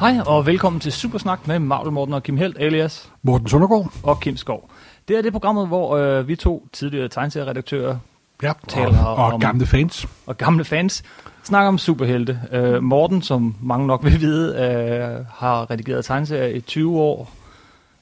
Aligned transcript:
Hej 0.00 0.16
og 0.26 0.46
velkommen 0.46 0.80
til 0.80 0.92
Supersnak 0.92 1.46
med 1.48 1.58
Marvel 1.58 1.92
Morten 1.92 2.14
og 2.14 2.22
Kim 2.22 2.36
Helt 2.36 2.56
alias 2.60 3.10
Morten 3.22 3.48
Søndergaard. 3.48 3.92
og 4.02 4.20
Kim 4.20 4.36
Skov. 4.36 4.70
Det 5.08 5.18
er 5.18 5.22
det 5.22 5.32
programmet, 5.32 5.66
hvor 5.68 5.96
øh, 5.96 6.28
vi 6.28 6.36
to 6.36 6.68
tidligere 6.72 7.08
tegneserieredaktører 7.08 7.98
Ja, 8.42 8.52
Taler 8.68 9.04
og, 9.04 9.16
og 9.16 9.32
om- 9.32 9.40
gamle 9.40 9.66
fans. 9.66 10.06
og 10.26 10.36
gamle 10.38 10.64
fans 10.64 11.02
snakker 11.44 11.68
om 11.68 11.78
superhelte. 11.78 12.40
Øh, 12.52 12.82
Morten, 12.82 13.22
som 13.22 13.54
mange 13.62 13.86
nok 13.86 14.04
vil 14.04 14.20
vide, 14.20 14.54
øh, 14.56 15.24
har 15.34 15.70
redigeret 15.70 16.04
tegneserier 16.04 16.56
i 16.56 16.60
20 16.60 16.98
år, 17.00 17.30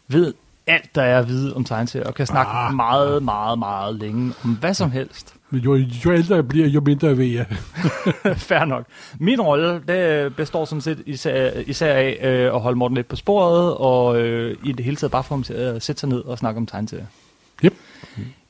ved 0.08 0.34
alt, 0.66 0.94
der 0.94 1.02
er 1.02 1.18
at 1.18 1.28
vide 1.28 1.56
om 1.56 1.64
tegneserier, 1.64 2.06
og 2.06 2.14
kan 2.14 2.26
snakke 2.26 2.52
Ah. 2.52 2.74
meget, 2.74 3.22
meget, 3.22 3.58
meget 3.58 3.94
længe 3.94 4.32
om 4.44 4.50
hvad 4.50 4.74
som 4.74 4.90
helst. 4.90 5.34
Jo, 5.52 5.74
jo 5.76 6.12
ældre 6.12 6.34
jeg 6.34 6.48
bliver, 6.48 6.66
jo 6.68 6.80
mindre 6.80 7.16
ved 7.18 7.24
jeg. 7.26 7.46
Fair 8.36 8.64
nok. 8.64 8.84
Min 9.20 9.40
rolle 9.40 9.82
det 9.88 10.36
består 10.36 10.64
sådan 10.64 10.80
set 10.82 11.02
især, 11.06 11.50
især 11.66 11.92
af 11.94 12.18
øh, 12.22 12.54
at 12.54 12.60
holde 12.60 12.78
Morten 12.78 12.96
lidt 12.96 13.08
på 13.08 13.16
sporet, 13.16 13.74
og 13.76 14.20
øh, 14.20 14.56
i 14.64 14.72
det 14.72 14.84
hele 14.84 14.96
taget 14.96 15.10
bare 15.10 15.24
få 15.24 15.34
ham 15.34 15.42
til 15.42 15.54
at 15.54 15.82
sætte 15.82 16.00
sig 16.00 16.08
ned 16.08 16.18
og 16.18 16.38
snakke 16.38 16.58
om 16.58 16.66
tegneserier. 16.66 17.06
Yep. 17.64 17.74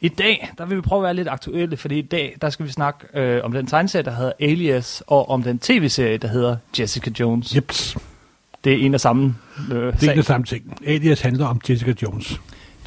I 0.00 0.08
dag, 0.08 0.50
der 0.58 0.66
vil 0.66 0.76
vi 0.76 0.80
prøve 0.82 0.98
at 1.00 1.02
være 1.02 1.14
lidt 1.14 1.28
aktuelle, 1.28 1.76
fordi 1.76 1.98
i 1.98 2.02
dag, 2.02 2.36
der 2.40 2.50
skal 2.50 2.66
vi 2.66 2.70
snakke 2.72 3.18
øh, 3.20 3.44
om 3.44 3.52
den 3.52 3.66
tegneserie, 3.66 4.02
der 4.04 4.10
hedder 4.14 4.32
Alias, 4.40 5.02
og 5.06 5.30
om 5.30 5.42
den 5.42 5.58
tv-serie, 5.58 6.16
der 6.18 6.28
hedder 6.28 6.56
Jessica 6.78 7.10
Jones. 7.20 7.56
Jeps. 7.56 7.96
Det 8.64 8.72
er 8.72 8.76
en 8.86 8.94
af 8.94 9.00
samme 9.00 9.34
øh, 9.72 9.76
Det 9.76 9.94
er 9.94 9.98
sag. 9.98 10.10
ikke 10.10 10.22
samme 10.22 10.46
ting. 10.46 10.78
Alias 10.86 11.20
handler 11.20 11.46
om 11.46 11.60
Jessica 11.70 11.94
Jones. 12.02 12.40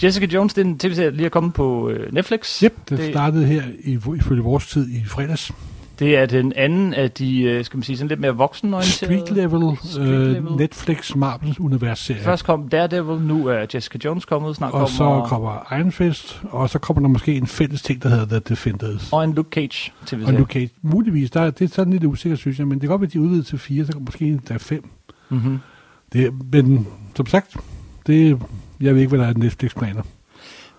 Jessica 0.03 0.25
Jones, 0.33 0.53
det 0.53 0.61
er 0.61 0.65
en 0.65 0.79
tv-serie, 0.79 1.09
der 1.09 1.15
lige 1.15 1.25
er 1.25 1.29
kommet 1.29 1.53
på 1.53 1.89
øh, 1.89 2.13
Netflix. 2.13 2.59
Yep, 2.63 2.73
det, 2.89 2.97
Det- 2.97 3.09
startede 3.13 3.45
her 3.45 3.63
i, 3.83 3.99
ifølge 4.17 4.41
vores 4.43 4.67
tid 4.67 4.89
i 4.89 5.03
fredags. 5.05 5.51
Det 5.99 6.17
er 6.17 6.25
den 6.25 6.53
anden 6.55 6.93
af 6.93 7.11
de, 7.11 7.41
øh, 7.41 7.65
skal 7.65 7.77
man 7.77 7.83
sige, 7.83 7.97
sådan 7.97 8.07
lidt 8.07 8.19
mere 8.19 8.35
voksenorienterede. 8.35 9.19
Street 9.25 9.37
Level, 9.37 9.77
Street 9.83 10.07
Level. 10.07 10.35
øh, 10.51 10.57
Netflix 10.57 11.15
Marvels 11.15 11.59
univers-serie. 11.59 12.21
Først 12.21 12.43
kom 12.45 12.69
Daredevil, 12.69 13.21
nu 13.21 13.47
er 13.47 13.65
Jessica 13.73 13.97
Jones 14.05 14.25
kommet, 14.25 14.55
snart 14.55 14.73
og 14.73 14.79
kommer... 14.79 15.25
så 15.25 15.29
kommer 15.29 15.73
Iron 15.79 15.91
Fist, 15.91 16.41
og 16.49 16.69
så 16.69 16.79
kommer 16.79 17.01
der 17.01 17.07
måske 17.09 17.35
en 17.35 17.47
fælles 17.47 17.81
ting, 17.81 18.03
der 18.03 18.09
hedder 18.09 18.25
The 18.25 18.39
Defenders. 18.39 19.09
Og 19.13 19.23
en 19.23 19.33
Luke 19.33 19.49
Cage 19.53 19.91
tv 20.05 20.23
Og 20.25 20.33
Luke 20.33 20.53
Cage. 20.53 20.69
Muligvis, 20.81 21.31
der, 21.31 21.41
er- 21.41 21.51
det 21.51 21.69
er 21.69 21.73
sådan 21.75 21.93
lidt 21.93 22.03
usikkert, 22.03 22.39
synes 22.39 22.59
jeg, 22.59 22.67
men 22.67 22.73
det 22.73 22.81
kan 22.81 22.89
godt 22.89 23.01
være, 23.01 23.07
at 23.07 23.13
de 23.13 23.17
er 23.17 23.21
udvidet 23.21 23.45
til 23.45 23.57
fire, 23.59 23.85
så 23.85 23.91
kan 23.91 24.01
måske 24.05 24.39
der 24.47 24.53
er 24.53 24.57
fem. 24.59 24.83
Mm-hmm. 25.29 25.59
Det, 26.13 26.33
men 26.51 26.87
som 27.15 27.25
sagt, 27.25 27.57
det, 28.07 28.39
jeg 28.81 28.93
ved 28.93 29.01
ikke, 29.01 29.09
hvad 29.15 29.19
der 29.25 29.33
er 29.33 29.37
Netflix-planer. 29.37 30.01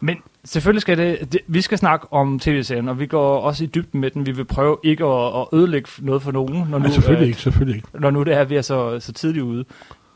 Men 0.00 0.16
selvfølgelig 0.44 0.82
skal 0.82 0.98
det, 0.98 1.32
det, 1.32 1.40
vi 1.46 1.60
skal 1.60 1.78
snakke 1.78 2.12
om 2.12 2.38
tv-serien, 2.38 2.88
og 2.88 2.98
vi 3.00 3.06
går 3.06 3.38
også 3.40 3.64
i 3.64 3.66
dybden 3.66 4.00
med 4.00 4.10
den. 4.10 4.26
Vi 4.26 4.32
vil 4.32 4.44
prøve 4.44 4.76
ikke 4.82 5.04
at, 5.04 5.26
at 5.40 5.46
ødelægge 5.52 5.88
noget 5.98 6.22
for 6.22 6.32
nogen, 6.32 6.54
når 6.54 6.78
nu, 6.78 6.84
Nej, 6.84 6.90
selvfølgelig 6.90 7.22
øh, 7.24 7.28
ikke, 7.28 7.40
selvfølgelig 7.40 7.76
ikke. 7.76 7.88
når 8.00 8.10
nu 8.10 8.22
det 8.22 8.34
er, 8.34 8.44
vi 8.44 8.56
er 8.56 8.62
så, 8.62 9.00
så 9.00 9.12
tidligt 9.12 9.42
ude. 9.44 9.64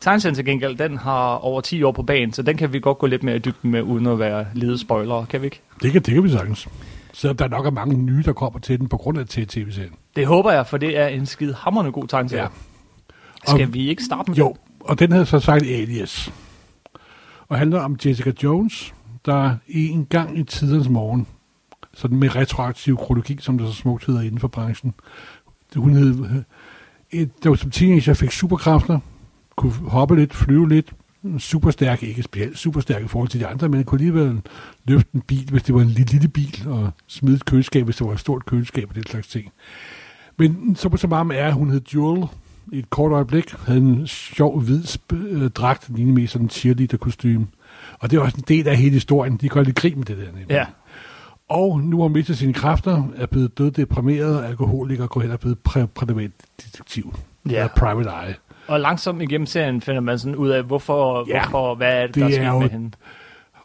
Tegneserien 0.01 0.35
til 0.35 0.45
gengæld, 0.45 0.77
den 0.77 0.97
har 0.97 1.35
over 1.35 1.61
10 1.61 1.83
år 1.83 1.91
på 1.91 2.03
banen, 2.03 2.33
så 2.33 2.41
den 2.41 2.57
kan 2.57 2.73
vi 2.73 2.79
godt 2.79 2.97
gå 2.97 3.07
lidt 3.07 3.23
mere 3.23 3.35
i 3.35 3.39
dybden 3.39 3.71
med, 3.71 3.81
uden 3.81 4.05
at 4.07 4.19
være 4.19 4.45
lede 4.53 4.77
spoilere, 4.77 5.25
kan 5.29 5.41
vi 5.41 5.45
ikke? 5.47 5.61
Det 5.81 5.91
kan, 5.91 6.01
det 6.01 6.13
kan 6.13 6.23
vi 6.23 6.29
sagtens. 6.29 6.67
Så 7.13 7.33
der 7.33 7.47
nok 7.47 7.65
er 7.65 7.69
mange 7.71 7.97
nye, 7.97 8.23
der 8.23 8.33
kommer 8.33 8.59
til 8.59 8.79
den 8.79 8.87
på 8.89 8.97
grund 8.97 9.17
af 9.19 9.25
tv-serien. 9.27 9.91
Det 10.15 10.25
håber 10.27 10.51
jeg, 10.51 10.67
for 10.67 10.77
det 10.77 10.97
er 10.97 11.07
en 11.07 11.25
skide 11.25 11.53
hammerende 11.59 11.91
god 11.91 12.07
tegneserie. 12.07 12.41
Ja. 12.43 12.47
Ja. 13.47 13.51
Skal 13.55 13.67
Og- 13.67 13.73
vi 13.73 13.89
ikke 13.89 14.03
starte 14.03 14.31
med 14.31 14.37
Jo, 14.37 14.55
og 14.79 14.99
den 14.99 15.11
hedder 15.11 15.25
så 15.25 15.39
sagt 15.39 15.63
Alias. 15.63 16.33
Og 17.47 17.57
handler 17.57 17.79
om 17.79 17.97
Jessica 18.05 18.31
Jones, 18.43 18.93
der 19.25 19.55
en 19.67 20.05
gang 20.05 20.37
i 20.37 20.43
tidens 20.43 20.89
morgen, 20.89 21.27
sådan 21.93 22.17
med 22.17 22.35
retroaktiv 22.35 22.97
kronologi, 22.97 23.37
som 23.39 23.57
det 23.57 23.67
så 23.67 23.73
smukt 23.73 24.05
hedder 24.05 24.21
inden 24.21 24.39
for 24.39 24.47
branchen, 24.47 24.93
hun 25.75 25.93
hed, 25.93 26.25
øh, 26.25 26.41
et, 27.11 27.43
der 27.43 27.49
var 27.49 27.55
som 27.55 27.71
teenager 27.71 28.13
fik 28.13 28.31
superkræfter, 28.31 28.99
kunne 29.55 29.71
hoppe 29.71 30.15
lidt, 30.15 30.33
flyve 30.33 30.69
lidt, 30.69 30.93
super 31.39 31.71
stærk, 31.71 32.03
ikke 32.03 32.23
specielt 32.23 32.57
super 32.57 32.81
stærk 32.81 33.03
i 33.03 33.07
forhold 33.07 33.29
til 33.29 33.39
de 33.39 33.47
andre, 33.47 33.69
men 33.69 33.83
kunne 33.83 33.99
alligevel 33.99 34.41
løfte 34.85 35.09
en 35.13 35.21
bil, 35.21 35.49
hvis 35.51 35.63
det 35.63 35.75
var 35.75 35.81
en 35.81 35.87
lille, 35.87 36.11
lille 36.11 36.27
bil, 36.27 36.63
og 36.67 36.91
smide 37.07 37.35
et 37.35 37.45
køleskab, 37.45 37.85
hvis 37.85 37.95
det 37.95 38.07
var 38.07 38.13
et 38.13 38.19
stort 38.19 38.45
køleskab 38.45 38.89
og 38.89 38.95
den 38.95 39.05
slags 39.05 39.27
ting. 39.27 39.51
Men 40.37 40.75
så 40.75 40.89
på 40.89 40.97
så 40.97 41.07
meget 41.07 41.39
er, 41.39 41.47
at 41.47 41.53
hun 41.53 41.69
hed 41.69 41.81
Jewel, 41.93 42.27
i 42.71 42.79
et 42.79 42.89
kort 42.89 43.11
øjeblik, 43.11 43.51
havde 43.65 43.79
en 43.79 44.07
sjov 44.07 44.61
hvid 44.61 44.83
øh, 45.13 45.49
dragt, 45.49 45.87
den 45.87 45.95
lignede 45.95 46.15
mest 46.15 46.33
sådan 46.33 46.45
en 46.45 46.49
cheerleader 46.49 46.97
kostume. 46.97 47.47
Og 47.99 48.11
det 48.11 48.17
er 48.17 48.21
også 48.21 48.37
en 48.37 48.43
del 48.47 48.67
af 48.67 48.77
hele 48.77 48.93
historien. 48.93 49.37
De 49.37 49.49
går 49.49 49.61
lidt 49.63 49.75
krig 49.75 49.97
med 49.97 50.05
det 50.05 50.17
der. 50.17 50.23
Nemlig. 50.25 50.45
Ja. 50.49 50.65
Og 51.49 51.79
nu 51.81 52.01
har 52.01 52.07
mistet 52.07 52.37
sine 52.37 52.53
kræfter, 52.53 53.03
er 53.15 53.25
blevet 53.25 53.57
død 53.57 53.71
deprimeret, 53.71 54.43
alkoholiker, 54.45 55.03
og 55.03 55.09
går 55.09 55.21
hen 55.21 55.29
og 55.29 55.33
er 55.33 55.37
blevet 55.37 55.57
præ- 55.69 55.85
privat 55.85 56.31
detektiv. 56.65 57.15
Ja. 57.49 57.51
Eller 57.51 57.67
private 57.67 58.09
eye. 58.27 58.35
Og 58.67 58.79
langsomt 58.79 59.21
igennem 59.21 59.45
serien 59.45 59.81
finder 59.81 60.01
man 60.01 60.19
sådan 60.19 60.35
ud 60.35 60.49
af, 60.49 60.63
hvorfor, 60.63 61.25
Ja. 61.29 61.39
hvorfor 61.49 61.75
hvad 61.75 61.93
er 61.93 62.05
det, 62.05 62.15
Det 62.15 62.21
der 62.21 62.27
er 62.27 62.31
sker 62.31 62.59
med 62.59 62.69
hende. 62.69 62.91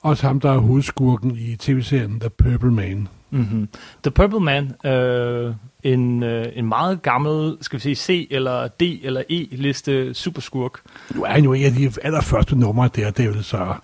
Også 0.03 0.27
ham, 0.27 0.41
der 0.41 0.53
er 0.53 0.59
hovedskurken 0.59 1.37
i 1.37 1.57
tv-serien 1.57 2.21
The 2.21 2.31
Purple 2.31 2.71
Man. 2.73 3.09
Mm-hmm. 3.31 3.69
The 4.03 4.11
Purple 4.11 4.41
Man, 4.41 4.87
øh, 4.93 5.55
en, 5.83 6.23
øh, 6.23 6.47
en 6.55 6.69
meget 6.69 7.03
gammel, 7.03 7.57
skal 7.61 7.77
vi 7.77 7.81
sige, 7.81 7.95
C 7.95 8.29
eller 8.31 8.69
D 8.69 8.83
eller 9.03 9.23
E-liste 9.31 10.15
superskurk. 10.15 10.81
Nu 11.15 11.25
er 11.25 11.29
han 11.29 11.45
jo 11.45 11.53
en 11.53 11.65
af 11.65 11.73
de 11.73 11.93
allerførste 12.03 12.59
numre 12.59 12.89
der, 12.97 13.11
det 13.11 13.25
er 13.25 13.29
jo 13.37 13.43
så... 13.43 13.75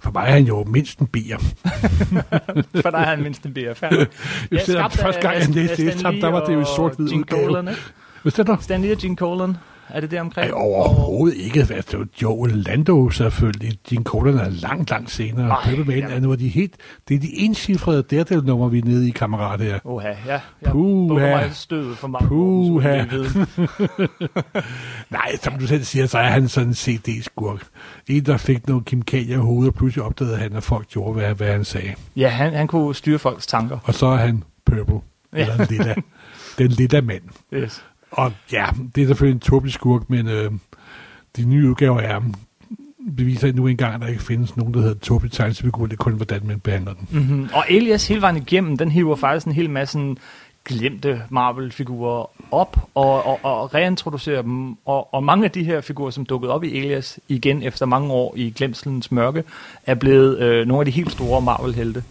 For 0.00 0.10
mig 0.10 0.22
er 0.22 0.32
han 0.32 0.44
jo 0.44 0.64
mindst 0.64 0.98
en 0.98 1.06
bier. 1.06 1.38
For 2.82 2.90
der 2.90 2.98
er 2.98 3.06
han 3.06 3.22
mindst 3.22 3.42
en 3.46 3.54
BF. 3.54 3.82
Ja, 3.82 3.88
Jeg 4.50 4.60
selvom 4.60 4.90
første 4.90 5.20
gang, 5.20 5.34
jeg 5.34 5.48
læste 5.48 5.86
det, 5.86 6.04
der 6.04 6.28
var 6.28 6.44
det 6.44 6.54
jo 6.54 6.64
sort-hvid 6.64 7.12
udgave. 7.14 7.62
Hvad 8.22 8.38
er 8.38 8.42
der? 8.42 8.56
Stan 8.60 8.82
Lee 8.82 8.92
og 8.92 8.98
Gene 8.98 9.16
Colan. 9.16 9.56
Er 9.88 10.00
det 10.00 10.10
det 10.10 10.20
omkring? 10.20 10.46
Ej, 10.46 10.52
overhovedet 10.54 11.36
ikke. 11.36 11.60
Altså, 11.60 12.06
Joe 12.22 12.48
Lando 12.48 13.10
selvfølgelig. 13.10 13.78
Gene 13.88 14.04
Colan 14.04 14.38
er 14.38 14.48
langt, 14.48 14.90
langt 14.90 15.10
senere. 15.10 15.50
Ej, 15.50 15.74
Purple 15.74 15.94
ja. 15.94 16.08
er 16.08 16.20
nu 16.20 16.34
de 16.34 16.48
helt... 16.48 16.76
Det 17.08 17.14
er 17.14 17.18
de 17.18 17.36
encifrede 17.36 18.02
Daredevil-nummer, 18.02 18.68
vi 18.68 18.78
er 18.78 18.84
nede 18.84 19.08
i, 19.08 19.10
kammerat 19.10 19.60
her. 19.60 19.78
Oha, 19.84 20.08
ja. 20.08 20.40
Jeg 20.62 20.70
Puha. 20.70 21.36
mig 21.36 21.50
stødet 21.52 21.96
for 21.98 22.08
meget. 22.08 22.28
Puha. 22.28 23.04
Nej, 25.10 25.36
som 25.36 25.58
du 25.58 25.66
selv 25.66 25.84
siger, 25.84 26.06
så 26.06 26.18
er 26.18 26.28
han 26.28 26.48
sådan 26.48 26.68
en 26.68 26.74
CD-skurk. 26.74 27.66
En, 28.08 28.26
der 28.26 28.36
fik 28.36 28.66
noget 28.68 28.84
kemikalier 28.84 29.36
i 29.36 29.40
hovedet, 29.40 29.72
og 29.72 29.74
pludselig 29.74 30.04
opdagede 30.04 30.36
han, 30.36 30.52
at 30.52 30.62
folk 30.62 30.88
gjorde, 30.88 31.12
hvad, 31.12 31.34
hvad 31.34 31.52
han 31.52 31.64
sagde. 31.64 31.94
Ja, 32.16 32.28
han, 32.28 32.52
han 32.52 32.66
kunne 32.66 32.94
styre 32.94 33.18
folks 33.18 33.46
tanker. 33.46 33.78
Og 33.84 33.94
så 33.94 34.06
er 34.06 34.16
han 34.16 34.44
Purple. 34.66 35.00
Ja. 35.32 35.40
Eller 35.40 35.66
lilla. 35.70 35.94
Den 36.58 36.68
lilla 36.70 37.00
mand. 37.00 37.22
Yes. 37.54 37.84
Og 38.16 38.32
ja, 38.52 38.66
det 38.94 39.02
er 39.02 39.06
selvfølgelig 39.06 39.34
en 39.34 39.40
tåbelig 39.40 39.72
skurk, 39.72 40.10
men 40.10 40.28
øh, 40.28 40.50
de 41.36 41.44
nye 41.44 41.68
udgaver 41.68 42.00
er 42.00 42.20
beviser 43.16 43.52
nu 43.52 43.66
engang, 43.66 43.94
at 43.94 44.00
der 44.00 44.06
ikke 44.06 44.22
findes 44.22 44.56
nogen, 44.56 44.74
der 44.74 44.80
hedder 44.80 44.94
tåbelig 44.94 45.32
tegnsfigur. 45.32 45.86
Det 45.86 45.92
er 45.92 45.96
kun, 45.96 46.12
hvordan 46.12 46.40
man 46.44 46.60
behandler 46.60 46.92
den. 46.92 47.08
Mm-hmm. 47.10 47.48
Og 47.52 47.64
Elias 47.68 48.08
hele 48.08 48.20
vejen 48.20 48.36
igennem, 48.36 48.76
den 48.76 48.90
hiver 48.90 49.16
faktisk 49.16 49.46
en 49.46 49.52
hel 49.52 49.70
masse 49.70 50.16
glemte 50.64 51.22
Marvel-figurer 51.30 52.30
op 52.50 52.76
og, 52.94 53.26
og, 53.26 53.38
og 53.42 53.74
reintroducerer 53.74 54.42
dem. 54.42 54.76
Og, 54.84 55.14
og 55.14 55.24
mange 55.24 55.44
af 55.44 55.50
de 55.50 55.64
her 55.64 55.80
figurer, 55.80 56.10
som 56.10 56.26
dukkede 56.26 56.52
op 56.52 56.64
i 56.64 56.78
Elias 56.78 57.20
igen 57.28 57.62
efter 57.62 57.86
mange 57.86 58.12
år 58.12 58.34
i 58.36 58.50
glemselens 58.56 59.12
mørke, 59.12 59.44
er 59.86 59.94
blevet 59.94 60.38
øh, 60.38 60.66
nogle 60.66 60.80
af 60.80 60.84
de 60.84 60.90
helt 60.90 61.12
store 61.12 61.42
Marvel-helte. 61.42 62.04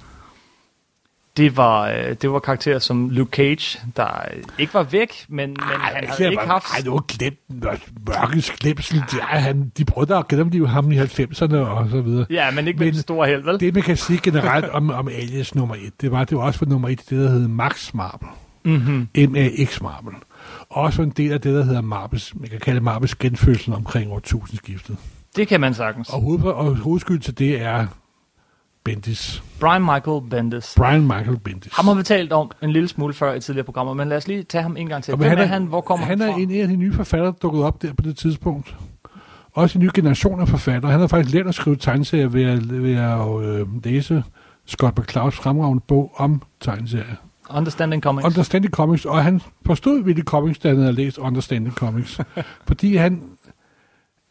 Det 1.38 1.58
var, 1.58 1.90
øh, 1.90 2.16
det 2.22 2.32
var 2.32 2.40
karakterer 2.40 2.80
som 2.80 3.10
Luke 3.10 3.36
Cage, 3.36 3.80
der 3.98 4.08
ikke 4.58 4.74
var 4.74 4.84
væk, 4.84 5.26
men, 5.28 5.50
men 5.50 5.58
han 5.60 6.08
havde 6.08 6.32
ikke 6.32 6.46
haft... 6.46 6.66
Ej, 6.74 6.80
det 6.84 6.92
var 6.92 7.04
glemt, 7.08 7.40
mørkets 8.08 8.52
glemsel. 8.52 9.04
Det 9.12 9.20
er 9.20 9.40
han, 9.40 9.72
de 9.78 9.86
prøvede 9.86 10.16
at 10.16 10.30
de 10.54 10.68
ham 10.68 10.92
i 10.92 10.98
90'erne 10.98 11.56
og 11.56 11.90
så 11.90 12.02
videre. 12.02 12.26
Ja, 12.30 12.52
men 12.52 12.68
ikke 12.68 12.78
med 12.78 12.88
Men 12.88 12.94
den 12.94 13.02
store 13.02 13.28
held, 13.28 13.44
vel? 13.44 13.60
Det, 13.60 13.74
man 13.74 13.84
kan 13.84 13.98
sige 13.98 14.20
generelt 14.24 14.66
om, 14.66 14.90
om 14.90 15.08
Alias 15.08 15.56
nummer 15.56 15.76
1, 15.76 16.02
det 16.02 16.12
var, 16.12 16.24
det 16.24 16.38
var 16.38 16.44
også 16.44 16.60
for 16.60 16.66
nummer 16.66 16.90
1, 16.90 17.00
det 17.10 17.20
der 17.20 17.30
hed 17.30 17.48
Max 17.48 17.94
Marvel. 17.94 18.30
Mm-hmm. 18.64 19.08
M-A-X 19.32 19.82
Marvel. 19.82 20.14
Også 20.70 21.02
en 21.02 21.10
del 21.10 21.32
af 21.32 21.42
det, 21.42 21.54
der 21.54 21.64
hedder 21.64 21.82
Marvels, 21.82 22.36
man 22.36 22.50
kan 22.50 22.60
kalde 22.60 22.82
Marvels 22.82 23.16
genfødsel 23.16 23.74
omkring 23.74 24.12
år 24.12 24.22
1000-skiftet. 24.28 24.98
Det 25.36 25.48
kan 25.48 25.62
man 25.62 25.74
sagtens. 25.74 26.10
Og, 26.10 26.22
hoved, 26.22 26.44
og 26.44 26.76
hovedskyld 26.76 27.20
til 27.20 27.40
det 27.40 27.62
er 27.62 27.88
Bendis. 28.86 29.44
Brian 29.60 29.82
Michael 29.82 30.22
Bendis. 30.30 30.74
Brian 30.78 31.02
Michael 31.02 31.40
Bendis. 31.40 31.74
Ham 31.76 31.86
har 31.86 31.94
vi 31.94 32.04
talt 32.04 32.34
om 32.34 32.52
en 32.64 32.72
lille 32.72 32.88
smule 32.88 33.14
før 33.14 33.34
i 33.34 33.40
tidligere 33.40 33.66
programmer, 33.66 33.94
men 33.94 34.10
lad 34.10 34.18
os 34.18 34.28
lige 34.28 34.44
tage 34.44 34.62
ham 34.62 34.78
en 34.78 34.88
gang 34.90 35.04
til. 35.04 35.12
Og 35.14 35.18
Hvem 35.18 35.30
han 35.30 35.38
er 35.38 35.42
er- 35.44 35.48
han? 35.48 35.66
Hvor 35.66 35.82
kommer 35.82 36.06
han 36.06 36.20
han 36.20 36.30
er 36.30 36.34
fra? 36.34 36.40
en 36.40 36.52
af 36.62 36.68
de 36.68 36.76
nye 36.76 36.94
forfattere, 36.94 37.28
der 37.32 37.38
dukket 37.42 37.64
op 37.64 37.82
der 37.82 37.94
på 37.94 38.02
det 38.02 38.18
tidspunkt. 38.18 38.76
Også 39.54 39.80
en 39.80 39.86
ny 39.86 39.90
generation 39.94 40.40
af 40.42 40.48
forfattere. 40.48 40.92
Han 40.92 41.00
har 41.00 41.08
faktisk 41.08 41.36
lært 41.36 41.48
at 41.48 41.56
skrive 41.56 41.76
tegneserier 41.76 42.28
ved 42.28 42.44
at, 42.44 42.84
ved 42.84 42.96
at 42.96 43.44
øh, 43.60 43.84
læse 43.86 44.24
Scott 44.66 45.00
McClouds 45.00 45.36
fremragende 45.36 45.84
bog 45.88 46.12
om 46.18 46.42
tegneserier. 46.60 47.16
Understanding 47.56 48.04
Comics. 48.04 48.26
Understanding 48.26 48.74
Comics, 48.74 49.06
og 49.06 49.24
han 49.24 49.42
forstod 49.66 50.04
hvilke 50.04 50.22
comics, 50.22 50.60
da 50.60 50.68
han 50.68 50.78
havde 50.78 50.94
læst 50.94 51.18
Understanding 51.18 51.76
Comics. 51.76 52.20
fordi 52.68 52.96
han 52.96 53.22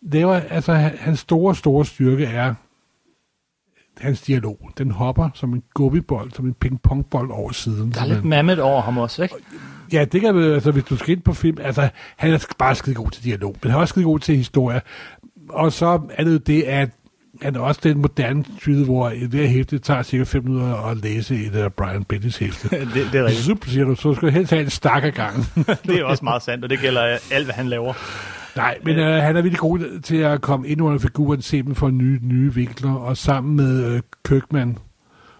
laver, 0.02 0.34
altså 0.34 0.72
han- 0.72 0.94
hans 0.98 1.18
store, 1.18 1.54
store 1.54 1.84
styrke 1.84 2.24
er 2.24 2.54
hans 4.00 4.20
dialog. 4.20 4.70
Den 4.78 4.90
hopper 4.90 5.28
som 5.34 5.54
en 5.54 5.62
gummibold, 5.74 6.32
som 6.32 6.46
en 6.46 6.54
pingpongbold 6.54 7.30
over 7.30 7.52
siden. 7.52 7.92
Der 7.92 8.00
er 8.00 8.06
lidt 8.06 8.24
mammet 8.24 8.58
over 8.58 8.82
ham 8.82 8.98
også, 8.98 9.22
ikke? 9.22 9.34
Ja, 9.92 10.04
det 10.04 10.20
kan 10.20 10.36
altså, 10.36 10.70
hvis 10.70 10.84
du 10.84 10.96
skal 10.96 11.12
ind 11.16 11.22
på 11.22 11.32
film, 11.32 11.58
altså, 11.60 11.88
han 12.16 12.32
er 12.32 12.46
bare 12.58 12.74
skide 12.74 12.94
god 12.94 13.10
til 13.10 13.24
dialog, 13.24 13.56
men 13.62 13.70
han 13.70 13.78
er 13.78 13.80
også 13.80 13.92
skide 13.92 14.04
god 14.04 14.18
til 14.18 14.36
historie. 14.36 14.80
Og 15.48 15.72
så 15.72 16.00
er 16.10 16.24
det 16.24 16.32
jo 16.32 16.38
det, 16.38 16.62
at 16.62 16.90
han 17.42 17.56
er 17.56 17.60
også 17.60 17.80
den 17.84 17.98
moderne 17.98 18.44
tyde, 18.60 18.84
hvor 18.84 19.08
det 19.08 19.48
hæfte 19.48 19.78
tager 19.78 20.02
cirka 20.02 20.24
5 20.24 20.44
minutter 20.44 20.76
at 20.76 20.96
læse 20.96 21.46
et 21.46 21.54
af 21.54 21.72
Brian 21.72 22.04
Bendis 22.04 22.36
hæfte. 22.36 22.68
det, 22.94 23.08
det 23.12 23.20
er 23.20 23.24
rigtigt. 23.24 23.44
Så 23.44 23.56
siger 23.66 23.84
du, 23.84 23.94
så 23.94 24.14
skal 24.14 24.28
du 24.28 24.32
helst 24.32 24.50
have 24.50 24.62
en 24.62 24.70
stak 24.70 25.04
af 25.04 25.14
gang. 25.14 25.46
det 25.86 26.00
er 26.00 26.04
også 26.04 26.24
meget 26.24 26.42
sandt, 26.42 26.64
og 26.64 26.70
det 26.70 26.78
gælder 26.78 27.18
alt, 27.30 27.44
hvad 27.44 27.54
han 27.54 27.68
laver. 27.68 27.94
Nej, 28.56 28.78
men 28.84 28.98
øh, 28.98 29.22
han 29.22 29.36
er 29.36 29.42
virkelig 29.42 29.58
god 29.58 30.00
til 30.00 30.16
at 30.16 30.40
komme 30.40 30.68
ind 30.68 30.82
under 30.82 30.98
figuren, 30.98 31.42
se 31.42 31.62
dem 31.62 31.74
for 31.74 31.90
nye, 31.90 32.18
nye 32.22 32.54
vinkler, 32.54 32.94
og 32.94 33.16
sammen 33.16 33.56
med 33.56 33.94
øh, 33.94 34.02
Kirkman 34.24 34.78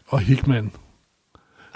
og 0.08 0.20
Hickman, 0.20 0.72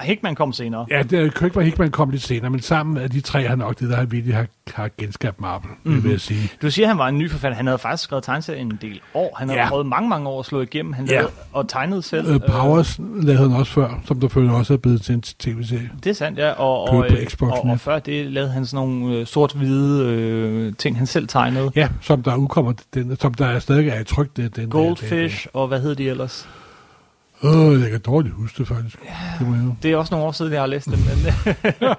Hickman 0.00 0.34
kom 0.34 0.52
senere. 0.52 0.86
Ja, 0.90 1.02
det, 1.02 1.34
Kirkman 1.34 1.56
og 1.56 1.64
Hickman 1.64 1.90
kom 1.90 2.10
lidt 2.10 2.22
senere, 2.22 2.50
men 2.50 2.60
sammen 2.60 2.96
af 2.96 3.10
de 3.10 3.20
tre 3.20 3.48
har 3.48 3.56
nok 3.56 3.78
det, 3.78 3.90
der 3.90 4.04
virkelig 4.04 4.36
har, 4.36 4.46
har 4.74 4.90
genskabt 4.98 5.40
Marvel, 5.40 5.70
mm-hmm. 5.84 6.04
vil 6.04 6.10
jeg 6.10 6.20
sige. 6.20 6.50
Du 6.62 6.70
siger, 6.70 6.86
at 6.86 6.88
han 6.88 6.98
var 6.98 7.08
en 7.08 7.18
ny 7.18 7.30
forfatter. 7.30 7.56
Han 7.56 7.66
havde 7.66 7.78
faktisk 7.78 8.04
skrevet 8.04 8.24
tegneserien 8.24 8.66
en 8.66 8.78
del 8.82 9.00
år. 9.14 9.36
Han 9.38 9.48
havde 9.48 9.60
ja. 9.60 9.68
prøvet 9.68 9.86
mange, 9.86 10.08
mange 10.08 10.28
år 10.28 10.40
at 10.40 10.46
slå 10.46 10.60
igennem. 10.60 10.92
Han 10.92 11.06
lavede 11.06 11.28
ja. 11.52 11.58
og 11.58 11.68
tegnede 11.68 12.02
selv. 12.02 12.34
Uh, 12.34 12.40
Powers 12.48 12.98
øh, 12.98 13.24
lavede 13.24 13.48
han 13.48 13.58
også 13.58 13.72
før, 13.72 14.00
som 14.06 14.20
der 14.20 14.28
følger 14.28 14.52
også 14.52 14.72
er 14.72 14.78
blevet 14.78 15.02
til 15.02 15.14
en 15.14 15.22
tv-serie. 15.22 15.90
Det 16.04 16.10
er 16.10 16.14
sandt, 16.14 16.38
ja. 16.38 16.50
Og, 16.50 16.88
og, 16.88 16.88
og, 16.88 17.06
og, 17.40 17.64
og 17.64 17.80
før 17.80 17.98
det 17.98 18.26
lavede 18.26 18.50
han 18.50 18.66
sådan 18.66 18.86
nogle 18.86 19.16
øh, 19.16 19.26
sort-hvide 19.26 20.04
øh, 20.04 20.72
ting, 20.78 20.98
han 20.98 21.06
selv 21.06 21.28
tegnede. 21.28 21.70
Ja, 21.76 21.88
som 22.00 22.22
der 22.22 22.36
udkommer, 22.36 22.72
den, 22.94 23.16
som 23.20 23.34
der 23.34 23.58
stadig 23.58 23.88
er 23.88 24.00
i 24.00 24.04
tryk. 24.04 24.36
Den, 24.36 24.70
Goldfish, 24.70 25.44
der, 25.44 25.60
og 25.60 25.68
hvad 25.68 25.80
hed 25.80 25.94
de 25.94 26.08
ellers? 26.08 26.48
Oh, 27.42 27.82
jeg 27.82 27.90
kan 27.90 28.00
dårligt 28.00 28.34
huske 28.34 28.58
det 28.58 28.68
faktisk. 28.68 28.98
Ja, 29.04 29.44
det, 29.44 29.76
det 29.82 29.92
er 29.92 29.96
også 29.96 30.14
nogle 30.14 30.26
år 30.26 30.32
siden, 30.32 30.52
jeg 30.52 30.60
har 30.60 30.66
læst 30.66 30.86
det. 30.86 30.98
Men, 30.98 31.34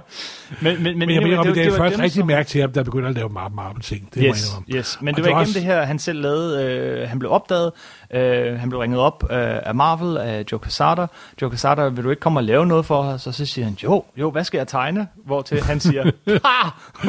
men, 0.62 0.84
men, 0.84 0.84
men, 0.84 1.00
men 1.00 1.10
jeg 1.10 1.24
mener, 1.24 1.38
det, 1.38 1.56
det, 1.56 1.66
det 1.66 1.74
er 1.74 1.78
først 1.78 2.00
rigtig 2.00 2.12
som... 2.12 2.28
mærke 2.28 2.50
til 2.50 2.62
ham, 2.62 2.72
der 2.72 2.84
begynder 2.84 3.10
at 3.10 3.16
lave 3.16 3.30
meget 3.30 3.56
meget 3.56 3.84
ting. 3.84 4.10
Det 4.14 4.24
yes, 4.28 4.56
må 4.56 4.76
yes. 4.76 4.98
Men 5.02 5.16
det 5.16 5.24
var 5.24 5.30
igennem 5.30 5.42
også... 5.42 5.54
det 5.54 5.64
her, 5.64 5.84
han 5.84 6.00
selv 6.00 6.22
lavede. 6.22 6.64
Øh, 6.64 7.10
han 7.10 7.20
blev 7.20 7.32
opdaget. 7.32 7.72
Øh, 8.14 8.60
han 8.60 8.70
blev 8.70 8.80
ringet 8.80 9.00
op 9.00 9.24
øh, 9.24 9.38
af 9.40 9.76
Marvel, 9.76 10.18
af 10.18 10.46
Joe 10.52 10.60
Quesada. 10.60 11.06
Joe 11.42 11.50
Quesada, 11.50 11.88
vil 11.88 12.04
du 12.04 12.10
ikke 12.10 12.20
komme 12.20 12.40
og 12.40 12.44
lave 12.44 12.66
noget 12.66 12.86
for 12.86 12.98
os? 13.04 13.22
Så, 13.22 13.32
så 13.32 13.46
siger 13.46 13.66
han, 13.66 13.74
jo, 13.84 14.04
jo, 14.18 14.32
hvad 14.32 14.44
skal 14.44 14.58
jeg 14.58 14.68
tegne? 14.68 15.08
Hvor 15.26 15.42
til 15.42 15.62
han 15.62 15.80
siger, 15.80 16.04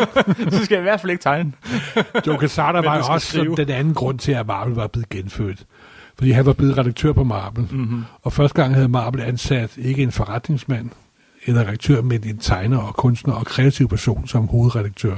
så 0.52 0.64
skal 0.64 0.74
jeg 0.74 0.78
i 0.78 0.82
hvert 0.82 1.00
fald 1.00 1.10
ikke 1.10 1.22
tegne. 1.22 1.52
Joe 2.26 2.38
Quesada 2.38 2.80
var 2.80 2.96
jo 2.96 3.02
også 3.08 3.54
den 3.56 3.70
anden 3.70 3.94
grund 3.94 4.18
til, 4.18 4.32
at 4.32 4.46
Marvel 4.46 4.74
var 4.74 4.86
blevet 4.86 5.08
genfødt 5.08 5.64
fordi 6.20 6.30
han 6.30 6.46
var 6.46 6.52
blevet 6.52 6.78
redaktør 6.78 7.12
på 7.12 7.24
Marvel. 7.24 7.66
Mm-hmm. 7.70 8.02
Og 8.22 8.32
første 8.32 8.62
gang 8.62 8.74
havde 8.74 8.88
Marvel 8.88 9.20
ansat 9.20 9.76
ikke 9.78 10.02
en 10.02 10.12
forretningsmand 10.12 10.90
eller 11.46 11.60
redaktør, 11.60 12.02
men 12.02 12.22
en 12.26 12.38
tegner 12.38 12.78
og 12.78 12.94
kunstner 12.94 13.34
og 13.34 13.46
kreativ 13.46 13.88
person 13.88 14.26
som 14.26 14.48
hovedredaktør, 14.48 15.14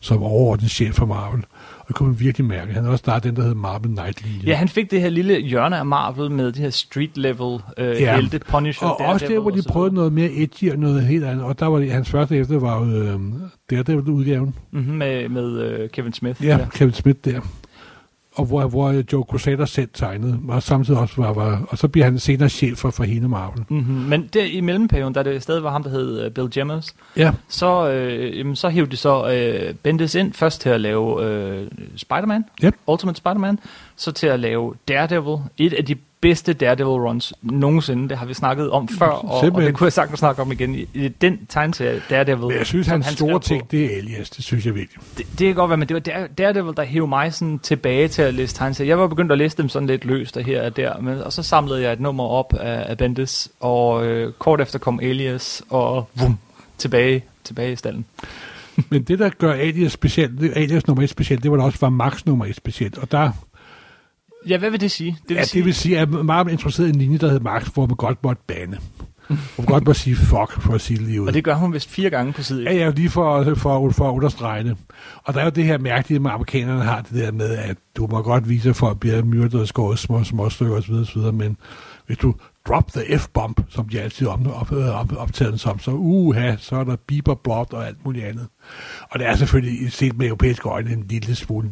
som 0.00 0.22
overordnet 0.22 0.70
chef 0.70 0.94
for 0.94 1.06
Marvel. 1.06 1.44
Og 1.78 1.88
det 1.88 1.96
kunne 1.96 2.08
man 2.08 2.20
virkelig 2.20 2.46
mærke. 2.46 2.72
Han 2.72 2.82
havde 2.82 2.88
også 2.88 3.02
startet 3.02 3.24
den, 3.24 3.36
der 3.36 3.42
hed 3.42 3.54
Marvel 3.54 3.90
Nightly. 3.90 4.46
Ja, 4.46 4.54
han 4.54 4.68
fik 4.68 4.90
det 4.90 5.00
her 5.00 5.08
lille 5.08 5.40
hjørne 5.40 5.78
af 5.78 5.86
Marvel 5.86 6.30
med 6.30 6.52
de 6.52 6.60
her 6.60 6.70
street 6.70 7.16
level 7.16 7.60
øh, 7.78 8.02
ja. 8.02 8.16
helte, 8.16 8.38
Punisher, 8.38 8.88
Og 8.88 9.06
også 9.06 9.26
der, 9.28 9.38
hvor 9.38 9.50
de 9.50 9.62
prøvede 9.68 9.94
noget 9.94 10.12
mere 10.12 10.30
edgy 10.32 10.72
og 10.72 10.78
noget 10.78 11.02
helt 11.02 11.24
andet. 11.24 11.44
Og 11.44 11.58
der 11.58 11.66
var 11.66 11.78
det, 11.78 11.92
hans 11.92 12.10
første 12.10 12.36
efter 12.36 12.58
var 12.58 12.84
jo 12.84 12.92
øh, 12.92 13.20
Daredevil-udgaven. 13.70 14.54
Mm-hmm, 14.72 14.94
med 14.94 15.28
med 15.28 15.60
øh, 15.60 15.90
Kevin 15.90 16.12
Smith. 16.12 16.44
Ja, 16.44 16.58
ja, 16.58 16.66
Kevin 16.74 16.92
Smith 16.92 17.18
der 17.24 17.40
og 18.36 18.44
hvor, 18.44 18.66
hvor 18.66 19.02
Joe 19.12 19.24
Quesada 19.30 19.66
selv 19.66 19.88
tegnede, 19.94 20.38
og 20.48 20.62
samtidig 20.62 21.00
også 21.00 21.14
var, 21.16 21.32
var, 21.32 21.66
og 21.68 21.78
så 21.78 21.88
bliver 21.88 22.04
han 22.04 22.18
senere 22.18 22.48
chef 22.48 22.78
for, 22.78 22.90
for 22.90 23.04
hele 23.04 23.28
Marvel. 23.28 23.64
Mm-hmm. 23.68 23.94
Men 23.94 24.30
der 24.32 24.44
i 24.44 24.60
mellemperioden, 24.60 25.14
da 25.14 25.22
det 25.22 25.42
stadig 25.42 25.62
var 25.62 25.70
ham, 25.70 25.82
der 25.82 25.90
hed 25.90 26.26
uh, 26.26 26.32
Bill 26.32 26.50
Gemmers, 26.50 26.94
ja. 27.16 27.32
så, 27.48 27.90
øh, 27.90 28.38
jamen, 28.38 28.56
så 28.56 28.68
hævde 28.68 28.90
de 28.90 28.96
så 28.96 29.30
øh, 29.30 29.74
Bendis 29.74 30.14
ind 30.14 30.32
først 30.32 30.60
til 30.60 30.68
at 30.68 30.80
lave 30.80 31.24
øh, 31.24 31.66
Spider-Man, 31.96 32.44
yep. 32.64 32.74
Ultimate 32.86 33.16
Spider-Man, 33.16 33.58
så 33.96 34.12
til 34.12 34.26
at 34.26 34.40
lave 34.40 34.74
Daredevil, 34.88 35.38
et 35.58 35.72
af 35.72 35.84
de 35.84 35.96
bedste 36.20 36.52
Daredevil 36.52 37.00
runs 37.00 37.34
nongensinde. 37.42 38.08
Det 38.08 38.18
har 38.18 38.26
vi 38.26 38.34
snakket 38.34 38.70
om 38.70 38.88
før, 38.88 39.06
og, 39.06 39.52
og 39.52 39.62
det 39.62 39.74
kunne 39.74 39.84
jeg 39.84 39.92
sagtens 39.92 40.18
snakke 40.18 40.42
om 40.42 40.52
igen. 40.52 40.74
I, 40.74 40.88
i 40.94 41.08
den 41.08 41.46
tegneserie, 41.48 42.02
Daredevil... 42.10 42.46
Men 42.46 42.56
jeg 42.56 42.66
synes, 42.66 42.86
hans 42.86 43.06
store 43.06 43.40
ting, 43.40 43.70
det 43.70 43.84
er 43.84 43.96
Alias. 43.96 44.30
Det 44.30 44.44
synes 44.44 44.66
jeg 44.66 44.74
virkelig. 44.74 45.02
Det, 45.18 45.26
det 45.38 45.46
kan 45.46 45.54
godt 45.54 45.68
være, 45.68 45.76
men 45.76 45.88
det 45.88 45.94
var 45.94 46.26
Daredevil, 46.26 46.76
der 46.76 46.84
hævde 46.84 47.08
mig 47.08 47.34
sådan 47.34 47.58
tilbage 47.58 48.08
til 48.08 48.22
at 48.22 48.34
læse 48.34 48.54
tegneserier. 48.54 48.88
Jeg 48.88 48.98
var 48.98 49.06
begyndt 49.06 49.32
at 49.32 49.38
læse 49.38 49.56
dem 49.56 49.68
sådan 49.68 49.86
lidt 49.86 50.04
løst 50.04 50.36
og 50.36 50.44
her 50.44 50.62
og 50.62 50.76
der, 50.76 51.00
men, 51.00 51.22
og 51.22 51.32
så 51.32 51.42
samlede 51.42 51.82
jeg 51.82 51.92
et 51.92 52.00
nummer 52.00 52.24
op 52.24 52.54
af, 52.54 52.90
af 52.90 52.98
Bendis, 52.98 53.48
og 53.60 54.06
øh, 54.06 54.32
kort 54.32 54.60
efter 54.60 54.78
kom 54.78 55.00
Alias, 55.00 55.62
og 55.70 56.08
vum, 56.14 56.38
tilbage, 56.78 57.24
tilbage 57.44 57.72
i 57.72 57.76
stallen. 57.76 58.04
men 58.90 59.02
det, 59.02 59.18
der 59.18 59.28
gør 59.28 59.52
Alias 59.52 59.92
specielt, 59.92 60.56
Alias 60.56 60.86
nummer 60.86 61.02
1 61.02 61.10
specielt, 61.10 61.42
det 61.42 61.50
var 61.50 61.56
der 61.56 61.64
også 61.64 61.78
var 61.80 61.88
Max 61.88 62.26
nummer 62.26 62.44
1 62.44 62.56
specielt, 62.56 62.98
og 62.98 63.12
der 63.12 63.30
Ja, 64.48 64.58
hvad 64.58 64.70
vil 64.70 64.80
det 64.80 64.90
sige? 64.90 65.18
Det 65.22 65.28
vil 65.28 65.36
ja, 65.36 65.44
sige... 65.44 65.58
det 65.58 65.66
vil 65.66 65.74
sige, 65.74 65.98
at 65.98 66.10
jeg 66.10 66.18
er 66.18 66.22
meget 66.22 66.50
interesseret 66.50 66.86
i 66.86 66.90
en 66.90 66.96
linje, 66.96 67.18
der 67.18 67.26
hedder 67.26 67.42
Max, 67.42 67.66
hvor 67.66 67.86
man 67.86 67.96
godt 67.96 68.24
måtte 68.24 68.42
bande. 68.46 68.78
Hun 69.56 69.66
godt 69.66 69.86
må 69.86 69.92
sige 69.92 70.16
fuck, 70.16 70.60
for 70.60 70.72
at 70.74 70.80
sige 70.80 71.22
ud. 71.22 71.26
Og 71.26 71.34
det 71.34 71.44
gør 71.44 71.54
hun 71.54 71.72
vist 71.72 71.90
fire 71.90 72.10
gange 72.10 72.32
på 72.32 72.42
siden. 72.42 72.64
Ja, 72.64 72.74
ja, 72.74 72.90
lige 72.90 73.10
for, 73.10 73.54
for, 73.54 73.90
for 73.90 74.08
at 74.08 74.12
understrege 74.12 74.64
det. 74.64 74.76
Og 75.24 75.34
der 75.34 75.40
er 75.40 75.44
jo 75.44 75.50
det 75.50 75.64
her 75.64 75.78
mærkelige, 75.78 76.20
at 76.20 76.32
amerikanerne 76.32 76.82
har 76.82 77.00
det 77.00 77.14
der 77.14 77.32
med, 77.32 77.50
at 77.50 77.76
du 77.96 78.06
må 78.06 78.22
godt 78.22 78.48
vise, 78.48 78.68
at 78.68 78.76
folk 78.76 79.00
bliver 79.00 79.22
myrdet 79.24 79.54
og 79.54 79.68
skåret 79.68 79.98
små, 79.98 80.24
små 80.24 80.50
stykker 80.50 80.76
osv., 80.76 80.94
osv., 80.94 81.32
men 81.32 81.56
hvis 82.06 82.18
du 82.18 82.34
drop 82.68 82.92
the 82.92 83.18
F-bomb, 83.18 83.60
som 83.68 83.88
de 83.88 84.00
altid 84.00 84.26
op, 84.26 84.40
op, 84.54 84.72
op, 84.72 85.12
optaget 85.16 85.50
den 85.50 85.58
som, 85.58 85.78
så 85.78 85.90
uha, 85.90 86.56
så 86.58 86.76
er 86.76 86.84
der 86.84 86.96
beeper, 87.06 87.34
blot 87.34 87.72
og 87.72 87.86
alt 87.86 88.04
muligt 88.04 88.24
andet. 88.24 88.46
Og 89.10 89.18
det 89.18 89.28
er 89.28 89.36
selvfølgelig 89.36 89.92
set 89.92 90.18
med 90.18 90.26
europæiske 90.26 90.68
øjne 90.68 90.92
en 90.92 91.04
lille 91.08 91.34
smule 91.34 91.70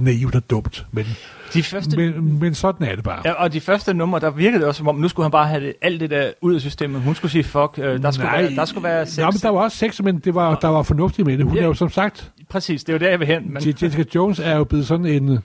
naivt 0.00 0.34
og 0.34 0.50
dumt, 0.50 0.86
men, 0.92 1.06
de 1.54 1.62
første, 1.62 1.96
men, 1.96 2.38
men 2.38 2.54
sådan 2.54 2.86
er 2.86 2.94
det 2.94 3.04
bare. 3.04 3.22
Ja, 3.24 3.32
og 3.32 3.52
de 3.52 3.60
første 3.60 3.94
numre, 3.94 4.20
der 4.20 4.30
virkede 4.30 4.60
det 4.60 4.68
også 4.68 4.78
som 4.78 4.88
om, 4.88 4.94
nu 4.96 5.08
skulle 5.08 5.24
han 5.24 5.30
bare 5.30 5.46
have 5.46 5.66
det, 5.66 5.74
alt 5.82 6.00
det 6.00 6.10
der 6.10 6.30
ud 6.42 6.54
af 6.54 6.60
systemet. 6.60 7.00
Hun 7.02 7.14
skulle 7.14 7.32
sige 7.32 7.44
fuck, 7.44 7.78
øh, 7.78 8.02
der, 8.02 8.10
skulle 8.10 8.30
Nej, 8.30 8.42
være, 8.42 8.54
der 8.54 8.64
skulle 8.64 8.84
være 8.84 9.06
sex. 9.06 9.18
Nej, 9.18 9.30
men 9.30 9.38
der 9.42 9.48
var 9.48 9.60
også 9.60 9.76
sex, 9.76 10.00
men 10.00 10.18
det 10.18 10.34
var, 10.34 10.54
der 10.54 10.68
var 10.68 10.82
fornuftigt 10.82 11.26
med 11.26 11.38
det. 11.38 11.44
Hun 11.44 11.54
ja, 11.54 11.60
er 11.60 11.66
jo 11.66 11.74
som 11.74 11.90
sagt... 11.90 12.32
Præcis, 12.48 12.84
det 12.84 12.92
er 12.92 12.96
jo 12.96 12.98
der, 12.98 13.10
jeg 13.10 13.18
vil 13.18 13.26
hen. 13.26 13.52
Men... 13.52 13.62
Jessica 13.82 14.04
Jones 14.14 14.38
er 14.38 14.56
jo 14.56 14.64
blevet 14.64 14.86
sådan 14.86 15.06
en 15.06 15.38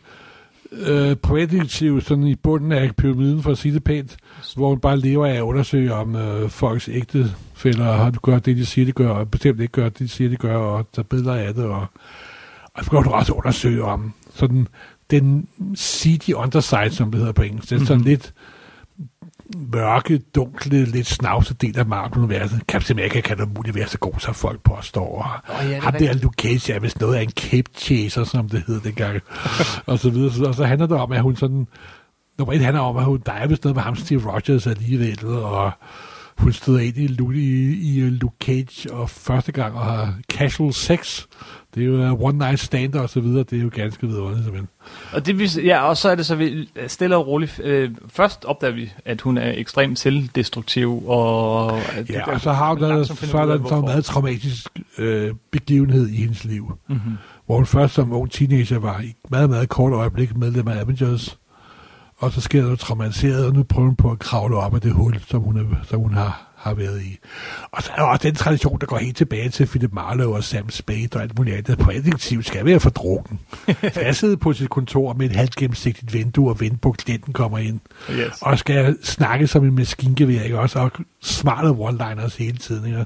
øh, 0.78 1.16
privatdetektiv 1.16 2.02
sådan 2.02 2.28
i 2.28 2.36
bunden 2.36 2.72
af 2.72 2.95
pyramiden, 2.95 3.44
for 3.44 3.52
at 3.52 3.57
sige 3.57 3.74
det 3.74 3.83
pænt, 3.83 4.18
hvor 4.56 4.69
hun 4.69 4.80
bare 4.80 5.00
lever 5.00 5.26
af 5.26 5.33
at 5.33 5.42
undersøge, 5.42 5.94
om 5.94 6.16
øh, 6.16 6.50
folks 6.50 6.90
ægtefælder 6.90 7.92
har 7.92 8.12
gør 8.12 8.40
det, 8.40 8.57
de 8.57 8.66
siger, 8.66 8.86
de 8.86 8.92
gør, 8.92 9.09
og 9.09 9.31
bestemt 9.31 9.59
ikke 9.59 9.71
gør 9.71 9.90
det, 9.90 10.00
de 10.00 10.07
siger, 10.07 10.30
de 10.30 10.36
gør, 10.36 10.56
og 10.56 10.88
tager 10.94 11.04
billeder 11.04 11.33
af 11.33 11.54
det, 11.54 11.64
og, 11.64 11.86
og 12.74 12.83
så 12.83 12.90
kan 12.90 13.04
du 13.04 13.09
også 13.09 13.33
undersøge 13.33 13.83
om 13.83 14.14
sådan 14.33 14.68
den 15.12 15.47
seedy 15.76 16.33
underside, 16.33 16.90
som 16.90 17.12
det 17.12 17.19
hedder 17.19 17.33
på 17.33 17.42
engelsk. 17.42 17.69
Det 17.69 17.76
er 17.76 17.80
sådan 17.80 17.97
mm-hmm. 17.97 18.09
lidt 18.09 18.33
mørke, 19.56 20.18
dunkle, 20.18 20.85
lidt 20.85 21.07
snavse 21.07 21.54
del 21.54 21.80
af 21.80 21.85
Marvel-universet. 21.85 22.62
Captain 22.68 23.00
America 23.00 23.21
kan 23.21 23.38
da 23.38 23.45
muligt 23.56 23.76
være 23.76 23.88
så 23.88 23.97
god, 23.97 24.14
så 24.19 24.33
folk 24.33 24.62
påstår. 24.64 25.21
Og 25.21 25.59
oh, 25.59 25.69
ja, 25.69 25.80
ham 25.80 25.94
der 25.94 26.14
Luke 26.14 26.35
Cage 26.42 26.73
er 26.73 26.80
vist 26.80 27.00
noget 27.00 27.16
af 27.16 27.21
en 27.21 27.31
cape 27.31 27.71
chaser, 27.76 28.23
som 28.23 28.50
det 28.50 28.64
hed 28.68 28.80
dengang. 28.80 29.21
og 29.85 30.00
så 30.00 30.09
videre. 30.09 30.47
Og 30.47 30.56
så 30.56 30.66
handler 30.66 30.88
det 30.88 30.97
om, 30.97 31.12
at 31.12 31.21
hun 31.21 31.35
sådan... 31.35 31.68
Nummer 32.38 32.54
et 32.54 32.62
handler 32.62 32.81
om, 32.81 32.97
at 32.97 33.06
hun, 33.06 33.21
der 33.26 33.31
er 33.31 33.47
vist 33.47 33.64
noget 33.64 33.76
med 33.76 33.83
ham, 33.83 33.95
Steve 33.95 34.33
Rogers 34.33 34.68
alligevel, 34.68 35.26
og 35.26 35.71
hun 36.38 36.54
støder 36.54 36.80
ind 36.80 36.97
i, 36.97 37.40
i, 37.40 37.97
i 37.97 38.09
Luke 38.09 38.35
Cage, 38.42 38.94
og 38.94 39.09
første 39.09 39.52
gang 39.52 39.76
og 39.76 39.85
har 39.85 40.16
casual 40.31 40.73
sex. 40.73 41.26
Det 41.75 41.83
er 41.83 41.87
jo 41.87 42.11
uh, 42.11 42.21
one 42.21 42.37
night 42.37 42.59
stand 42.59 42.95
og 42.95 43.09
så 43.09 43.19
videre. 43.19 43.44
Det 43.44 43.57
er 43.57 43.61
jo 43.61 43.69
ganske 43.73 44.07
vidunderligt, 44.07 44.44
simpelthen. 44.44 44.68
Og, 45.13 45.25
det, 45.25 45.65
ja, 45.65 45.81
og 45.81 45.97
så 45.97 46.09
er 46.09 46.15
det 46.15 46.25
så, 46.25 46.35
vi 46.35 46.69
stille 46.87 47.15
og 47.15 47.27
roligt. 47.27 47.61
Øh, 47.63 47.92
først 48.07 48.45
opdager 48.45 48.73
vi, 48.73 48.92
at 49.06 49.21
hun 49.21 49.37
er 49.37 49.53
ekstremt 49.56 49.99
selvdestruktiv. 49.99 51.03
Og, 51.07 51.80
ja, 51.95 52.01
det, 52.01 52.23
og 52.23 52.42
så 52.42 52.51
har 52.51 52.69
hun 52.69 52.81
der, 52.81 53.03
så 53.03 53.37
er 53.37 53.45
der 53.45 53.77
en 53.77 53.85
meget 53.85 54.06
traumatisk 54.06 54.69
øh, 54.97 55.33
begivenhed 55.51 56.09
i 56.09 56.15
hendes 56.15 56.44
liv. 56.44 56.77
Mm-hmm. 56.87 57.18
Hvor 57.45 57.56
hun 57.56 57.65
først 57.65 57.94
som 57.94 58.13
ung 58.13 58.31
teenager 58.31 58.80
var 58.80 59.01
i 59.01 59.13
meget, 59.30 59.49
meget 59.49 59.69
kort 59.69 59.94
øjeblik 59.94 60.37
medlem 60.37 60.68
af 60.68 60.80
Avengers. 60.80 61.37
Og 62.18 62.31
så 62.31 62.42
sker 62.42 62.59
der 62.59 62.65
noget 62.65 62.80
traumatiseret, 62.80 63.45
og 63.45 63.53
nu 63.53 63.63
prøver 63.63 63.87
hun 63.87 63.95
på 63.95 64.11
at 64.11 64.19
kravle 64.19 64.56
op 64.56 64.75
af 64.75 64.81
det 64.81 64.94
hul, 64.94 65.19
som 65.27 65.42
hun, 65.42 65.57
er, 65.57 65.63
som 65.83 65.99
hun 65.99 66.13
har 66.13 66.53
har 66.64 66.74
været 66.74 67.02
i. 67.02 67.20
Og 67.72 67.84
er 67.92 67.96
der 67.96 68.04
også 68.04 68.24
den 68.24 68.36
tradition, 68.36 68.80
der 68.80 68.86
går 68.86 68.98
helt 68.98 69.18
tilbage 69.18 69.50
til 69.50 69.66
Philip 69.66 69.94
Marlowe 69.94 70.36
og 70.36 70.44
Sam 70.44 70.70
Spade 70.70 71.10
og 71.16 71.22
alt 71.22 71.38
muligt 71.38 71.58
andet. 71.58 71.78
Prædiktiv 71.78 72.44
skal 72.44 72.66
være 72.66 72.80
for 72.80 72.90
drukken. 72.90 73.40
skal 73.92 74.16
sidde 74.16 74.38
på 74.38 74.54
sit 74.54 74.70
kontor 74.70 75.14
med 75.14 75.30
et 75.30 75.36
halvt 75.36 75.56
gennemsigtigt 75.56 76.14
vindue 76.14 76.50
og 76.50 76.60
vente 76.60 76.78
på, 76.78 76.90
at 76.90 76.98
klienten 76.98 77.34
kommer 77.34 77.58
ind. 77.58 77.80
Yes. 78.12 78.42
Og 78.42 78.60
skal 78.60 78.98
snakke 79.04 79.48
som 79.48 79.66
en 79.66 79.76
maskingevær, 79.76 80.42
ikke? 80.42 80.60
Også, 80.60 80.80
og 80.80 80.92
smarte 81.22 81.68
one-liners 81.68 82.38
hele 82.38 82.58
tiden. 82.58 82.86
Ikke? 82.86 83.06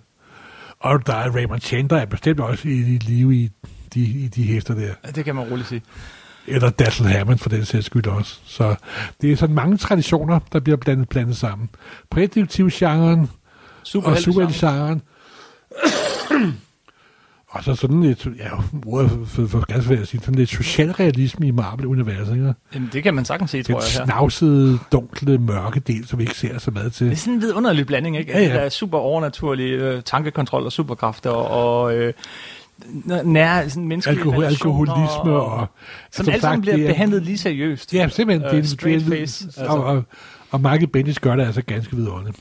Og 0.80 1.08
der 1.08 1.14
er 1.14 1.36
Raymond 1.36 1.62
Chandler 1.62 1.98
er 1.98 2.06
bestemt 2.06 2.40
også 2.40 2.68
i, 2.68 2.72
i 2.72 2.98
live 2.98 3.36
i 3.36 3.50
de, 3.94 4.02
i 4.02 4.28
de 4.28 4.44
hæfter 4.44 4.74
der. 4.74 5.12
Det 5.16 5.26
kan 5.26 5.36
man 5.36 5.50
roligt 5.50 5.68
sige. 5.68 5.82
Eller 6.48 6.70
Dashiell 6.70 7.12
Hammond 7.12 7.40
for 7.40 7.50
den 7.50 7.66
sags 7.66 7.86
skyld 7.86 8.08
også. 8.08 8.40
Så 8.46 8.76
det 9.22 9.32
er 9.32 9.36
sådan 9.36 9.56
mange 9.56 9.78
traditioner, 9.78 10.40
der 10.54 10.60
bliver 10.60 10.78
blandet, 10.78 11.10
blandet 11.10 11.38
sammen. 11.38 11.70
Prædiktiv-genren 12.10 13.30
og 13.96 14.18
Superhelte-genre. 14.18 14.34
superhelte-genren. 14.34 15.02
og 17.50 17.64
så 17.64 17.76
sådan 17.76 18.02
lidt, 18.04 18.26
ja, 18.40 18.50
ordet 18.86 19.10
for, 19.12 19.26
for, 19.26 19.48
for 19.48 19.66
ganske 19.74 19.94
jeg 19.94 20.08
sige, 20.08 20.22
sådan 20.22 20.36
lidt 20.36 20.50
socialrealisme 20.50 21.48
i 21.48 21.52
Marvel-universet. 21.52 22.34
Ikke? 22.34 22.54
Jamen, 22.74 22.90
det 22.94 23.04
kan 23.04 23.14
man 23.14 23.26
sagtens 23.26 23.52
se, 23.52 23.58
Den 23.58 23.66
tror 23.66 23.82
jeg 23.82 23.90
her. 23.98 24.06
snavsede, 24.06 24.80
dunkle, 24.92 25.38
mørke 25.38 25.80
del, 25.80 26.08
som 26.08 26.20
vi 26.20 26.24
ikke 26.24 26.36
ser 26.38 26.58
så 26.60 26.72
meget 26.72 26.94
til. 26.94 27.06
Det 27.08 27.14
er 27.14 27.18
sådan 27.18 27.34
en 27.34 27.42
vidunderlig 27.42 27.86
blanding, 27.88 28.18
ikke? 28.18 28.32
Ja, 28.32 28.40
ja. 28.40 28.54
Der 28.54 28.60
er 28.60 28.70
super 28.70 28.98
overnaturlige 28.98 29.74
øh, 29.74 30.02
tankekontrol 30.02 30.64
og 30.66 30.72
superkræfter 30.72 31.30
og 31.30 31.96
øh, 31.96 32.14
n- 32.86 33.22
nære 33.24 33.70
sådan 33.70 33.88
menneskelige 33.88 34.20
Alkohol, 34.20 34.44
alkoholisme 34.44 35.32
og... 35.34 35.68
Som 36.12 36.22
altså, 36.22 36.32
alle 36.32 36.42
sammen 36.42 36.62
bliver 36.62 36.78
er- 36.78 36.88
behandlet 36.88 37.24
lige 37.24 37.38
seriøst. 37.38 37.94
Ja, 37.94 38.10
simpelthen. 38.10 38.46
Øh, 38.46 38.64
det, 38.64 38.84
er- 38.86 38.96
er- 38.96 39.00
face, 39.10 39.46
altså. 39.46 39.66
Og, 39.66 39.84
og, 39.84 40.04
og 40.52 40.62
Michael 40.62 40.88
Bendis 40.88 41.20
gør 41.20 41.36
det 41.36 41.46
altså 41.46 41.62
ganske 41.62 41.96
vidunderligt. 41.96 42.38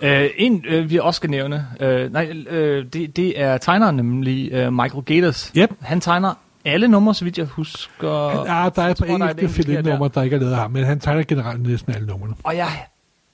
Øh, 0.00 0.30
en, 0.36 0.64
øh, 0.68 0.90
vi 0.90 0.98
også 0.98 1.18
skal 1.18 1.30
nævne, 1.30 1.66
øh, 1.80 2.12
nej, 2.12 2.32
øh, 2.50 2.84
det, 2.92 3.16
det 3.16 3.40
er 3.40 3.58
tegneren 3.58 3.96
nemlig, 3.96 4.52
øh, 4.52 4.72
Michael 4.72 5.04
Gators. 5.04 5.52
Yep. 5.56 5.70
Han 5.80 6.00
tegner 6.00 6.34
alle 6.64 6.88
numre, 6.88 7.14
så 7.14 7.24
vidt 7.24 7.38
jeg 7.38 7.46
husker. 7.46 8.28
Han, 8.28 8.38
ja, 8.38 8.68
der 8.76 8.82
er 8.82 8.88
et 8.88 8.96
par 8.96 9.40
her 9.40 9.48
filet-numre, 9.48 10.10
der 10.14 10.22
ikke 10.22 10.36
er 10.36 10.40
lavet 10.40 10.52
af 10.52 10.58
ham, 10.58 10.70
men 10.70 10.84
han 10.84 11.00
tegner 11.00 11.22
generelt 11.22 11.62
næsten 11.62 11.94
alle 11.94 12.06
numrene. 12.06 12.34
Og 12.42 12.56
jeg, 12.56 12.68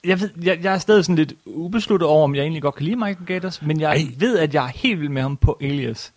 jeg, 0.04 0.21
ved, 0.21 0.31
jeg, 0.42 0.59
jeg 0.62 0.75
er 0.75 0.78
stadig 0.78 1.04
sådan 1.04 1.16
lidt 1.16 1.33
ubesluttet 1.47 2.09
over, 2.09 2.25
om 2.25 2.35
jeg 2.35 2.42
egentlig 2.42 2.62
godt 2.62 2.75
kan 2.75 2.85
lide 2.85 2.97
Michael 2.97 3.26
Gators, 3.26 3.62
men 3.62 3.81
jeg 3.81 3.90
Ej. 3.90 4.07
ved, 4.19 4.38
at 4.38 4.54
jeg 4.54 4.64
er 4.64 4.71
helt 4.75 5.00
vild 5.00 5.09
med 5.09 5.23
ham 5.23 5.37
på 5.37 5.59
Alias. 5.61 6.12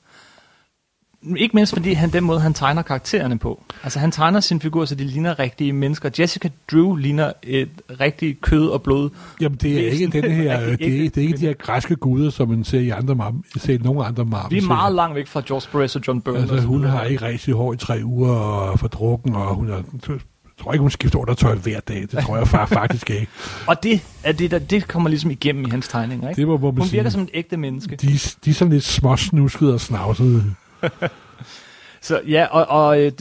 Ikke 1.37 1.55
mindst 1.55 1.73
fordi 1.73 1.93
han 1.93 2.09
den 2.09 2.23
måde, 2.23 2.39
han 2.39 2.53
tegner 2.53 2.81
karaktererne 2.81 3.37
på. 3.39 3.63
Altså 3.83 3.99
han 3.99 4.11
tegner 4.11 4.39
sine 4.39 4.59
figurer, 4.59 4.85
så 4.85 4.95
de 4.95 5.03
ligner 5.03 5.39
rigtige 5.39 5.73
mennesker. 5.73 6.09
Jessica 6.19 6.49
Drew 6.71 6.95
ligner 6.95 7.31
et 7.43 7.69
rigtigt 7.99 8.41
kød 8.41 8.67
og 8.67 8.81
blod. 8.81 9.09
Jamen, 9.41 9.57
det 9.61 9.87
er 9.87 9.91
ikke 9.91 10.07
den 10.21 10.31
her, 10.31 10.59
det 10.65 10.67
er, 10.67 10.85
ikke- 10.85 11.09
det 11.09 11.17
er 11.17 11.21
ikke 11.21 11.37
de 11.37 11.45
her 11.45 11.53
græske 11.53 11.95
guder, 11.95 12.29
som 12.29 12.49
man 12.49 12.63
ser 12.63 12.79
i 12.79 12.89
andre 12.89 13.15
Marvel, 13.15 13.41
ser 13.57 13.79
nogle 13.79 14.05
andre 14.05 14.25
Marvel. 14.25 14.51
Vi 14.59 14.63
er 14.63 14.67
meget 14.67 14.95
langt 14.95 15.15
væk 15.15 15.27
fra 15.27 15.41
George 15.47 15.67
Perez 15.71 15.95
og 15.95 16.01
John 16.07 16.21
Byrne. 16.21 16.39
Altså, 16.39 16.59
hun 16.61 16.83
har 16.83 17.03
ikke 17.03 17.25
rigtig 17.25 17.53
hår 17.53 17.73
i 17.73 17.77
tre 17.77 18.01
uger 18.03 18.31
og 18.31 18.79
for 18.79 18.87
drukken, 18.87 19.35
og 19.35 19.55
hun 19.55 19.69
er, 19.69 19.75
jeg 19.75 20.63
tror 20.63 20.73
ikke, 20.73 20.81
hun 20.81 20.91
skifter 20.91 21.19
undertøj 21.19 21.55
hver 21.55 21.79
dag. 21.79 22.01
Det 22.01 22.19
tror 22.25 22.37
jeg 22.37 22.47
far 22.47 22.65
faktisk 22.65 23.09
ikke. 23.09 23.27
Og 23.67 23.83
det, 23.83 24.01
er 24.23 24.31
det, 24.31 24.51
der, 24.51 24.59
det 24.59 24.87
kommer 24.87 25.09
ligesom 25.09 25.31
igennem 25.31 25.65
i 25.65 25.69
hans 25.69 25.87
tegninger, 25.87 26.29
ikke? 26.29 26.39
Det 26.41 26.47
må, 26.47 26.57
må 26.57 26.71
man 26.71 26.77
Hun 26.77 26.87
sige. 26.87 26.97
virker 26.97 27.09
som 27.09 27.21
et 27.21 27.29
ægte 27.33 27.57
menneske. 27.57 27.95
De, 27.95 28.07
de 28.45 28.49
er 28.49 28.53
sådan 28.53 28.73
lidt 28.73 28.83
småsnuskede 28.83 29.73
og 29.73 29.81
snavsede. 29.81 30.43
Så 32.01 32.21
ja, 32.27 32.45
og, 32.51 32.65
og 32.85 33.01
øh, 33.01 33.11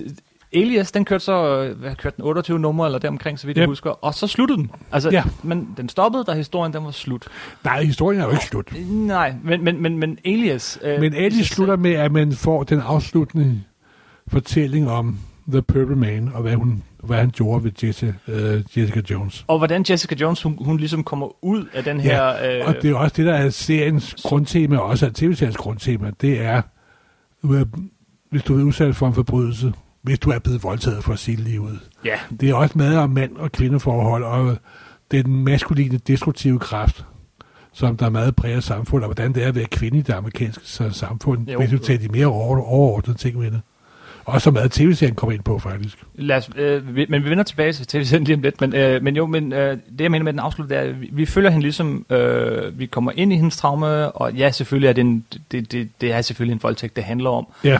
Alias, 0.56 0.92
den 0.92 1.04
kørte 1.04 1.24
så, 1.24 1.62
øh, 1.62 1.78
hvad 1.80 1.94
kørte 1.94 2.16
den, 2.16 2.24
28 2.24 2.58
numre 2.58 2.86
eller 2.86 2.98
deromkring, 2.98 3.38
så 3.38 3.46
vidt 3.46 3.56
jeg 3.58 3.62
Yep. 3.62 3.68
husker. 3.68 3.90
Og 3.90 4.14
så 4.14 4.26
sluttede 4.26 4.58
den. 4.58 4.70
Altså, 4.92 5.10
Ja. 5.10 5.22
men 5.42 5.68
den 5.76 5.88
stoppede, 5.88 6.24
da 6.24 6.32
historien 6.32 6.72
den 6.72 6.84
var 6.84 6.90
slut. 6.90 7.28
Nej, 7.64 7.84
historien 7.84 8.20
er 8.20 8.24
jo 8.24 8.30
ikke 8.30 8.44
slut. 8.44 8.72
Nej, 8.88 9.34
men, 9.44 9.64
men, 9.64 9.82
men, 9.82 9.98
men 9.98 10.18
Alias... 10.24 10.78
Øh, 10.82 11.00
Men 11.00 11.12
sig 11.12 11.46
slutter 11.46 11.76
med, 11.76 11.92
at 11.92 12.12
man 12.12 12.32
får 12.32 12.62
den 12.62 12.80
afsluttende 12.80 13.60
fortælling 14.28 14.90
om 14.90 15.18
The 15.48 15.62
Purple 15.62 15.96
Man, 15.96 16.30
og 16.34 16.42
hvad, 16.42 16.54
hun, 16.54 16.82
hvad 17.02 17.16
han 17.18 17.30
gjorde 17.30 17.64
ved 17.64 17.72
Jessica, 17.82 18.12
uh, 18.28 18.78
Jessica 18.78 19.00
Jones. 19.10 19.44
Og 19.48 19.58
hvordan 19.58 19.84
Jessica 19.90 20.14
Jones, 20.20 20.42
hun, 20.42 20.58
hun 20.60 20.76
ligesom 20.76 21.04
kommer 21.04 21.44
ud 21.44 21.64
af 21.74 21.84
den 21.84 22.00
her... 22.00 22.28
øh, 22.28 22.68
Og 22.68 22.74
det 22.82 22.90
er 22.90 22.94
også 22.94 23.14
det, 23.16 23.26
der 23.26 23.34
er 23.34 23.50
seriens 23.50 24.14
grundtema, 24.24 24.76
og 24.76 24.84
også 24.84 25.06
er 25.06 25.10
tv-seriens 25.14 25.56
grundtema, 25.56 26.10
det 26.20 26.40
er, 26.42 26.62
du 27.44 27.54
er, 27.54 27.64
hvis 28.30 28.42
du 28.42 28.58
er 28.60 28.64
udsat 28.64 28.96
for 28.96 29.06
en 29.08 29.14
forbrydelse, 29.14 29.72
hvis 30.02 30.18
du 30.18 30.30
er 30.30 30.38
blevet 30.38 30.62
voldtaget 30.62 31.04
for 31.04 31.14
sige 31.14 31.36
livet. 31.36 31.80
ja, 32.04 32.18
Det 32.40 32.50
er 32.50 32.54
også 32.54 32.78
meget 32.78 32.98
om 32.98 33.10
mand- 33.10 33.36
og 33.36 33.52
kvindeforhold, 33.52 34.24
og 34.24 34.56
den 35.10 35.44
maskuline 35.44 35.98
destruktive 35.98 36.58
kraft, 36.58 37.04
som 37.72 37.96
der 37.96 38.06
er 38.06 38.10
meget 38.10 38.36
præger 38.36 38.60
samfund, 38.60 39.02
og 39.04 39.08
hvordan 39.08 39.32
det 39.32 39.44
er 39.44 39.48
at 39.48 39.54
være 39.54 39.64
kvinde 39.64 39.98
i 39.98 40.02
det 40.02 40.12
amerikanske 40.12 40.66
samfund, 40.92 41.48
Jo. 41.50 41.58
hvis 41.58 41.70
du 41.70 41.78
tager 41.78 41.98
de 41.98 42.08
mere 42.08 42.26
over, 42.26 42.60
overordnede 42.60 43.18
ting 43.18 43.38
med 43.38 43.50
det. 43.50 43.60
Og 44.24 44.42
så 44.42 44.50
meget 44.50 44.72
tv-serien 44.72 45.14
kommer 45.14 45.34
ind 45.34 45.42
på, 45.42 45.58
faktisk. 45.58 45.98
lad 46.14 46.36
os, 46.36 46.50
øh, 46.56 46.96
vi, 46.96 47.06
men 47.08 47.24
vi 47.24 47.30
vender 47.30 47.44
tilbage 47.44 47.72
til 47.72 47.86
tv 47.86 48.18
lige 48.24 48.34
om 48.34 48.42
lidt. 48.42 48.60
Men, 48.60 48.74
øh, 48.74 49.02
men 49.02 49.16
jo, 49.16 49.26
men 49.26 49.52
øh, 49.52 49.78
det 49.98 50.00
jeg 50.00 50.10
mener 50.10 50.24
med 50.24 50.32
den 50.32 50.40
afslut, 50.40 50.70
det 50.70 50.78
er, 50.78 50.92
vi, 50.92 51.10
vi 51.12 51.26
følger 51.26 51.50
hende 51.50 51.62
ligesom, 51.62 52.06
øh, 52.10 52.78
vi 52.78 52.86
kommer 52.86 53.12
ind 53.14 53.32
i 53.32 53.36
hendes 53.36 53.56
traume, 53.56 54.12
og 54.12 54.32
ja, 54.32 54.50
selvfølgelig 54.50 54.88
er 54.88 54.92
det 54.92 55.00
en, 55.00 55.24
det, 55.52 55.72
det, 55.72 55.88
det 56.00 56.12
er 56.12 56.22
selvfølgelig 56.22 56.52
en 56.52 56.62
voldtægt, 56.62 56.96
det 56.96 57.04
handler 57.04 57.30
om. 57.30 57.46
Ja, 57.64 57.78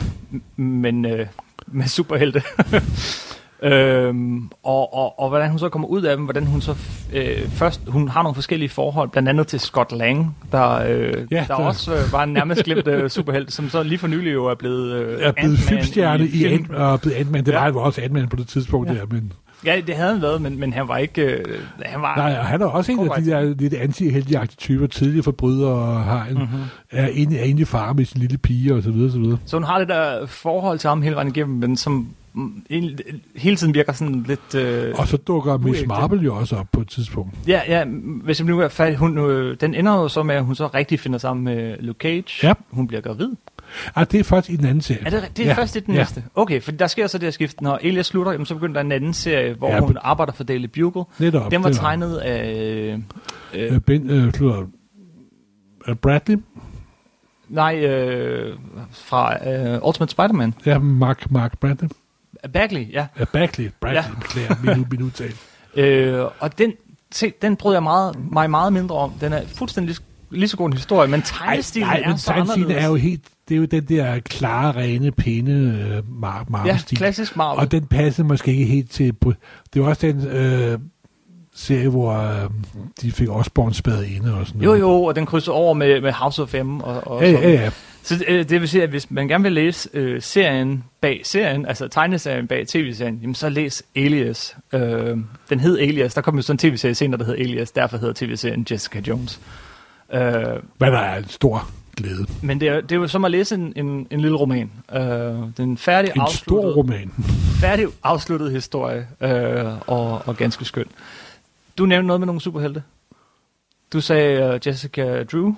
men 0.55 1.05
øh, 1.05 1.27
med 1.67 1.87
superhelte. 1.87 2.41
øhm, 3.63 4.49
og, 4.63 4.93
og, 4.93 5.19
og 5.19 5.29
hvordan 5.29 5.49
hun 5.49 5.59
så 5.59 5.69
kommer 5.69 5.87
ud 5.87 6.01
af 6.01 6.15
dem, 6.17 6.25
hvordan 6.25 6.45
hun 6.45 6.61
så 6.61 6.75
øh, 7.13 7.47
først, 7.49 7.81
hun 7.87 8.07
har 8.07 8.23
nogle 8.23 8.35
forskellige 8.35 8.69
forhold, 8.69 9.09
blandt 9.09 9.29
andet 9.29 9.47
til 9.47 9.59
Scott 9.59 9.91
Lang, 9.91 10.37
der, 10.51 10.71
øh, 10.89 11.13
ja, 11.31 11.35
der 11.35 11.45
der- 11.47 11.53
også 11.53 11.93
øh, 11.95 12.11
var 12.11 12.23
en 12.23 12.33
nærmest 12.33 12.63
glemt 12.63 12.87
øh, 12.87 13.09
superhelt, 13.09 13.53
som 13.53 13.69
så 13.69 13.83
lige 13.83 13.97
for 13.97 14.07
nylig 14.07 14.33
jo 14.33 14.45
er 14.45 14.55
blevet 14.55 14.91
øh, 14.93 15.21
er 15.21 15.31
blevet 15.31 15.57
filmstjerne 15.59 16.25
i, 16.27 16.29
film. 16.31 16.53
Ant, 16.53 16.71
og 16.75 17.01
blevet 17.01 17.15
Ant-Man. 17.17 17.45
Det 17.45 17.51
Ja. 17.51 17.57
var 17.57 17.63
han 17.65 17.75
også 17.75 18.01
Ant-Man 18.01 18.27
på 18.27 18.35
det 18.35 18.47
tidspunkt 18.47 18.89
Ja. 18.89 18.93
der, 18.95 19.05
men 19.11 19.33
Ja, 19.65 19.81
det 19.87 19.95
havde 19.95 20.13
han 20.13 20.21
været, 20.21 20.41
men, 20.41 20.59
men 20.59 20.73
han 20.73 20.87
var 20.87 20.97
ikke... 20.97 21.21
Øh, 21.21 21.45
han 21.85 22.01
var, 22.01 22.15
nej, 22.15 22.35
og 22.39 22.45
han 22.45 22.61
er 22.61 22.65
også 22.65 22.91
en 22.91 22.99
af 22.99 23.23
de 23.23 23.29
der 23.29 23.41
lidt 23.41 23.73
anti-heldige 23.73 24.45
typer, 24.45 24.87
tidlige 24.87 25.23
forbrydere, 25.23 25.71
og 25.73 26.03
har 26.03 26.25
en, 26.25 26.37
mm-hmm. 26.37 26.59
er 26.91 27.07
inde, 27.07 27.39
er 27.39 27.43
i 27.45 27.65
fare 27.65 27.93
med 27.93 28.05
sin 28.05 28.21
lille 28.21 28.37
pige, 28.37 28.75
og 28.75 28.83
så 28.83 28.91
videre, 28.91 29.11
så 29.11 29.19
videre. 29.19 29.37
Så 29.45 29.55
hun 29.57 29.63
har 29.63 29.79
det 29.79 29.87
der 29.87 30.25
forhold 30.25 30.79
til 30.79 30.87
ham 30.87 31.01
hele 31.01 31.15
vejen 31.15 31.27
igennem, 31.27 31.57
men 31.57 31.77
som 31.77 32.07
en- 32.69 32.99
hele 33.35 33.55
tiden 33.55 33.73
virker 33.73 33.93
sådan 33.93 34.23
lidt... 34.27 34.55
Øh, 34.55 34.93
Og 34.97 35.07
så 35.07 35.17
dukker 35.17 35.57
Miss. 35.57 35.83
Marvel 35.87 36.19
jo 36.19 36.35
også 36.35 36.55
op 36.55 36.67
på 36.71 36.81
et 36.81 36.87
tidspunkt. 36.87 37.33
Ja, 37.47 37.61
ja, 37.67 37.85
hvis 38.23 38.39
jeg 38.39 38.47
nu 38.47 38.59
er 38.59 38.67
fat, 38.67 38.97
hun, 38.97 39.17
øh, 39.17 39.57
den 39.61 39.73
ender 39.73 39.93
jo 39.93 40.07
så 40.07 40.23
med, 40.23 40.35
at 40.35 40.43
hun 40.45 40.55
så 40.55 40.67
rigtig 40.67 40.99
finder 40.99 41.19
sammen 41.19 41.43
med 41.43 41.75
Luke 41.79 41.97
Cage. 42.01 42.47
Ja. 42.47 42.53
Hun 42.71 42.87
bliver 42.87 43.01
gravid. 43.01 43.29
Ah, 43.95 44.05
det 44.11 44.19
er 44.19 44.23
faktisk 44.23 44.53
i 44.53 44.55
den 44.55 44.65
anden 44.65 44.81
serie. 44.81 45.05
Er 45.05 45.09
det, 45.09 45.31
det 45.37 45.43
er 45.45 45.49
ja. 45.49 45.53
Først 45.53 45.75
i 45.75 45.79
den 45.79 45.93
ja. 45.93 45.99
næste? 45.99 46.23
Okay, 46.35 46.61
for 46.61 46.71
der 46.71 46.87
sker 46.87 47.07
så 47.07 47.17
det 47.17 47.23
her 47.25 47.31
skift. 47.31 47.61
Når 47.61 47.79
Elias 47.81 48.05
slutter, 48.05 48.31
jamen, 48.31 48.45
så 48.45 48.53
begynder 48.53 48.73
der 48.73 48.81
en 48.81 48.91
anden 48.91 49.13
serie, 49.13 49.53
hvor 49.53 49.69
ja, 49.71 49.79
hun 49.79 49.97
arbejder 50.01 50.33
for 50.33 50.43
Daily 50.43 50.65
Bugle. 50.65 51.03
Netop. 51.19 51.51
Den 51.51 51.63
var 51.63 51.69
netop. 51.69 51.81
tegnet 51.81 52.17
af... 52.17 52.53
Øh, 52.93 52.99
Øh, 53.53 53.79
ben, 53.79 54.09
øh, 54.09 54.33
slutter, 54.33 54.65
Bradley? 56.01 56.37
nej, 57.49 57.79
øh, 57.85 58.57
fra 58.91 59.49
øh, 59.49 59.87
Ultimate 59.87 60.11
Spider-Man. 60.11 60.53
Ja, 60.65 60.79
Mark, 60.79 61.31
Mark 61.31 61.59
Bradley. 61.59 61.89
Bagley, 62.53 62.93
ja. 62.93 63.05
Ja, 63.19 63.25
Bagley. 63.25 63.71
Bradley, 63.81 64.01
Ja. 64.01 64.05
ja. 64.07 64.13
beklager 64.19 64.75
min, 64.75 64.85
min 64.91 65.01
udtale. 65.01 65.33
Øh, 65.77 66.25
og 66.39 66.57
den, 66.57 66.73
se, 67.11 67.33
den 67.41 67.55
brød 67.55 67.73
jeg 67.73 67.83
meget, 67.83 68.15
mig 68.31 68.49
meget 68.49 68.73
mindre 68.73 68.95
om. 68.95 69.11
Den 69.21 69.33
er 69.33 69.41
fuldstændig 69.55 69.95
lige, 70.31 70.47
så 70.47 70.57
god 70.57 70.67
en 70.67 70.73
historie, 70.73 71.07
men 71.07 71.21
tegnestilen 71.21 71.87
nej, 71.87 72.01
er 72.05 72.09
men 72.09 72.17
så 72.17 72.31
anderledes. 72.31 72.83
er 72.83 72.87
jo 72.87 72.95
helt, 72.95 73.21
det 73.49 73.55
er 73.55 73.59
jo 73.59 73.65
den 73.65 73.83
der 73.85 74.19
klare, 74.19 74.71
rene, 74.75 75.11
pæne 75.11 75.51
øh, 75.51 75.97
mar- 75.97 76.37
ja, 76.37 76.43
Marvel-stil. 76.49 76.97
klassisk 76.97 77.35
Marvel. 77.35 77.59
og 77.59 77.71
den 77.71 77.85
passede 77.87 78.27
måske 78.27 78.51
ikke 78.51 78.65
helt 78.65 78.91
til... 78.91 79.05
Det 79.23 79.29
er 79.29 79.33
jo 79.77 79.85
også 79.85 80.07
den 80.07 80.27
øh, 80.27 80.79
serie, 81.55 81.89
hvor 81.89 82.11
øh, 82.13 82.49
de 83.01 83.11
fik 83.11 83.29
Osborn 83.29 83.73
spadet 83.73 84.05
inde 84.07 84.33
og 84.33 84.47
sådan 84.47 84.61
Jo, 84.61 84.65
noget. 84.67 84.79
jo, 84.79 85.03
og 85.03 85.15
den 85.15 85.25
krydser 85.25 85.51
over 85.51 85.73
med, 85.73 86.01
med 86.01 86.11
House 86.11 86.41
of 86.41 86.53
M. 86.63 86.79
Og, 86.79 87.07
og 87.07 87.21
Ja, 87.21 87.31
ja, 87.31 87.49
ja. 87.51 87.69
Så 88.05 88.23
øh, 88.27 88.49
det 88.49 88.61
vil 88.61 88.69
sige, 88.69 88.83
at 88.83 88.89
hvis 88.89 89.11
man 89.11 89.27
gerne 89.27 89.43
vil 89.43 89.51
læse 89.53 89.89
øh, 89.93 90.21
serien 90.21 90.83
bag 91.01 91.21
serien, 91.23 91.65
altså 91.65 91.87
tegneserien 91.87 92.47
bag 92.47 92.67
tv-serien, 92.67 93.19
jamen 93.21 93.35
så 93.35 93.49
læs 93.49 93.83
Alias. 93.95 94.57
Øh, 94.73 95.17
den 95.49 95.59
hed 95.59 95.79
Alias. 95.79 96.13
Der 96.13 96.21
kom 96.21 96.35
jo 96.35 96.41
sådan 96.41 96.53
en 96.53 96.57
tv-serie 96.57 96.95
senere, 96.95 97.19
der 97.19 97.25
hed 97.25 97.33
Alias. 97.33 97.71
Derfor 97.71 97.97
hedder 97.97 98.13
tv-serien 98.13 98.65
Jessica 98.71 98.99
Jones. 99.07 99.39
Øh, 100.13 100.21
Hvad 100.77 100.91
der 100.91 100.97
er 100.99 101.17
en 101.17 101.27
stor 101.29 101.69
glæde. 101.97 102.25
men 102.41 102.59
det 102.59 102.67
er, 102.67 102.81
det 102.81 102.91
er 102.91 102.95
jo 102.95 103.07
som 103.07 103.25
at 103.25 103.31
læse 103.31 103.55
en, 103.55 103.73
en, 103.75 104.07
en 104.11 104.21
lille 104.21 104.37
roman. 104.37 104.71
Øh, 104.95 105.01
den 105.57 105.77
færdig 105.77 106.09
En 106.09 106.13
stor 106.15 106.21
afsluttet, 106.21 106.75
roman. 106.77 107.11
færdig 107.61 107.85
afsluttet 108.03 108.51
historie, 108.51 109.07
øh, 109.21 109.65
og, 109.89 110.21
og 110.27 110.37
ganske 110.37 110.65
skøn. 110.65 110.85
Du 111.77 111.85
nævnte 111.85 112.07
noget 112.07 112.19
med 112.19 112.25
nogle 112.25 112.41
superhelte. 112.41 112.83
Du 113.93 114.01
sagde 114.01 114.53
uh, 114.55 114.67
Jessica 114.67 115.23
Drew. 115.23 115.55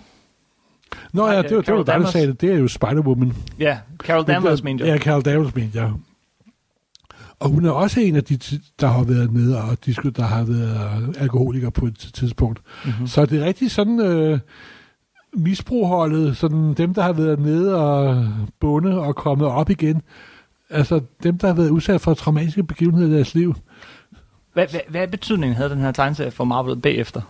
Nå 1.14 1.26
Nej, 1.26 1.36
ja, 1.36 1.42
det 1.42 1.56
var, 1.56 1.62
det 1.62 1.74
var 1.74 1.84
Carol 1.84 1.86
dig, 1.86 2.00
der 2.00 2.12
sagde 2.12 2.28
det. 2.28 2.42
Det 2.42 2.52
er 2.52 2.58
jo 2.58 2.66
Spider-Woman. 2.66 3.34
Ja, 3.60 3.78
Carol 3.98 4.28
Danvers, 4.28 4.64
Men 4.64 4.72
mente 4.72 4.86
jeg. 4.86 4.94
Ja, 4.94 5.04
Carol 5.04 5.22
Danvers, 5.22 5.56
mente 5.56 5.82
jeg. 5.82 5.92
Og 7.40 7.50
hun 7.50 7.66
er 7.66 7.72
også 7.72 8.00
en 8.00 8.16
af 8.16 8.24
de, 8.24 8.40
der 8.80 8.88
har 8.88 9.04
været 9.04 9.34
nede 9.34 9.62
og 9.62 9.86
disku, 9.86 10.10
der 10.10 10.24
har 10.24 10.44
været 10.44 11.16
alkoholiker 11.20 11.70
på 11.70 11.86
et 11.86 12.10
tidspunkt. 12.14 12.62
Mm-hmm. 12.86 13.08
Så 13.08 13.26
det 13.26 13.42
er 13.42 13.46
rigtig 13.46 13.72
sådan 13.72 14.00
øh, 14.00 14.40
misbrugholdet, 15.34 16.38
sådan 16.38 16.74
dem, 16.74 16.94
der 16.94 17.02
har 17.02 17.14
været 17.14 17.40
nede 17.40 17.76
og 17.76 18.28
bunde 18.60 19.00
og 19.00 19.16
kommet 19.16 19.48
op 19.48 19.70
igen. 19.70 20.02
Altså 20.70 21.02
dem, 21.24 21.38
der 21.38 21.48
har 21.48 21.54
været 21.54 21.70
udsat 21.70 22.02
for 22.02 22.14
traumatiske 22.14 22.64
begivenheder 22.64 23.10
i 23.10 23.14
deres 23.14 23.36
liv. 23.36 23.56
Hvad, 24.54 24.68
hvad, 24.72 24.80
hvad 24.90 25.08
betydning 25.08 25.56
havde 25.56 25.70
den 25.70 25.80
her 25.80 25.92
tegneserie 25.92 26.32
for 26.32 26.44
Marvel 26.44 26.78
bagefter? 26.78 27.22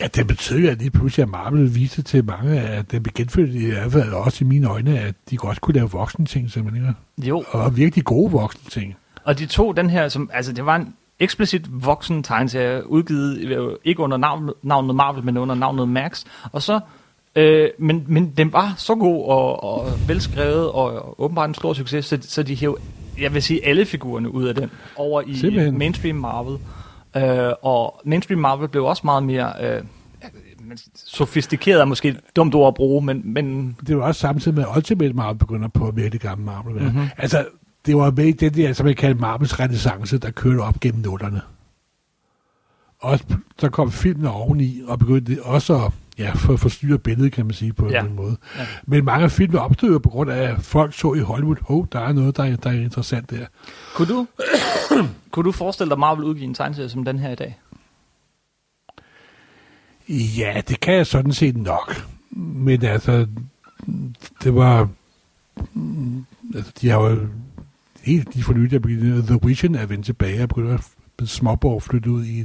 Ja, 0.00 0.06
det 0.06 0.26
betyder 0.26 0.60
jo, 0.60 0.70
at 0.70 0.78
lige 0.78 0.90
pludselig 0.90 1.22
at 1.22 1.28
Marvel 1.28 1.74
viste 1.74 2.02
til 2.02 2.24
mange 2.24 2.60
af 2.60 2.84
dem 2.84 3.02
genfødte, 3.14 3.52
i 3.52 3.66
hvert 3.70 3.92
fald 3.92 4.12
også 4.12 4.44
i 4.44 4.48
mine 4.48 4.68
øjne, 4.68 4.98
at 4.98 5.14
de 5.30 5.36
godt 5.36 5.60
kunne 5.60 5.74
lave 5.74 5.90
voksne 5.90 6.26
ting, 6.26 6.50
simpelthen. 6.50 6.96
Jo, 7.22 7.44
Og 7.50 7.76
virkelig 7.76 8.04
gode 8.04 8.30
voksne 8.32 8.70
ting. 8.70 8.96
og 9.24 9.38
de 9.38 9.46
to 9.46 9.72
den 9.72 9.90
her, 9.90 10.08
som, 10.08 10.30
altså 10.32 10.52
det 10.52 10.66
var 10.66 10.76
en 10.76 10.94
eksplicit 11.20 11.62
voksen 11.86 12.22
tegneserie, 12.22 12.90
udgivet 12.90 13.38
øh, 13.38 13.76
ikke 13.84 14.00
under 14.00 14.16
navnet, 14.16 14.54
navnet 14.62 14.94
Marvel, 14.96 15.24
men 15.24 15.36
under 15.36 15.54
navnet 15.54 15.88
Max. 15.88 16.24
Og 16.52 16.62
så, 16.62 16.80
øh, 17.36 17.68
men, 17.78 18.04
men 18.08 18.30
den 18.36 18.52
var 18.52 18.74
så 18.76 18.94
god 18.94 19.24
og, 19.24 19.64
og 19.64 19.86
velskrevet, 20.08 20.66
og, 20.70 20.84
og 21.06 21.20
åbenbart 21.22 21.48
en 21.48 21.54
stor 21.54 21.72
succes, 21.72 22.04
så, 22.06 22.18
så 22.22 22.42
de 22.42 22.54
hæv, 22.56 22.78
jeg 23.20 23.34
vil 23.34 23.42
sige, 23.42 23.66
alle 23.66 23.86
figurerne 23.86 24.30
ud 24.34 24.44
af 24.44 24.54
den, 24.54 24.70
over 24.96 25.22
i 25.26 25.34
Simpelthen. 25.36 25.78
mainstream 25.78 26.16
Marvel. 26.16 26.58
Øh, 27.16 27.52
og 27.62 28.00
mainstream 28.04 28.40
Marvel 28.40 28.68
blev 28.68 28.84
også 28.84 29.02
meget 29.04 29.22
mere... 29.22 29.52
Øh, 29.60 29.82
sofistikeret 30.94 31.80
er 31.80 31.84
måske 31.84 32.08
et 32.08 32.20
dumt 32.36 32.54
ord 32.54 32.68
at 32.68 32.74
bruge, 32.74 33.04
men, 33.04 33.22
men 33.24 33.76
Det 33.86 33.96
var 33.96 34.02
også 34.02 34.20
samtidig 34.20 34.54
med, 34.54 34.64
at 34.64 34.76
Ultimate 34.76 35.12
Marvel 35.12 35.38
begynder 35.38 35.68
på 35.68 35.88
at 35.88 35.96
være 35.96 36.08
det 36.08 36.20
gamle 36.20 36.44
Marvel. 36.44 36.74
Mhm. 36.74 36.84
Mm-hmm. 36.84 37.08
Altså, 37.16 37.46
det 37.86 37.96
var 37.96 38.10
med 38.10 38.32
den 38.32 38.54
der, 38.54 38.72
som 38.72 38.86
jeg 38.86 38.96
kalder 38.96 39.20
Marvels 39.20 39.60
renaissance, 39.60 40.18
der 40.18 40.30
kørte 40.30 40.60
op 40.60 40.80
gennem 40.80 41.02
nullerne. 41.02 41.40
Og 43.00 43.20
så 43.58 43.68
kom 43.68 43.92
filmene 43.92 44.30
oveni, 44.30 44.82
og 44.86 44.98
begyndte 44.98 45.42
også 45.42 45.84
at 45.84 45.92
ja, 46.18 46.32
for, 46.32 46.56
forstyrre 46.56 46.98
billedet, 46.98 47.32
kan 47.32 47.46
man 47.46 47.54
sige, 47.54 47.72
på 47.72 47.88
Ja. 47.90 48.04
en 48.04 48.14
måde. 48.14 48.36
Ja. 48.58 48.66
Men 48.86 49.04
mange 49.04 49.30
filmene 49.30 49.60
opstod 49.60 50.00
på 50.00 50.08
grund 50.08 50.30
af, 50.30 50.42
at 50.52 50.62
folk 50.62 50.94
så 50.94 51.14
i 51.14 51.18
Hollywood, 51.18 51.56
oh, 51.68 51.86
der 51.92 52.00
er 52.00 52.12
noget, 52.12 52.36
der 52.36 52.44
er, 52.44 52.56
der 52.56 52.70
er 52.70 52.74
interessant 52.74 53.30
der. 53.30 53.46
kunne 53.94 54.08
du, 54.08 54.26
kunne 55.30 55.44
du 55.44 55.52
forestille 55.52 55.90
dig 55.90 55.98
Marvel 55.98 56.24
udgive 56.24 56.44
en 56.44 56.54
tegneserie 56.54 56.88
som 56.88 57.04
den 57.04 57.18
her 57.18 57.30
i 57.30 57.34
dag? 57.34 57.58
Ja, 60.08 60.62
det 60.68 60.80
kan 60.80 60.94
jeg 60.94 61.06
sådan 61.06 61.32
set 61.32 61.56
nok. 61.56 62.06
Men 62.36 62.84
altså, 62.84 63.26
det 64.42 64.54
var... 64.54 64.88
Altså, 66.54 66.72
de 66.80 66.88
har 66.88 67.00
jo 67.00 67.18
helt 68.02 68.34
de 68.34 68.42
for 68.42 68.52
nylig, 68.52 68.76
at 68.76 69.24
The 69.26 69.38
Vision 69.42 69.74
er 69.74 69.86
vendt 69.86 70.06
tilbage 70.06 70.42
og 70.42 70.48
begynder 70.48 70.74
at 70.74 71.28
småborg 71.28 71.82
flytte 71.82 72.10
ud 72.10 72.24
i 72.24 72.40
i, 72.40 72.44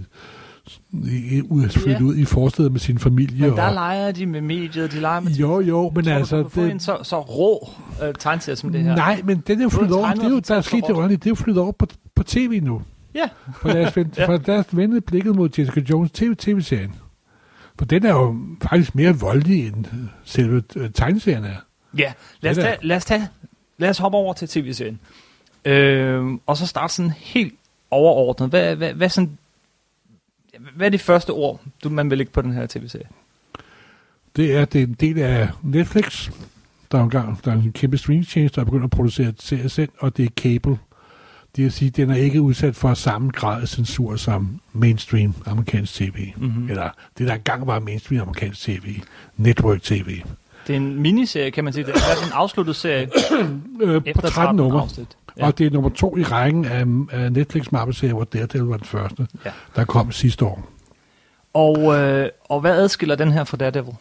ud, 1.49 1.85
Ja. 1.87 1.99
ud 2.01 2.15
i 2.17 2.25
forstedet 2.25 2.71
med 2.71 2.79
sin 2.79 2.99
familie. 2.99 3.47
Men 3.47 3.57
der 3.57 3.63
og, 3.67 3.73
leger 3.73 4.11
de 4.11 4.25
med 4.25 4.41
mediet, 4.41 4.91
de 4.91 4.99
leger 4.99 5.19
med... 5.19 5.31
jo, 5.31 5.59
jo, 5.59 5.91
men 5.95 6.03
Tror 6.05 6.11
du, 6.13 6.17
altså... 6.17 6.37
du 6.37 6.43
kan 6.43 6.51
få 6.51 6.61
en 6.61 6.79
så, 6.79 6.97
så 7.03 7.19
rå 7.21 7.69
øh, 8.03 8.13
tegneserie 8.19 8.55
som 8.55 8.71
det 8.71 8.83
her? 8.83 8.95
nej, 8.95 9.21
men 9.23 9.43
den 9.47 9.59
er 9.59 9.63
jo 9.63 9.69
flyttet 9.69 9.97
over. 9.97 10.13
Det 10.13 10.23
er 10.23 10.29
jo, 10.29 10.39
der 10.39 10.55
er 10.55 10.61
sket 10.61 10.83
det 10.87 10.95
ordentligt. 10.95 11.23
Det 11.23 11.27
er 11.29 11.31
jo 11.31 11.35
flyttet 11.35 11.63
over 11.63 11.71
på, 11.71 11.87
på 12.15 12.23
tv 12.23 12.59
nu. 12.63 12.81
Ja, 13.15 13.29
For 13.61 13.67
vende, 13.95 14.11
Ja. 14.17 14.27
for 14.27 14.39
lad 14.47 14.59
os 14.59 14.65
vende 14.71 15.01
blikket 15.01 15.35
mod 15.35 15.49
Jessica 15.57 15.79
Jones 15.89 16.11
TV, 16.11 16.35
TV-serien. 16.35 16.95
For 17.77 17.85
den 17.85 18.05
er 18.05 18.09
jo 18.13 18.37
faktisk 18.61 18.95
mere 18.95 19.15
voldelig, 19.19 19.67
end 19.67 19.85
øh, 19.93 19.99
selve 20.23 20.63
øh, 20.75 20.89
tegneserien 20.91 21.43
er. 21.43 21.55
ja. 21.97 22.13
Lad, 22.41 22.51
os 22.51 22.57
Det 22.57 22.63
tage, 22.65 22.77
lad, 22.81 22.97
os 22.97 23.05
tage, 23.05 23.27
lad 23.77 23.89
os 23.89 23.97
hoppe 23.97 24.17
over 24.17 24.33
til 24.33 24.47
tv-serien. 24.47 24.99
Øh, 25.65 26.25
og 26.47 26.57
så 26.57 26.65
starte 26.67 26.93
sådan 26.93 27.11
helt 27.17 27.53
overordnet. 27.91 28.49
Hvad, 28.49 28.75
hvad, 28.75 28.93
hvad, 28.93 29.09
sådan, 29.09 29.37
hvad 30.75 30.85
er 30.87 30.89
det 30.91 31.01
første 31.01 31.29
ord, 31.29 31.61
du, 31.83 31.89
man 31.89 32.09
vil 32.09 32.17
lægge 32.17 32.31
på 32.33 32.41
den 32.41 32.53
her 32.53 32.65
tv-serie? 32.69 33.05
Det 34.35 34.55
er, 34.55 34.65
det 34.65 34.81
er 34.81 34.85
en 34.87 34.93
del 34.99 35.19
af 35.19 35.49
Netflix. 35.63 36.29
Der 36.91 36.97
er, 36.99 37.03
en 37.03 37.09
gang, 37.09 37.45
der 37.45 37.51
er 37.51 37.55
en 37.55 37.71
kæmpe 37.71 37.97
streamingtjeneste, 37.97 38.55
der 38.55 38.61
er 38.61 38.65
begyndt 38.65 38.83
at 38.83 38.89
producere 38.89 39.33
serier 39.39 39.67
selv, 39.67 39.89
og 39.99 40.17
det 40.17 40.25
er 40.25 40.29
cable. 40.37 40.77
Det 41.55 41.63
vil 41.63 41.71
sige, 41.71 41.87
at 41.89 41.97
den 41.97 42.09
er 42.09 42.15
ikke 42.15 42.41
udsat 42.41 42.75
for 42.75 42.93
samme 42.93 43.29
grad 43.31 43.61
af 43.61 43.67
censur 43.67 44.15
som 44.15 44.59
mainstream 44.73 45.33
amerikansk 45.45 45.93
tv. 45.93 46.33
Mhm. 46.35 46.45
Mm-hmm. 46.47 46.69
Eller 46.69 46.89
det, 47.17 47.27
der 47.27 47.33
engang 47.33 47.67
var 47.67 47.79
mainstream 47.79 48.21
amerikansk 48.21 48.61
tv. 48.61 49.01
Network 49.37 49.81
tv. 49.81 50.21
Det 50.67 50.73
er 50.73 50.77
en 50.77 51.01
miniserie, 51.01 51.51
kan 51.51 51.63
man 51.63 51.73
sige. 51.73 51.85
Det 51.85 51.95
er 51.95 52.25
en 52.25 52.31
afsluttet 52.33 52.75
serie 52.75 53.09
Øh, 53.81 54.01
på 54.15 54.21
13 54.21 54.55
numre. 54.55 54.81
afsnit. 54.81 55.17
Ja. 55.39 55.45
Og 55.47 55.57
det 55.57 55.65
er 55.67 55.71
nummer 55.71 55.89
to 55.89 56.17
i 56.17 56.23
rækken 56.23 56.65
af, 56.65 56.85
af 57.11 57.31
Netflix 57.31 57.71
Marvel-serier, 57.71 58.13
hvor 58.13 58.23
Daredevil 58.23 58.67
var 58.67 58.77
den 58.77 58.85
første, 58.85 59.27
Ja. 59.45 59.51
der 59.75 59.85
kom 59.85 60.11
sidste 60.11 60.45
år. 60.45 60.67
Og, 61.53 61.95
øh, 61.99 62.29
og 62.49 62.61
hvad 62.61 62.71
adskiller 62.71 63.15
den 63.15 63.31
her 63.31 63.43
fra 63.43 63.57
Daredevil? 63.57 63.93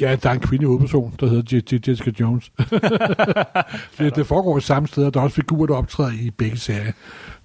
Ja, 0.00 0.16
der 0.16 0.28
er 0.30 0.34
en 0.34 0.40
kvindelig 0.40 0.66
hovedperson, 0.66 1.14
der 1.20 1.26
hedder 1.28 1.56
Je- 1.58 1.74
Je- 1.76 1.90
Jessica 1.90 2.10
Jones. 2.20 2.50
det, 3.98 4.16
det 4.16 4.26
foregår 4.26 4.58
i 4.58 4.60
samme 4.60 4.88
sted, 4.88 5.04
og 5.04 5.14
der 5.14 5.20
er 5.20 5.24
også 5.24 5.34
figurer, 5.36 5.66
der 5.66 5.74
optræder 5.74 6.10
i 6.20 6.30
begge 6.30 6.56
serier. 6.56 6.92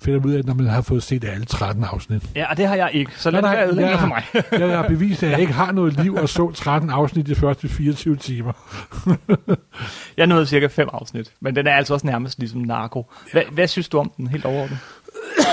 Finder 0.01 0.25
ud 0.25 0.31
af, 0.33 0.45
når 0.45 0.53
man 0.53 0.65
har 0.67 0.81
fået 0.81 1.03
set 1.03 1.23
alle 1.23 1.45
13 1.45 1.83
afsnit. 1.83 2.23
Ja, 2.35 2.49
og 2.49 2.57
det 2.57 2.67
har 2.67 2.75
jeg 2.75 2.89
ikke, 2.93 3.11
så 3.17 3.31
lad 3.31 3.41
det 3.41 3.49
være 3.77 3.89
jeg, 3.89 3.99
for 3.99 4.07
mig. 4.07 4.23
jeg 4.51 4.77
har 4.77 4.87
bevist, 4.87 5.23
at 5.23 5.31
jeg 5.31 5.39
ikke 5.39 5.53
har 5.53 5.71
noget 5.71 6.03
liv 6.03 6.15
og 6.15 6.29
så 6.29 6.51
13 6.51 6.89
afsnit 6.89 7.27
de 7.27 7.35
første 7.35 7.69
24 7.69 8.15
timer. 8.15 8.51
Jeg 10.17 10.27
nåede 10.27 10.45
cirka 10.45 10.67
fem 10.67 10.87
afsnit, 10.93 11.31
men 11.39 11.55
den 11.55 11.67
er 11.67 11.73
altså 11.75 11.93
også 11.93 12.07
nærmest 12.07 12.39
ligesom 12.39 12.61
narko. 12.61 13.11
Hvad, 13.31 13.41
hvad 13.51 13.67
synes 13.67 13.89
du 13.89 13.97
om 13.99 14.11
den 14.17 14.27
helt 14.27 14.45
overordnet? 14.45 14.77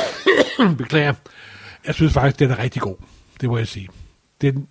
Beklager. 0.79 1.15
Jeg 1.87 1.95
synes 1.95 2.13
faktisk, 2.13 2.39
den 2.39 2.51
er 2.51 2.59
rigtig 2.59 2.83
god. 2.83 2.97
Det 3.41 3.49
må 3.49 3.59
jeg 3.59 3.69
sige. 3.69 3.89
Den, 4.41 4.67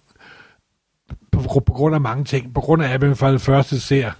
på, 1.50 1.54
gru- 1.54 1.60
på 1.60 1.74
grund 1.74 1.96
af 1.96 2.02
mange 2.02 2.24
ting. 2.26 2.54
På 2.54 2.62
grund 2.62 2.84
af, 2.84 2.90
at 2.94 3.02
man 3.02 3.16
for 3.16 3.28
det 3.28 3.42
første 3.42 3.80
ser 3.80 4.12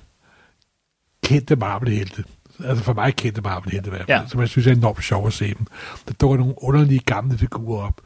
kendte 1.24 1.56
Marvel-helte. 1.56 2.24
Altså 2.66 2.84
for 2.84 2.94
mig 2.94 3.16
kendte 3.16 3.42
Marvel-helte 3.42 3.88
i 3.88 3.90
hvert 3.90 4.06
fald. 4.06 4.22
Ja. 4.22 4.28
Som 4.28 4.40
jeg 4.40 4.50
synes 4.50 4.68
er 4.68 4.72
enormt 4.72 5.04
sjov 5.04 5.28
at 5.28 5.34
se 5.34 5.48
dem. 5.48 5.66
Der 6.08 6.14
dukker 6.14 6.38
nogle 6.38 6.54
underlige 6.64 7.00
gamle 7.00 7.38
figurer 7.38 7.88
op. 7.88 8.02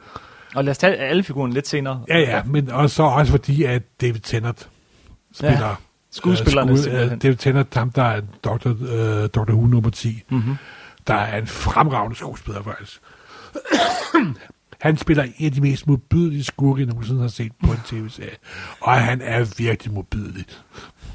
Og 0.56 0.64
lad 0.64 0.72
os 0.72 0.78
tage 0.78 0.96
alle 0.98 1.24
figurerne 1.24 1.54
lidt 1.54 1.68
senere. 1.68 2.04
Ja, 2.08 2.20
ja, 2.20 2.44
men 2.44 2.70
og 2.70 2.90
så 2.90 3.04
også 3.04 3.32
fordi, 3.32 3.64
at 3.64 4.02
David 4.02 4.20
Tennant 4.20 4.70
spiller... 5.34 5.68
Ja, 5.68 5.76
skuespillerne 6.12 6.72
øh, 6.72 6.78
simpelthen. 6.78 7.12
øh, 7.14 7.22
David 7.22 7.36
Tennant, 7.36 7.74
ham 7.76 7.92
der 7.92 8.04
er 8.04 8.22
Dr. 8.44 8.68
Øh, 8.68 9.30
Dr. 9.30 9.52
Who 9.54 9.68
nummer 9.68 9.90
10. 9.90 10.24
Mm-hmm. 10.30 10.56
Der 11.08 11.14
er 11.14 11.38
en 11.38 11.48
fremragende 11.48 12.16
skuespiller, 12.16 12.64
faktisk. 12.64 13.02
Han 14.84 14.98
spiller 14.98 15.24
en 15.38 15.46
af 15.46 15.52
de 15.52 15.62
mest 15.62 15.88
modbydelige 15.88 16.44
skurke, 16.44 16.80
jeg 16.80 16.88
nogensinde 16.88 17.22
har 17.22 17.28
set 17.28 17.52
på 17.64 17.72
en 17.72 17.80
tv-serie. 17.86 18.36
Og 18.82 18.94
han 18.94 19.22
er 19.22 19.56
virkelig 19.58 19.94
modbydelig. 19.94 20.46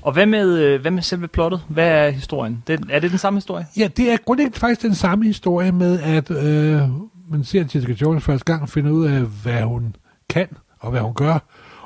Og 0.03 0.13
hvad 0.13 0.27
med, 0.27 0.59
øh, 0.59 0.81
hvad 0.81 0.91
med 0.91 1.03
selve 1.03 1.29
plottet? 1.29 1.63
Hvad 1.69 1.89
er 1.89 2.11
historien? 2.11 2.63
Det, 2.67 2.81
er 2.91 2.99
det 3.01 3.11
den 3.11 3.19
samme 3.19 3.37
historie? 3.37 3.67
Ja, 3.77 3.89
det 3.97 4.13
er 4.13 4.17
grundlæggende 4.17 4.59
faktisk 4.59 4.83
den 4.83 4.95
samme 4.95 5.25
historie 5.25 5.73
med, 5.73 6.01
at 6.01 6.31
øh, 6.31 6.83
man 7.31 7.45
ser 7.45 7.61
Jessica 7.61 7.93
Jones 8.03 8.25
første 8.25 8.45
gang 8.45 8.63
og 8.63 8.69
finder 8.69 8.91
ud 8.91 9.07
af, 9.07 9.21
hvad 9.21 9.63
hun 9.63 9.97
kan 10.29 10.49
og 10.81 10.91
hvad 10.91 11.01
hun 11.01 11.15
gør. 11.15 11.39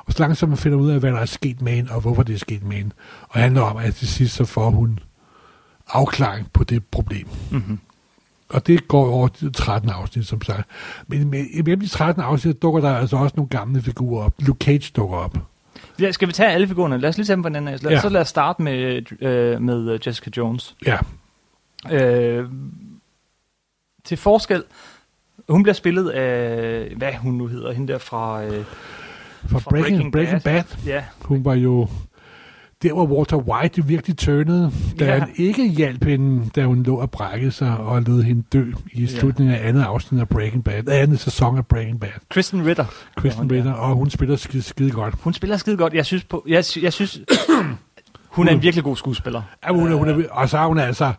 Og 0.05 0.13
så 0.13 0.19
langsomt 0.19 0.49
man 0.49 0.57
finder 0.57 0.77
ud 0.77 0.89
af, 0.89 0.99
hvad 0.99 1.11
der 1.11 1.19
er 1.19 1.25
sket 1.25 1.61
med 1.61 1.71
hende, 1.71 1.91
og 1.91 2.01
hvorfor 2.01 2.23
det 2.23 2.33
er 2.33 2.39
sket 2.39 2.63
med 2.63 2.77
hende. 2.77 2.91
Og 3.29 3.39
handler 3.39 3.61
om, 3.61 3.77
at 3.77 3.95
til 3.95 4.07
sidst 4.07 4.35
så 4.35 4.45
får 4.45 4.69
hun 4.69 4.99
afklaring 5.87 6.51
på 6.53 6.63
det 6.63 6.83
problem. 6.91 7.27
Mm-hmm. 7.51 7.79
Og 8.53 8.67
det 8.67 8.87
går 8.87 9.05
over 9.09 9.27
de 9.27 9.51
13 9.51 9.89
afsnit, 9.89 10.27
som 10.27 10.41
sagt. 10.41 10.67
Men 11.07 11.29
med- 11.29 11.45
imellem 11.53 11.79
de 11.79 11.87
13 11.87 12.23
afsnit 12.23 12.61
dukker 12.61 12.81
der 12.81 12.95
altså 12.95 13.17
også 13.17 13.33
nogle 13.35 13.49
gamle 13.49 13.81
figurer 13.81 14.25
op. 14.25 14.33
Luke 14.39 14.65
Cage 14.65 14.91
dukker 14.95 15.17
op. 15.17 15.37
Skal 16.11 16.27
vi 16.27 16.33
tage 16.33 16.49
alle 16.51 16.67
figurerne? 16.67 16.97
Lad 16.97 17.09
os 17.09 17.17
lige 17.17 17.25
tage 17.27 17.35
dem 17.35 17.43
på 17.43 17.49
den. 17.49 17.65
Lad, 17.65 17.79
ja. 17.89 18.01
Så 18.01 18.09
lad 18.09 18.21
os 18.21 18.27
starte 18.27 18.61
med, 18.61 19.01
øh, 19.21 19.61
med 19.61 19.89
øh, 19.91 19.99
Jessica 20.07 20.29
Jones. 20.37 20.75
Ja, 20.85 20.97
Øh, 21.91 22.45
til 24.03 24.17
forskel, 24.17 24.63
hun 25.49 25.63
bliver 25.63 25.73
spillet 25.73 26.09
af, 26.09 26.93
hvad 26.97 27.13
hun 27.13 27.33
nu 27.33 27.47
hedder, 27.47 27.71
hende 27.71 27.93
der 27.93 27.99
fra... 27.99 28.43
Øh, 28.43 28.63
for 29.49 29.59
Fra 29.59 29.69
Breaking, 29.69 30.11
Breaking 30.11 30.41
Breaking 30.43 30.43
Bad. 30.43 30.63
ja, 30.85 31.03
Hun 31.21 31.45
var 31.45 31.53
jo 31.53 31.87
der, 32.83 32.93
hvor 32.93 33.05
Walter 33.05 33.37
White 33.37 33.85
virkelig 33.85 34.17
tørnede, 34.17 34.71
da 34.99 35.05
Ja. 35.05 35.19
han 35.19 35.29
ikke 35.35 35.67
hjalp 35.67 36.03
hende, 36.03 36.49
da 36.55 36.65
hun 36.65 36.83
lå 36.83 36.95
og 36.95 37.11
brækkede 37.11 37.51
sig 37.51 37.77
og 37.77 38.01
lod 38.01 38.23
hende 38.23 38.43
dø 38.53 38.65
i 38.91 39.07
slutningen 39.07 39.55
af 39.55 39.67
andet 39.67 39.81
afsnit 39.83 40.21
af 40.21 40.29
Breaking 40.29 40.63
Bad, 40.63 40.87
andet 40.87 41.19
sæson 41.19 41.57
af 41.57 41.65
Breaking 41.67 41.99
Bad. 41.99 42.09
Kristen 42.29 42.65
Ritter. 42.65 42.85
Kristen 43.15 43.41
hun, 43.43 43.51
ja. 43.51 43.57
Ritter, 43.57 43.73
og 43.73 43.95
hun 43.95 44.09
spiller 44.09 44.35
skide, 44.35 44.63
skide 44.63 44.91
godt. 44.91 45.15
Hun 45.21 45.33
spiller 45.33 45.57
skide 45.57 45.77
godt. 45.77 45.93
Jeg 45.93 46.05
synes, 46.05 46.23
på, 46.23 46.43
jeg, 46.47 46.63
jeg 46.81 46.93
synes 46.93 47.21
hun 48.35 48.47
er 48.47 48.51
en 48.51 48.61
virkelig 48.61 48.83
god 48.83 48.95
skuespiller. 48.95 49.41
Ja, 49.67 49.73
hun 49.73 49.91
er, 49.91 49.95
hun 49.95 50.09
er, 50.09 50.23
og 50.31 50.49
så 50.49 50.57
er 50.57 50.67
hun 50.67 50.79
altså, 50.79 51.13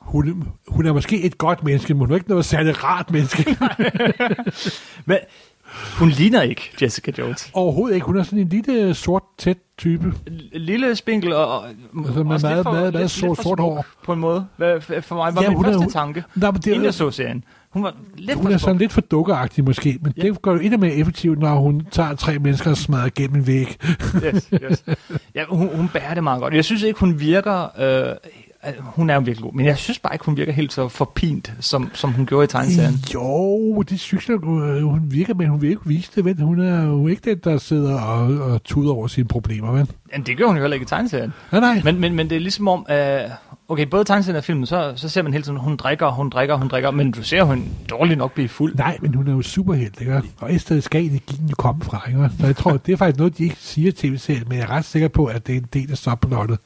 hun, 0.00 0.44
hun 0.68 0.86
er 0.86 0.92
måske 0.92 1.22
et 1.22 1.38
godt 1.38 1.64
menneske, 1.64 1.94
men 1.94 1.98
hun 2.00 2.10
er 2.10 2.14
ikke 2.14 2.28
noget 2.28 2.44
særligt 2.44 2.84
rart 2.84 3.10
menneske. 3.10 3.56
Men 5.06 5.16
hun 5.98 6.08
ligner 6.08 6.42
ikke 6.42 6.70
Jessica 6.82 7.12
Jones. 7.18 7.50
Overhovedet 7.54 7.94
ikke. 7.94 8.06
Hun 8.06 8.16
er 8.18 8.22
sådan 8.22 8.38
en 8.38 8.48
lille 8.48 8.94
sort, 8.94 9.22
tæt 9.38 9.56
type. 9.78 10.12
Lille 10.52 10.96
spinkel 10.96 11.32
og, 11.32 11.58
og 11.60 11.64
Altså 11.68 12.22
med 12.22 12.32
også 12.34 12.46
meget- 12.46 12.56
lidt 12.56 12.64
for- 12.64 12.72
meget- 12.72 12.92
meget 12.92 13.10
sort- 13.10 13.42
sort 13.42 13.60
hår. 13.60 13.84
På 14.04 14.12
en 14.12 14.20
måde. 14.20 14.46
For 14.58 15.14
mig 15.14 15.34
var 15.34 15.42
Ja, 15.42 15.48
min 15.48 15.56
hun 15.56 15.64
er- 15.64 15.68
første 15.68 15.78
hun- 15.84 15.90
tanke, 15.90 16.24
Nå, 16.34 16.46
men 16.50 16.54
det, 16.60 16.66
inden 16.66 16.82
jeg 16.82 16.88
er, 16.88 16.92
så 16.92 17.10
serien. 17.10 17.44
Hun 17.70 17.82
var 17.82 17.94
lidt 18.16 18.38
hun 18.38 18.52
er 18.52 18.56
sådan 18.56 18.78
lidt 18.78 18.92
for 18.92 19.00
dukkeragtig 19.00 19.64
måske, 19.64 19.98
men 20.02 20.12
Ja. 20.16 20.22
det 20.22 20.42
går 20.42 20.52
jo 20.52 20.58
endnu 20.58 20.78
mere 20.78 20.94
effektivt, 20.94 21.38
når 21.38 21.54
hun 21.54 21.86
tager 21.90 22.14
tre 22.14 22.38
mennesker 22.38 22.70
og 22.70 22.76
smadrer 22.76 23.08
gennem 23.14 23.36
en 23.36 23.46
væg. 23.46 23.76
Yes, 24.24 24.50
yes. 24.64 24.84
Ja, 25.34 25.44
hun, 25.48 25.68
hun 25.76 25.88
bærer 25.88 26.14
det 26.14 26.22
meget 26.24 26.40
godt. 26.42 26.54
Jeg 26.54 26.64
synes 26.64 26.82
ikke, 26.82 27.00
hun 27.00 27.20
virker... 27.20 27.80
Øh, 27.80 28.14
Øh, 28.66 28.72
hun 28.84 29.10
er 29.10 29.14
jo 29.14 29.20
virkelig 29.20 29.42
god. 29.42 29.52
Men 29.52 29.66
jeg 29.66 29.78
synes 29.78 29.98
bare 29.98 30.14
ikke, 30.14 30.24
hun 30.24 30.36
virker 30.36 30.52
helt 30.52 30.72
så 30.72 30.88
forpint, 30.88 31.52
som, 31.60 31.90
som 31.94 32.12
hun 32.12 32.26
gjorde 32.26 32.44
i 32.44 32.46
tegneserien. 32.46 32.94
Jo, 33.14 33.82
det 33.82 34.00
synes 34.00 34.28
jeg, 34.28 34.34
øh, 34.34 34.82
hun 34.82 35.00
virker, 35.04 35.34
men 35.34 35.48
hun 35.48 35.62
vil 35.62 35.70
ikke 35.70 35.86
vise 35.86 36.10
det, 36.14 36.24
vel? 36.24 36.42
Hun 36.42 36.60
er 36.60 36.84
jo 36.84 37.06
ikke 37.06 37.30
den, 37.30 37.38
der 37.44 37.58
sidder 37.58 38.00
og, 38.00 38.52
og 38.52 38.64
tuder 38.64 38.92
over 38.92 39.06
sine 39.06 39.28
problemer, 39.28 39.72
vel? 39.72 39.90
Det 40.26 40.36
gør 40.36 40.46
hun 40.46 40.56
jo 40.56 40.62
heller 40.62 40.74
ikke 40.74 40.84
i 40.84 40.86
tegneserien. 40.86 41.32
Nej, 41.52 41.60
nej. 41.60 41.80
Men, 41.84 42.00
men, 42.00 42.14
men 42.14 42.30
det 42.30 42.36
er 42.36 42.40
ligesom 42.40 42.68
om, 42.68 42.86
øh, 42.90 43.20
okay, 43.68 43.86
både 43.86 44.04
tegneserien 44.04 44.36
og 44.36 44.44
filmen, 44.44 44.66
så, 44.66 44.92
så 44.96 45.08
ser 45.08 45.22
man 45.22 45.32
hele 45.32 45.44
tiden, 45.44 45.58
hun 45.58 45.76
drikker, 45.76 46.08
hun 46.10 46.30
drikker, 46.30 46.54
hun 46.54 46.68
drikker, 46.68 46.90
men 46.90 47.12
du 47.12 47.22
ser 47.22 47.42
hun 47.42 47.68
dårligt 47.90 48.18
nok 48.18 48.32
blive 48.34 48.48
fuld. 48.48 48.74
Nej, 48.74 48.98
men 49.02 49.14
hun 49.14 49.28
er 49.28 49.32
jo 49.32 49.42
superhelt, 49.42 50.00
ikke? 50.00 50.22
Og 50.38 50.54
et 50.54 50.60
sted 50.60 50.80
skal 50.80 51.04
energien 51.04 51.48
jo 51.48 51.54
komme 51.58 51.82
fra, 51.84 52.02
ikke? 52.08 52.30
Så 52.40 52.46
jeg 52.46 52.56
tror, 52.56 52.76
det 52.76 52.92
er 52.92 52.96
faktisk 52.96 53.18
noget, 53.18 53.38
de 53.38 53.42
ikke 53.44 53.56
siger 53.58 53.92
tv-serien, 53.96 54.44
men 54.48 54.58
jeg 54.58 54.64
er 54.64 54.70
ret 54.70 54.84
sikker 54.84 55.08
på, 55.08 55.24
at 55.26 55.46
det 55.46 55.52
er 55.52 55.58
en 55.60 55.68
del 55.72 55.90
af 55.90 55.96
subplottet, 55.98 56.58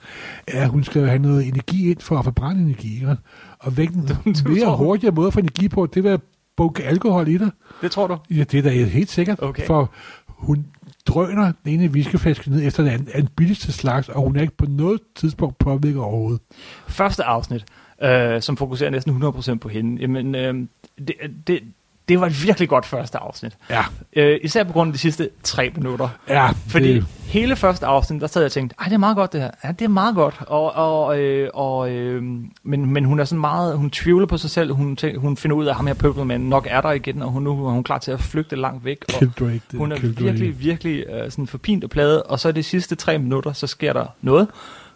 at 0.48 0.68
hun 0.68 0.84
skal 0.84 1.06
have 1.06 1.18
noget 1.18 1.46
energi 1.48 1.90
ind 1.90 2.00
for 2.00 2.18
at 2.18 2.24
forbrænde 2.24 2.62
energi, 2.62 2.94
ikke? 2.94 3.16
Og 3.58 3.70
hvilken 3.72 4.02
mere 4.24 4.60
tror- 4.64 4.76
hurtigere 4.76 5.14
måde 5.14 5.26
at 5.26 5.32
få 5.32 5.40
energi 5.40 5.68
på, 5.68 5.86
det 5.86 6.04
vil 6.04 6.08
at 6.10 6.20
bukke 6.56 6.82
alkohol 6.84 7.28
i 7.28 7.38
dig. 7.38 7.50
Det 7.82 7.90
tror 7.90 8.06
du? 8.06 8.16
Ja, 8.30 8.44
det 8.44 8.54
er 8.58 8.62
da 8.62 8.70
helt 8.70 9.10
sikkert, 9.10 9.42
Okay. 9.42 9.66
for 9.66 9.90
hun 10.28 10.66
drøner 11.06 11.52
den 11.64 11.72
ene 11.72 11.90
whiskyflaske 11.90 12.50
ned 12.50 12.66
efter 12.66 12.82
den 12.82 12.92
anden, 12.92 13.08
er 13.12 13.20
den 13.20 13.28
billigste 13.36 13.72
slags, 13.72 14.08
og 14.08 14.22
hun 14.22 14.36
er 14.36 14.40
ikke 14.40 14.56
på 14.56 14.66
noget 14.68 15.00
tidspunkt 15.14 15.58
påvirket 15.58 16.00
overhovedet. 16.00 16.40
Første 16.88 17.24
afsnit, 17.24 17.64
øh, 18.02 18.42
som 18.42 18.56
fokuserer 18.56 18.90
næsten 18.90 19.22
100% 19.22 19.58
på 19.58 19.68
hende, 19.68 20.00
jamen, 20.00 20.34
øh, 20.34 20.54
det, 20.98 21.14
det, 21.46 21.60
det 22.08 22.20
var 22.20 22.26
et 22.26 22.44
virkelig 22.44 22.68
godt 22.68 22.86
første 22.86 23.18
afsnit. 23.18 23.52
Ja, 23.70 23.84
Øh, 24.16 24.38
især 24.42 24.64
på 24.64 24.72
grund 24.72 24.88
af 24.88 24.92
de 24.92 24.98
sidste 24.98 25.28
tre 25.42 25.72
minutter. 25.76 26.08
ja. 26.28 26.50
Fordi 26.68 26.94
det, 26.94 27.04
hele 27.26 27.56
første 27.56 27.86
afsnit, 27.86 28.20
der 28.20 28.26
sad 28.26 28.42
jeg 28.42 28.46
og 28.46 28.52
tænkte, 28.52 28.76
ej, 28.80 28.84
det 28.84 28.92
er 28.94 28.98
meget 28.98 29.16
godt 29.16 29.32
det 29.32 29.40
her. 29.40 29.50
Ja, 29.64 29.72
det 29.72 29.84
er 29.84 29.88
meget 29.88 30.14
godt. 30.14 30.34
Og, 30.46 30.74
og, 30.74 31.18
øh, 31.18 31.50
og, 31.54 31.90
øh, 31.90 32.22
men, 32.62 32.92
men 32.92 33.04
hun 33.04 33.20
er 33.20 33.24
sådan 33.24 33.40
meget, 33.40 33.76
hun 33.78 33.90
tvivler 33.90 34.26
på 34.26 34.36
sig 34.38 34.50
selv. 34.50 34.72
Hun, 34.72 34.96
tænker, 34.96 35.20
hun 35.20 35.36
finder 35.36 35.56
ud 35.56 35.64
af, 35.64 35.70
at 35.70 35.76
ham 35.76 35.86
her 35.86 35.94
Purple 35.94 36.38
nok 36.38 36.66
er 36.70 36.80
der 36.80 36.90
igen, 36.90 37.22
og 37.22 37.30
hun, 37.30 37.42
nu 37.42 37.66
er 37.66 37.70
hun 37.70 37.84
klar 37.84 37.98
til 37.98 38.10
at 38.10 38.20
flygte 38.20 38.56
langt 38.56 38.84
væk. 38.84 38.98
Og 39.08 39.18
Kildrake, 39.18 39.60
det 39.70 39.78
hun 39.78 39.92
er 39.92 39.96
Kildrake. 39.96 40.24
virkelig, 40.24 40.60
virkelig 40.60 41.04
øh, 41.06 41.30
sådan 41.30 41.46
forpint 41.46 41.84
og 41.84 41.90
pladet. 41.90 42.22
Og 42.22 42.40
så 42.40 42.52
de 42.52 42.62
sidste 42.62 42.94
tre 42.94 43.18
minutter, 43.18 43.52
så 43.52 43.66
sker 43.66 43.92
der 43.92 44.06
noget, 44.22 44.48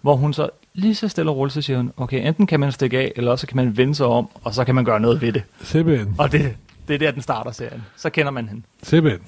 hvor 0.03 0.17
hun 0.17 0.33
så 0.33 0.49
lige 0.75 0.95
så 0.95 1.09
stille 1.09 1.31
og 1.31 1.37
roligt, 1.37 1.55
så 1.55 1.63
siger 1.63 1.77
hun, 1.77 1.93
okay, 1.97 2.27
enten 2.29 2.47
kan 2.47 2.61
man 2.61 2.73
stikke 2.73 2.99
af, 2.99 3.13
eller 3.17 3.31
også 3.31 3.47
kan 3.47 3.57
man 3.57 3.77
vende 3.77 3.95
sig 3.95 4.07
om, 4.07 4.29
og 4.45 4.55
så 4.55 4.65
kan 4.65 4.75
man 4.75 4.85
gøre 4.85 5.01
noget 5.01 5.21
ved 5.23 5.33
det. 5.33 5.43
Simpelthen. 5.63 6.15
Og 6.19 6.33
det, 6.33 6.55
det 6.89 6.95
er 6.95 6.99
der, 6.99 7.11
den 7.11 7.23
starter 7.23 7.51
serien. 7.51 7.83
Så 7.97 8.11
kender 8.11 8.33
man 8.33 8.49
hende. 8.49 8.63
Simpelthen. 8.83 9.23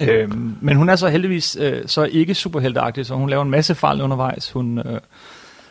Øhm, 0.00 0.56
men 0.60 0.76
hun 0.76 0.88
er 0.88 0.96
så 0.96 1.08
heldigvis 1.08 1.56
øh, 1.60 1.82
så 1.86 2.04
ikke 2.04 2.34
superhelteagtig, 2.34 3.06
så 3.06 3.14
hun 3.14 3.30
laver 3.30 3.42
en 3.42 3.50
masse 3.50 3.74
fejl 3.74 4.00
undervejs. 4.00 4.50
Hun, 4.50 4.78
øh, 4.78 5.00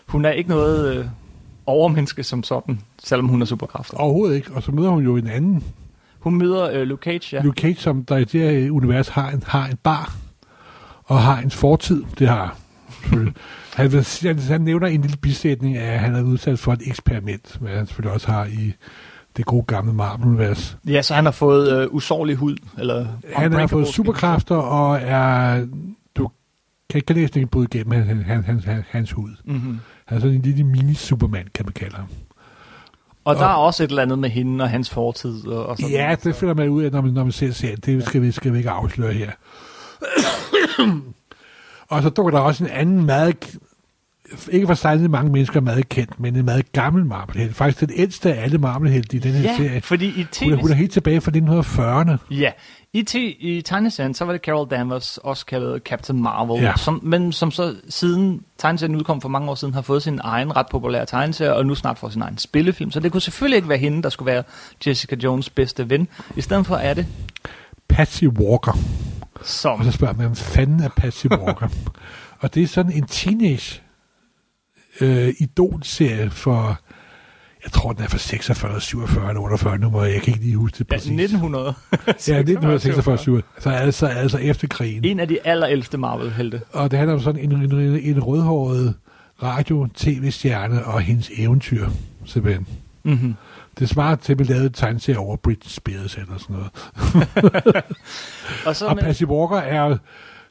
hun 0.05 0.25
er 0.25 0.31
ikke 0.31 0.49
noget 0.49 0.95
øh, 0.95 1.05
overmenneske 1.65 2.23
som 2.23 2.43
sådan, 2.43 2.79
selvom 3.03 3.27
hun 3.27 3.41
har 3.41 3.45
superkræfter. 3.45 3.97
Overhovedet 3.97 4.35
ikke. 4.35 4.51
Og 4.53 4.63
så 4.63 4.71
møder 4.71 4.89
hun 4.89 5.03
jo 5.03 5.17
en 5.17 5.27
anden 5.27 5.63
Hun 6.19 6.35
møder 6.35 6.71
øh, 6.71 6.81
Luke 6.81 7.03
Cage, 7.03 7.35
ja. 7.35 7.41
Luke 7.41 7.61
Cage, 7.61 7.75
som 7.75 8.05
der 8.05 8.17
i 8.17 8.23
det 8.23 8.41
her 8.41 8.71
univers 8.71 9.07
har 9.07 9.29
en, 9.29 9.43
har 9.47 9.67
en 9.67 9.77
bar, 9.83 10.15
og 11.03 11.21
har 11.21 11.41
en 11.41 11.51
fortid. 11.51 12.03
Det 12.19 12.27
har 12.27 12.57
han, 13.77 14.05
han, 14.21 14.39
han 14.39 14.61
nævner 14.61 14.87
en 14.87 15.01
lille 15.01 15.17
bisætning 15.17 15.77
af, 15.77 15.93
at 15.93 15.99
han 15.99 16.15
er 16.15 16.21
udsat 16.21 16.59
for 16.59 16.73
et 16.73 16.81
eksperiment, 16.85 17.57
hvad 17.61 17.71
han 17.71 17.87
selvfølgelig 17.87 18.13
også 18.13 18.31
har 18.31 18.45
i 18.45 18.73
det 19.37 19.45
gode 19.45 19.63
gamle 19.63 19.93
Marvel-univers. 19.93 20.77
Ja, 20.87 21.01
så 21.01 21.13
han 21.13 21.25
har 21.25 21.31
fået 21.31 21.81
øh, 21.81 21.87
usårlig 21.91 22.35
hud. 22.35 22.55
Eller 22.77 23.07
Han 23.35 23.51
har 23.51 23.67
fået 23.67 23.87
superkræfter, 23.87 24.55
og 24.55 24.99
er... 25.01 25.65
Du 26.15 26.29
kan 26.89 26.97
ikke 26.97 27.13
næsten 27.13 27.39
ikke 27.39 27.51
bryde 27.51 27.67
igennem 27.73 27.91
han, 27.91 28.23
han, 28.23 28.43
han, 28.43 28.59
han, 28.59 28.83
hans 28.89 29.11
hud. 29.11 29.29
Mm-hmm. 29.45 29.79
Han 30.05 30.17
er 30.17 30.21
sådan 30.21 30.35
en 30.35 30.41
lille 30.41 30.63
mini-superman, 30.63 31.47
kan 31.53 31.65
man 31.65 31.73
kalde 31.73 31.95
ham. 31.95 32.07
Og 33.25 33.35
der 33.35 33.45
er 33.45 33.53
også 33.53 33.83
et 33.83 33.89
eller 33.89 34.01
andet 34.01 34.19
med 34.19 34.29
hende 34.29 34.63
og 34.63 34.69
hans 34.69 34.89
fortid. 34.89 35.47
Og, 35.47 35.65
og 35.65 35.77
sådan 35.77 35.91
Ja, 35.91 36.15
det 36.23 36.35
finder 36.35 36.53
man 36.53 36.69
ud 36.69 36.83
af, 36.83 36.91
når 36.91 37.01
man, 37.01 37.13
når 37.13 37.23
man 37.23 37.31
ser 37.31 37.51
serien. 37.51 37.77
Det 37.85 38.05
skal 38.05 38.21
vi, 38.21 38.31
skal 38.31 38.53
vi 38.53 38.57
ikke 38.57 38.69
afsløre 38.69 39.13
her. 39.13 39.31
og 41.89 42.03
så 42.03 42.09
dukker 42.09 42.31
der 42.31 42.39
også 42.39 42.63
en 42.63 42.69
anden 42.69 43.05
meget, 43.05 43.57
ikke 44.51 44.67
for 44.67 44.73
særlig 44.73 45.09
mange 45.11 45.31
mennesker 45.31 45.59
meget 45.61 45.89
kendt, 45.89 46.19
men 46.19 46.35
en 46.35 46.45
meget 46.45 46.71
gammel 46.71 47.05
Marvel-helt. 47.05 47.55
Faktisk 47.55 47.79
den 47.79 47.89
ældste 47.95 48.33
af 48.33 48.43
alle 48.43 48.57
marvel 48.57 49.05
i 49.13 49.19
den 49.19 49.31
her 49.33 49.41
Ja, 49.41 49.57
serie. 49.57 49.81
fordi 49.81 50.05
i 50.05 50.25
Hun 50.43 50.53
er, 50.53 50.55
hun 50.55 50.69
er 50.69 50.73
tv... 50.73 50.77
helt 50.77 50.91
tilbage 50.91 51.21
fra 51.21 51.31
1940'erne. 51.35 52.35
Ja, 52.35 52.51
i, 52.93 53.05
t- 53.09 53.17
i 53.47 53.61
tegneserien, 53.65 54.13
så 54.13 54.25
var 54.25 54.31
det 54.31 54.41
Carol 54.41 54.67
Danvers, 54.69 55.17
også 55.17 55.45
kaldet 55.45 55.81
Captain 55.83 56.21
Marvel, 56.21 56.63
Ja. 56.63 56.73
som, 56.77 56.99
men 57.03 57.31
som 57.31 57.51
så 57.51 57.75
siden 57.89 58.41
tegneserien 58.57 58.95
udkom 58.95 59.21
for 59.21 59.29
mange 59.29 59.49
år 59.51 59.55
siden, 59.55 59.73
har 59.73 59.81
fået 59.81 60.03
sin 60.03 60.19
egen 60.23 60.55
ret 60.55 60.65
populære 60.71 61.05
tegneserie, 61.05 61.55
og 61.55 61.65
nu 61.65 61.75
snart 61.75 61.99
får 61.99 62.09
sin 62.09 62.21
egen 62.21 62.37
spillefilm. 62.37 62.91
Så 62.91 62.99
det 62.99 63.11
kunne 63.11 63.21
selvfølgelig 63.21 63.55
ikke 63.55 63.69
være 63.69 63.77
hende, 63.77 64.03
der 64.03 64.09
skulle 64.09 64.31
være 64.33 64.43
Jessica 64.87 65.15
Jones' 65.15 65.49
bedste 65.55 65.89
ven. 65.89 66.07
I 66.35 66.41
stedet 66.41 66.65
for 66.65 66.75
er 66.75 66.93
det 66.93 67.05
Patsy 67.89 68.23
Walker. 68.25 68.77
som... 69.43 69.79
Og 69.79 69.85
så 69.85 69.91
spørger 69.91 70.13
man, 70.13 70.25
hvem 70.25 70.35
fanden 70.35 70.79
er 70.79 70.89
Patsy 70.89 71.25
Walker? 71.27 71.67
og 72.41 72.53
det 72.55 72.63
er 72.63 72.67
sådan 72.67 72.91
en 72.91 73.03
teenage 73.07 73.81
øh, 75.01 75.33
idol-serie 75.39 76.29
for, 76.29 76.79
jeg 77.63 77.71
tror, 77.71 77.93
den 77.93 78.03
er 78.03 78.07
fra 78.07 78.17
46, 78.17 78.81
47 78.81 79.29
eller 79.29 79.41
48 79.41 79.77
nummer. 79.77 80.03
Jeg 80.03 80.21
kan 80.21 80.33
ikke 80.33 80.45
lige 80.45 80.55
huske 80.55 80.75
det 80.79 80.91
Ja, 80.91 80.95
præcis. 80.95 81.11
1900. 81.11 81.65
Ja, 82.07 82.39
1946, 82.39 83.17
47. 83.17 83.41
Så 83.59 83.69
altså, 83.69 84.05
altså 84.05 84.37
efter 84.37 84.67
krigen. 84.67 85.05
En 85.05 85.19
af 85.19 85.27
de 85.27 85.47
allerældste 85.47 85.97
Marvel-helte. 85.97 86.61
Og 86.71 86.91
det 86.91 86.99
handler 86.99 87.13
om 87.15 87.21
sådan 87.21 87.41
en, 87.41 87.51
en, 87.51 87.99
en, 87.99 88.23
rødhåret 88.23 88.93
radio-tv-stjerne 89.43 90.85
og 90.85 91.01
hendes 91.01 91.31
eventyr, 91.37 91.89
simpelthen. 92.25 92.67
Mm-hmm. 93.03 93.35
Det 93.79 93.89
svarer 93.89 94.15
til, 94.15 94.33
at 94.33 94.39
vi 94.39 94.43
lavede 94.43 94.69
tegneserie 94.69 95.19
over 95.19 95.35
Britney 95.35 95.69
Spears 95.69 96.17
eller 96.17 96.37
sådan 96.37 96.55
noget. 96.55 96.71
Og 98.65 98.75
så 98.75 98.87
Og 98.87 98.97
Patsy 98.97 99.23
Walker 99.23 99.57
er 99.57 99.97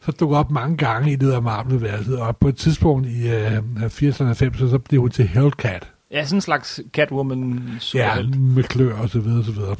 så 0.04 0.12
dukker 0.12 0.36
op 0.36 0.50
mange 0.50 0.76
gange 0.76 1.12
i 1.12 1.16
det 1.16 1.32
af 1.32 1.42
Marvel-værelset, 1.42 2.18
og 2.20 2.36
på 2.36 2.48
et 2.48 2.56
tidspunkt 2.56 3.06
i 3.06 3.28
øh, 3.30 3.58
80'erne 3.58 4.24
og 4.24 4.30
90'erne, 4.30 4.70
så 4.70 4.78
blev 4.78 5.00
hun 5.00 5.10
til 5.10 5.28
Hellcat. 5.28 5.88
ja, 6.10 6.24
sådan 6.24 6.36
en 6.36 6.40
slags 6.40 6.80
Catwoman 6.92 7.70
Ja, 7.94 8.22
med 8.38 8.62
klør 8.64 8.94
og 8.98 9.08
så 9.08 9.20
videre 9.20 9.38
og 9.38 9.44
så 9.44 9.52
videre. 9.52 9.76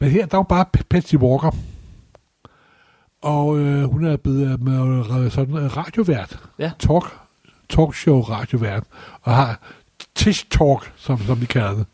Men 0.00 0.10
her, 0.10 0.26
der 0.26 0.34
er 0.34 0.38
jo 0.38 0.42
bare 0.42 0.64
Patsy 0.90 1.14
Walker. 1.14 1.50
Og 3.22 3.58
øh, 3.58 3.84
hun 3.84 4.04
er 4.04 4.16
blevet 4.16 4.52
øh, 4.52 4.64
med, 4.64 4.98
øh, 5.24 5.30
sådan 5.30 5.54
en 5.56 5.76
radiovært. 5.76 6.38
Ja. 6.58 6.70
Talk, 6.78 7.04
talkshow 7.68 8.20
radiovært. 8.20 8.82
Og 9.22 9.34
har 9.34 9.60
Tish 10.14 10.46
Talk, 10.50 10.92
som, 10.96 11.18
som 11.18 11.40
vi 11.40 11.46
kalder 11.46 11.74
det. 11.74 11.86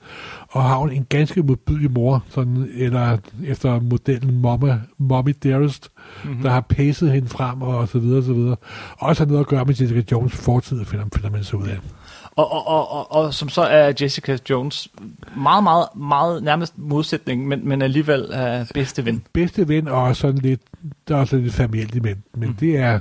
Og 0.52 0.62
har 0.62 0.86
en 0.86 1.06
ganske 1.08 1.42
modbydelig 1.42 1.90
mor, 1.90 2.24
sådan, 2.28 2.68
eller 2.74 3.18
efter 3.44 3.80
modellen 3.80 4.40
Mommy, 4.40 4.72
Mommy 4.98 5.34
Dearest, 5.42 5.90
mm-hmm. 6.24 6.42
der 6.42 6.50
har 6.50 6.60
pacet 6.60 7.12
hende 7.12 7.28
frem 7.28 7.62
og 7.62 7.88
så 7.88 7.98
videre 7.98 8.18
og 8.18 8.24
så 8.24 8.32
videre. 8.32 8.56
Også 8.98 9.24
har 9.24 9.28
noget 9.28 9.40
at 9.40 9.46
gøre 9.46 9.64
med 9.64 9.74
Jessica 9.80 10.02
Jones 10.12 10.32
fortid, 10.32 10.84
finder, 10.84 11.04
finder 11.14 11.30
man 11.30 11.44
så 11.44 11.56
ud 11.56 11.66
af. 11.66 11.78
Og, 12.36 12.52
og, 12.52 12.68
og, 12.68 12.90
og, 12.90 13.12
og 13.12 13.34
som 13.34 13.48
så 13.48 13.62
er 13.62 13.92
Jessica 14.00 14.38
Jones 14.50 14.88
meget, 15.36 15.62
meget, 15.64 15.86
meget 15.96 16.42
nærmest 16.42 16.78
modsætning, 16.78 17.48
men, 17.48 17.68
men 17.68 17.82
alligevel 17.82 18.28
er 18.32 18.64
bedste 18.74 19.04
ven. 19.04 19.22
bedste 19.32 19.68
ven, 19.68 19.88
og 19.88 20.16
sådan 20.16 20.38
lidt, 20.38 20.60
der 21.08 21.16
er 21.16 21.20
også 21.20 21.36
lidt 21.36 21.54
familie, 21.54 22.00
men, 22.00 22.22
men 22.34 22.48
mm. 22.48 22.54
det 22.54 22.76
er, 22.76 23.00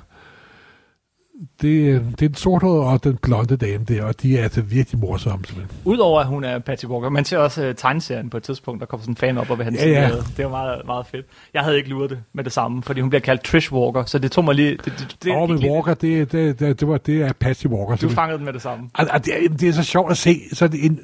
det, 1.62 1.89
er- 1.89 1.93
det 1.99 2.12
er 2.12 2.27
den 2.27 2.34
sorthårede 2.36 2.84
og 2.88 3.04
den 3.04 3.17
blonde 3.17 3.58
dame 3.58 3.84
der, 3.84 4.04
og 4.04 4.21
de 4.21 4.38
er 4.38 4.43
altså 4.43 4.62
virkelig 4.62 4.99
morsomme. 4.99 5.45
simpelthen. 5.45 5.77
Udover 5.86 6.19
at 6.19 6.27
hun 6.27 6.43
er 6.43 6.60
Patty 6.60 6.86
Walker, 6.86 7.10
man 7.10 7.25
ser 7.25 7.38
også 7.38 7.69
uh, 7.69 7.75
tegneserien 7.75 8.30
på 8.30 8.38
et 8.38 8.43
tidspunkt, 8.43 8.80
der 8.80 8.86
kommer 8.86 9.01
sådan 9.01 9.12
en 9.12 9.15
fan 9.17 9.38
op 9.38 9.49
og 9.49 9.58
vil 9.58 9.63
have 9.63 9.75
Ja, 9.75 9.89
ja. 10.01 10.10
Det 10.38 10.45
var 10.45 10.49
meget, 10.51 10.82
meget 10.86 11.06
fedt. 11.06 11.25
Jeg 11.54 11.62
havde 11.62 11.77
ikke 11.77 11.89
luret 11.89 12.10
det 12.10 12.19
med 12.34 12.43
det 12.43 12.51
samme, 12.54 12.84
fordi 12.84 13.01
hun 13.01 13.10
bliver 13.10 13.21
kaldt 13.21 13.43
Trish 13.43 13.73
Walker, 13.73 14.06
så 14.06 14.19
det 14.19 14.32
tog 14.32 14.43
mig 14.45 14.56
lige... 14.56 14.71
Det, 14.71 14.86
det, 14.86 15.17
det, 15.23 15.49
med 15.49 15.58
lige- 15.60 15.71
Walker, 15.71 15.93
det, 15.93 16.32
det, 16.32 16.60
det, 16.60 16.80
det, 16.80 16.88
var, 16.88 16.97
det 16.97 17.21
er 17.21 17.34
Patsy 17.34 17.65
Walker. 17.65 17.95
Du 17.95 18.10
fangede 18.10 18.38
den 18.38 18.45
med 18.45 18.54
det 18.54 18.62
samme. 18.62 18.89
Og, 18.93 19.08
og 19.13 19.25
det, 19.25 19.34
er, 19.45 19.49
det 19.49 19.69
er 19.69 19.73
så 19.73 19.84
sjovt 19.84 20.12
at 20.12 20.17
se 20.17 20.39
sådan 20.54 20.80
en 20.80 20.99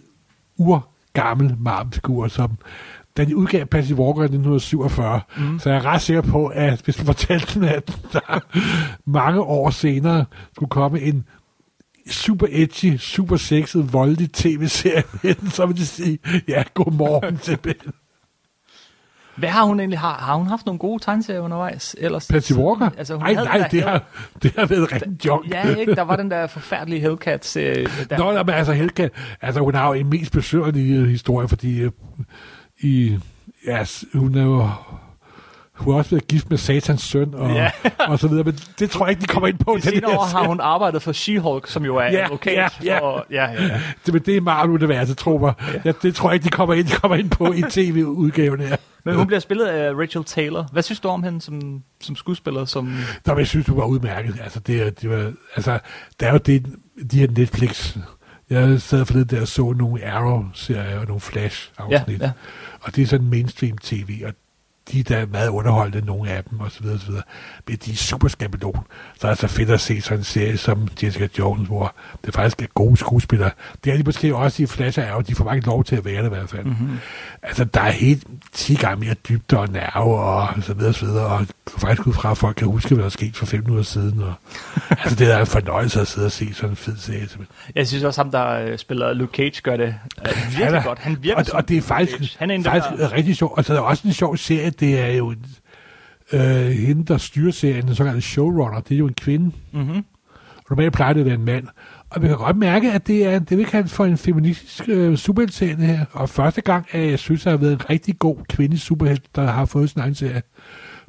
urgammel 0.57 1.55
Marvel-figur, 1.59 2.27
som 2.27 2.51
da 3.17 3.25
de 3.25 3.37
udgav 3.37 3.65
Patsy 3.65 3.91
Walker 3.91 4.21
i 4.21 4.25
1947, 4.25 5.21
mm. 5.37 5.59
så 5.59 5.69
er 5.69 5.73
jeg 5.73 5.85
ret 5.85 6.01
sikker 6.01 6.21
på, 6.21 6.47
at 6.47 6.81
hvis 6.81 6.95
du 6.95 7.05
fortalte 7.13 7.59
dem, 7.59 7.63
at 7.63 7.99
der 8.13 8.39
mange 9.05 9.41
år 9.41 9.69
senere 9.69 10.25
skulle 10.55 10.69
komme 10.69 11.01
en 11.01 11.25
super 12.09 12.47
edgy, 12.49 12.97
super 12.97 13.37
sexet, 13.37 13.93
voldelig 13.93 14.31
tv-serie, 14.31 15.03
med 15.23 15.33
den, 15.35 15.49
så 15.49 15.65
vil 15.65 15.77
de 15.77 15.85
sige, 15.85 16.19
ja, 16.47 16.63
godmorgen 16.73 17.39
simpelthen. 17.43 17.93
Hvad 19.37 19.49
har 19.49 19.63
hun 19.63 19.79
egentlig? 19.79 19.99
Har, 19.99 20.13
har 20.13 20.35
hun 20.35 20.47
haft 20.47 20.65
nogle 20.65 20.79
gode 20.79 21.03
tegneserier 21.03 21.39
undervejs? 21.41 21.95
Ellers, 21.99 22.27
Patsy 22.27 22.53
Walker? 22.53 22.89
Altså, 22.97 23.13
hun 23.13 23.23
Ej, 23.23 23.33
havde 23.33 23.47
nej, 23.47 23.67
det 23.67 23.83
har, 23.83 24.03
det 24.43 24.53
har 24.57 24.65
været 24.65 24.91
rent 24.91 25.25
junk. 25.25 25.51
Ja, 25.51 25.75
ikke? 25.75 25.95
Der 25.95 26.01
var 26.01 26.15
den 26.15 26.31
der 26.31 26.47
forfærdelige 26.47 27.01
Hellcat-serie. 27.01 27.87
Der. 28.09 28.17
Nå, 28.17 28.31
nej, 28.31 28.43
men 28.43 28.55
altså, 28.55 28.73
Helga, 28.73 29.09
altså, 29.41 29.61
hun 29.61 29.75
har 29.75 29.87
jo 29.87 29.93
en 29.93 30.09
mest 30.09 30.31
besøgerlige 30.31 31.05
historie, 31.05 31.47
fordi 31.47 31.79
øh, 31.79 31.91
i, 32.81 33.17
ja, 33.67 33.85
hun 34.13 34.35
er 34.35 34.43
jo 34.43 34.69
Hun 35.73 35.93
har 35.93 35.97
også 35.97 36.09
været 36.11 36.27
gift 36.27 36.49
med 36.49 36.57
satans 36.57 37.01
søn, 37.01 37.33
og, 37.33 37.51
Ja. 37.53 37.71
og 38.09 38.19
så 38.19 38.27
videre, 38.27 38.43
men 38.43 38.59
det 38.79 38.89
tror 38.89 39.05
jeg 39.05 39.09
ikke, 39.11 39.21
de 39.21 39.25
kommer 39.27 39.47
ind 39.47 39.57
på. 39.57 39.75
I 39.75 39.81
senere 39.81 40.17
år 40.19 40.23
har 40.25 40.47
hun 40.47 40.59
arbejdet 40.59 41.01
for 41.01 41.11
She-Hulk, 41.11 41.71
som 41.71 41.85
jo 41.85 41.95
er 41.95 42.03
Ja, 42.03 42.23
advokat. 42.25 42.55
ja, 42.55 42.67
ja. 42.83 42.99
Og, 42.99 43.25
ja, 43.31 43.45
ja, 43.51 43.63
ja. 43.63 43.81
Det, 44.05 44.13
men 44.13 44.21
det 44.25 44.37
er 44.37 44.41
Marvel-universet, 44.41 45.17
tror 45.17 45.55
jeg. 45.63 45.81
Ja. 45.85 45.91
det 46.01 46.15
tror 46.15 46.29
jeg 46.29 46.33
ikke, 46.33 46.43
de 46.43 46.49
kommer 46.49 46.75
ind, 46.75 46.87
de 46.87 46.91
kommer 46.91 47.15
ind 47.17 47.29
på 47.29 47.53
i 47.53 47.61
tv-udgaven 47.69 48.59
her. 48.59 48.75
Men 49.05 49.15
hun 49.15 49.27
bliver 49.27 49.39
spillet 49.39 49.65
af 49.65 49.93
Rachel 49.93 50.23
Taylor. 50.23 50.67
Hvad 50.71 50.83
synes 50.83 50.99
du 50.99 51.07
om 51.07 51.23
hende 51.23 51.41
som, 51.41 51.81
som 52.01 52.15
skuespiller? 52.15 52.65
Som... 52.65 52.85
Nå, 53.25 53.33
men 53.33 53.39
jeg 53.39 53.47
synes, 53.47 53.65
du 53.65 53.75
var 53.75 53.85
udmærket. 53.85 54.35
Altså, 54.43 54.59
det, 54.59 54.81
er- 54.81 54.89
det 54.89 55.09
var, 55.09 55.31
altså, 55.55 55.79
der 56.19 56.27
er 56.27 56.31
jo 56.31 56.37
det, 56.37 56.65
de 57.11 57.19
her 57.19 57.27
Netflix... 57.37 57.97
Jeg 58.49 58.81
sad 58.81 59.05
for 59.05 59.13
det 59.13 59.31
der 59.31 59.41
og 59.41 59.47
så 59.47 59.73
nogle 59.73 60.05
Arrow-serier 60.05 60.99
og 60.99 61.05
nogle 61.07 61.21
Ja, 61.23 61.29
Flash-afsnit. 61.31 62.21
ja. 62.21 62.31
Og 62.81 62.95
det 62.95 63.01
er 63.01 63.07
sådan 63.07 63.27
mainstream-tv, 63.29 64.21
og 64.25 64.33
de 64.91 65.03
der 65.03 65.17
er 65.17 65.25
meget 65.25 65.49
underholdende, 65.49 66.05
nogle 66.07 66.31
af 66.31 66.43
dem, 66.43 66.59
og 66.59 66.71
så 66.71 66.81
videre, 66.81 66.95
og 66.95 67.01
så 67.01 67.07
videre. 67.07 67.23
Men 67.67 67.77
de 67.85 67.91
er 67.91 67.95
super 67.95 68.27
skabelon. 68.27 68.79
Så 69.21 69.27
er 69.27 69.31
det 69.31 69.39
så 69.39 69.47
fedt 69.47 69.69
at 69.69 69.81
se 69.81 70.01
sådan 70.01 70.17
en 70.19 70.23
serie 70.23 70.57
som 70.57 70.87
Jessica 71.03 71.27
Jones, 71.39 71.67
hvor 71.67 71.95
det 72.25 72.33
faktisk 72.33 72.61
er 72.61 72.65
gode 72.75 72.97
skuespillere. 72.97 73.51
Det 73.83 73.93
er 73.93 73.97
de 73.97 74.03
måske 74.03 74.35
også 74.35 74.63
i 74.63 74.65
Flash 74.65 74.99
og 74.99 75.05
Arrow, 75.05 75.21
de 75.21 75.35
får 75.35 75.43
bare 75.43 75.55
ikke 75.55 75.67
lov 75.67 75.83
til 75.83 75.95
at 75.95 76.05
være 76.05 76.19
det 76.21 76.25
i 76.25 76.29
hvert 76.29 76.49
fald. 76.49 76.63
Mm-hmm. 76.63 76.97
Altså, 77.43 77.63
der 77.65 77.81
er 77.81 77.91
helt 77.91 78.23
10 78.53 78.75
gange 78.75 79.05
mere 79.05 79.13
dybde 79.13 79.59
og 79.59 79.67
nerve, 79.69 80.19
og 80.19 80.49
så 80.63 80.73
videre, 80.73 80.89
og 80.91 80.95
så 80.95 81.05
videre, 81.05 81.25
og 81.25 81.45
faktisk 81.77 82.07
ud 82.07 82.13
fra, 82.13 82.31
at 82.31 82.37
folk 82.37 82.55
kan 82.55 82.67
huske, 82.67 82.87
hvad 82.89 82.97
der 82.97 83.05
er 83.05 83.09
sket 83.09 83.35
for 83.35 83.45
fem 83.45 83.59
minutter 83.63 83.83
siden. 83.83 84.21
Og, 84.23 84.33
altså, 85.03 85.15
det 85.15 85.33
er 85.33 85.37
en 85.39 85.45
fornøjelse 85.47 86.01
at 86.01 86.07
sidde 86.07 86.25
og 86.25 86.31
se 86.31 86.53
sådan 86.53 86.69
en 86.69 86.75
fed 86.75 86.97
serie. 86.97 87.27
Jeg 87.75 87.87
synes 87.87 88.03
også, 88.03 88.21
ham 88.23 88.31
der 88.31 88.47
øh, 88.49 88.77
spiller 88.77 89.13
Luke 89.13 89.35
Cage 89.37 89.61
gør 89.63 89.77
det 89.77 89.95
øh, 90.21 90.25
virkelig 90.35 90.65
Han 90.65 90.75
er- 90.75 90.83
godt. 90.83 90.99
Han 90.99 91.17
virker 91.21 91.39
og, 91.41 91.45
og 91.53 91.69
det 91.69 91.77
er 91.77 91.81
faktisk, 91.81 92.17
Cage. 92.17 92.35
Han 92.39 92.51
er 92.51 92.63
faktisk 92.63 92.99
der, 93.01 93.11
rigtig 93.13 93.35
sjovt. 93.37 93.57
Og 93.57 93.65
så 93.65 93.73
er 93.73 93.77
der 93.77 93.83
også 93.83 94.07
en 94.07 94.13
sjov 94.13 94.37
serie, 94.37 94.69
det 94.79 94.99
er 94.99 95.07
jo 95.07 95.35
øh, 96.33 96.67
hende, 96.71 97.05
der 97.05 97.17
styrer 97.17 97.51
serien, 97.51 97.87
den 97.87 97.95
såkaldte 97.95 98.21
showrunner, 98.21 98.79
det 98.79 98.95
er 98.95 98.99
jo 98.99 99.07
en 99.07 99.13
kvinde. 99.13 99.51
mm-hmm. 99.71 100.03
Og 100.57 100.75
normalt 100.75 100.93
plejer 100.93 101.13
det 101.13 101.19
at 101.19 101.25
være 101.25 101.35
en 101.35 101.45
mand. 101.45 101.67
Og 102.09 102.21
man 102.21 102.29
kan 102.29 102.37
godt 102.37 102.57
mærke, 102.57 102.91
at 102.91 103.07
det 103.07 103.25
er, 103.25 103.39
det 103.39 103.57
vil 103.57 103.65
kalde 103.65 103.89
for 103.89 104.05
en 104.05 104.17
feministisk 104.17 104.89
øh, 104.89 105.17
superheltserie 105.17 105.75
her. 105.75 106.05
Og 106.11 106.29
første 106.29 106.61
gang, 106.61 106.85
at 106.91 107.09
jeg 107.09 107.19
synes, 107.19 107.45
at 107.45 107.51
har 107.51 107.57
været 107.57 107.73
en 107.73 107.89
rigtig 107.89 108.19
god 108.19 108.37
kvindelig 108.49 108.81
superhelt, 108.81 109.35
der 109.35 109.45
har 109.45 109.65
fået 109.65 109.89
sin 109.89 110.01
egen 110.01 110.15
serie. 110.15 110.41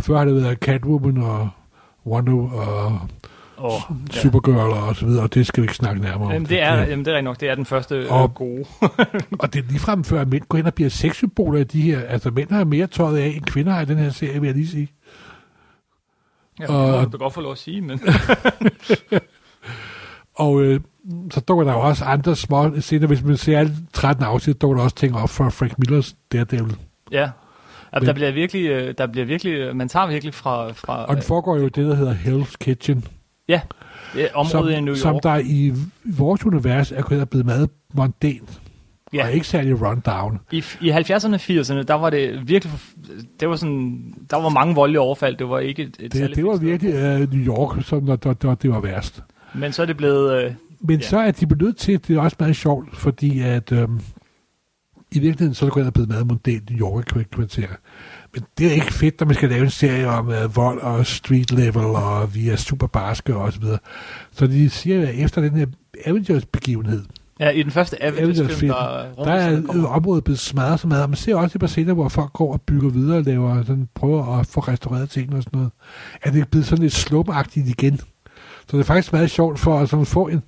Før 0.00 0.18
har 0.18 0.24
det 0.24 0.34
været 0.34 0.58
Catwoman 0.58 1.16
og 1.16 1.48
Wonder 2.06 2.50
og 2.52 3.00
oh, 3.58 3.80
ja. 4.14 4.20
Supergirl 4.20 4.56
og 4.88 4.96
så 4.96 5.06
videre, 5.06 5.22
og 5.22 5.34
det 5.34 5.46
skal 5.46 5.62
vi 5.62 5.64
ikke 5.64 5.74
snakke 5.74 6.00
nærmere 6.02 6.26
om. 6.26 6.32
Jamen, 6.32 6.48
det 6.48 6.62
er, 6.62 6.74
jamen, 6.86 7.04
det 7.04 7.16
er 7.16 7.20
nok. 7.20 7.40
Det 7.40 7.48
er 7.50 7.54
den 7.54 7.64
første 7.64 7.94
øh, 7.94 8.12
Og- 8.12 8.34
gode. 8.34 8.64
Og 9.40 9.52
det 9.52 9.64
er 9.64 9.68
ligefrem 9.68 10.04
før, 10.04 10.20
at 10.20 10.28
mænd 10.28 10.42
går 10.48 10.58
ind 10.58 10.66
og 10.66 10.74
bliver 10.74 10.90
sexsymboler 10.90 11.60
i 11.60 11.64
de 11.64 11.80
her. 11.82 12.00
Altså, 12.00 12.30
mænd 12.30 12.50
har 12.50 12.64
mere 12.64 12.86
tøjet 12.86 13.18
af, 13.18 13.26
end 13.26 13.44
kvinder 13.44 13.72
har 13.72 13.80
i 13.80 13.84
den 13.84 13.98
her 13.98 14.10
serie, 14.10 14.40
vil 14.40 14.46
jeg 14.48 14.56
lige 14.56 14.68
sige. 14.68 14.88
Ja, 16.60 16.72
og- 16.72 16.92
det 17.00 17.02
må 17.02 17.10
du 17.12 17.18
godt 17.18 17.34
få 17.34 17.40
lov 17.40 17.52
at 17.52 17.58
sige, 17.58 17.80
men... 17.80 18.00
Og 20.34 20.62
øh, 20.62 20.80
så 21.30 21.40
dukker 21.40 21.64
der 21.64 21.72
jo 21.72 21.80
også 21.80 22.04
andre 22.04 22.36
små 22.36 22.80
scener. 22.80 23.06
Hvis 23.06 23.22
man 23.24 23.36
ser 23.36 23.58
alle 23.58 23.74
13 23.92 24.24
afsnit, 24.24 24.60
dukker 24.62 24.76
der 24.76 24.84
også 24.84 24.96
ting 24.96 25.16
op 25.16 25.30
fra 25.30 25.48
Frank 25.48 25.78
Millers 25.78 26.16
Daredevil. 26.32 26.76
ja. 27.12 27.30
Altså, 27.92 28.06
der 28.06 28.12
bliver 28.14 28.30
virkelig, 28.32 28.66
øh, 28.68 28.94
der 28.98 29.06
bliver 29.06 29.24
virkelig, 29.26 29.52
øh, 29.52 29.76
man 29.76 29.88
tager 29.88 30.06
virkelig 30.06 30.34
fra, 30.34 30.72
fra 30.72 31.04
Og 31.04 31.14
den 31.16 31.22
foregår 31.24 31.56
jo 31.56 31.66
i 31.66 31.68
det, 31.68 31.86
der 31.86 31.94
hedder 31.94 32.14
Hell's 32.14 32.54
Kitchen. 32.60 33.04
Ja, 33.48 33.60
øh, 34.16 34.24
området 34.34 34.50
som, 34.50 34.68
i 34.68 34.80
New 34.80 34.94
York. 34.94 34.98
som 34.98 35.18
der 35.22 35.38
i 35.44 35.72
vores 36.04 36.46
univers 36.46 36.92
er 36.92 37.24
blevet 37.24 37.46
meget 37.46 37.70
mondænt. 37.94 38.60
Ja. 39.12 39.18
ja. 39.18 39.26
Og 39.26 39.32
ikke 39.32 39.46
særlig 39.46 39.82
rundown. 39.88 40.38
I, 40.52 40.64
I 40.80 40.90
70'erne 40.90 41.34
og 41.34 41.40
80'erne, 41.40 41.82
der 41.82 41.94
var 41.94 42.10
det 42.10 42.48
virkelig, 42.48 42.74
det 43.40 43.48
var 43.48 43.56
sådan, 43.56 44.14
der 44.30 44.36
var 44.42 44.48
mange 44.48 44.74
voldelige 44.74 45.00
overfald, 45.00 45.36
det 45.36 45.48
var 45.48 45.58
ikke 45.58 45.82
et, 45.82 45.96
et 46.00 46.12
Det, 46.12 46.36
det 46.36 46.44
var 46.44 46.56
virkelig 46.56 46.94
uh, 46.94 47.32
New 47.34 47.46
York, 47.54 47.84
som 47.84 48.06
der, 48.06 48.16
der, 48.16 48.32
der, 48.32 48.54
det 48.54 48.70
var 48.70 48.80
værst. 48.80 49.22
Men 49.54 49.72
så 49.72 49.82
er 49.82 49.86
det 49.86 49.96
blevet, 49.96 50.44
øh, 50.44 50.52
Men 50.80 51.00
Ja. 51.00 51.06
så 51.06 51.18
er 51.18 51.30
de 51.30 51.46
blevet 51.46 51.62
nødt 51.62 51.76
til, 51.76 52.08
det 52.08 52.16
er 52.16 52.20
også 52.20 52.36
meget 52.40 52.56
sjovt, 52.56 52.96
fordi 52.96 53.40
at 53.40 53.72
øhm, 53.72 54.00
i 55.12 55.18
virkeligheden 55.18 55.54
så 55.54 55.66
er 55.66 55.82
det 55.82 55.92
blevet 55.92 56.08
meget 56.08 56.26
mondænt 56.26 56.70
New 56.70 56.88
York 56.88 57.26
kvarter. 57.32 57.68
Men 58.34 58.42
det 58.58 58.66
er 58.66 58.72
ikke 58.72 58.92
fedt, 58.92 59.20
når 59.20 59.26
man 59.26 59.34
skal 59.34 59.48
lave 59.48 59.64
en 59.64 59.70
serie 59.70 60.08
om 60.08 60.28
uh, 60.28 60.56
vold 60.56 60.80
og 60.80 61.06
street 61.06 61.50
level, 61.50 61.84
og 61.84 62.34
vi 62.34 62.48
er 62.48 62.56
super 62.56 62.86
barske 62.86 63.36
og 63.36 63.52
så 63.52 63.60
videre. 63.60 63.78
Så 64.32 64.46
de 64.46 64.70
siger, 64.70 65.08
at 65.08 65.14
efter 65.14 65.40
den 65.40 65.56
her 65.56 65.66
Avengers-begivenhed, 66.06 67.04
ja, 67.40 67.50
i 67.50 67.62
den 67.62 67.70
første 67.70 68.02
Avengers-film, 68.02 68.40
Avengers-film, 68.40 68.72
der, 68.72 68.76
der 68.76 69.10
rumrejserne 69.18 69.56
er 69.56 69.62
kommer. 69.62 69.84
øh, 69.84 69.96
området 69.96 70.24
blevet 70.24 70.38
smadret 70.38 70.80
så 70.80 70.88
meget. 70.88 71.02
Og 71.02 71.10
man 71.10 71.16
ser 71.16 71.36
også 71.36 71.56
et 71.56 71.60
par 71.60 71.66
scener, 71.66 71.94
hvor 71.94 72.08
folk 72.08 72.32
går 72.32 72.52
og 72.52 72.60
bygger 72.60 72.90
videre 72.90 73.18
og 73.18 73.24
laver, 73.24 73.62
sådan, 73.62 73.88
prøver 73.94 74.38
at 74.38 74.46
få 74.46 74.60
restaureret 74.60 75.10
ting 75.10 75.34
og 75.34 75.42
sådan 75.42 75.56
noget. 75.56 75.70
At 76.22 76.32
det 76.32 76.40
er 76.40 76.44
blevet 76.44 76.66
sådan 76.66 76.82
lidt 76.82 76.94
slumagtigt 76.94 77.68
igen. 77.68 77.98
Så 78.68 78.76
det 78.76 78.80
er 78.80 78.84
faktisk 78.84 79.12
meget 79.12 79.30
sjovt 79.30 79.58
for 79.58 79.78
at 79.78 79.88
sådan 79.88 80.06
få 80.06 80.28
en... 80.28 80.42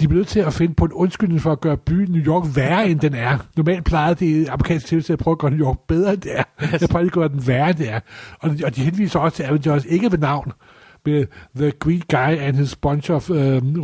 De 0.00 0.04
er 0.04 0.08
nødt 0.08 0.28
til 0.28 0.40
at 0.40 0.52
finde 0.54 0.74
på 0.74 0.84
en 0.84 0.92
undskyldning 0.92 1.40
for 1.40 1.52
at 1.52 1.60
gøre 1.60 1.76
byen 1.76 2.10
New 2.12 2.22
York 2.22 2.44
værre, 2.56 2.88
end 2.88 3.00
den 3.00 3.14
er. 3.14 3.38
Normalt 3.56 3.84
plejer 3.84 4.14
det 4.14 4.48
amerikanske 4.48 4.88
tv 4.96 5.02
til 5.02 5.12
at 5.12 5.18
prøve 5.18 5.32
at 5.32 5.38
gøre 5.38 5.50
New 5.50 5.66
York 5.66 5.78
bedre, 5.88 6.12
end 6.12 6.20
det 6.20 6.38
er. 6.38 6.42
Jeg 6.80 6.88
prøver 6.90 7.06
at 7.06 7.12
gøre 7.12 7.28
den 7.28 7.46
værre, 7.46 7.68
end 7.70 7.76
det 7.78 7.90
er. 7.90 8.00
Og, 8.40 8.50
de- 8.50 8.64
og 8.64 8.76
de 8.76 8.80
henviser 8.80 9.18
også 9.20 9.36
til 9.36 9.42
Avengers, 9.42 9.84
ikke 9.84 10.12
ved 10.12 10.18
navn, 10.18 10.52
med 11.06 11.26
The 11.56 11.70
Greek 11.70 12.08
Guy 12.08 12.16
and 12.38 12.56
his 12.56 12.76
bunch 12.76 13.10
of 13.10 13.30
um, 13.30 13.36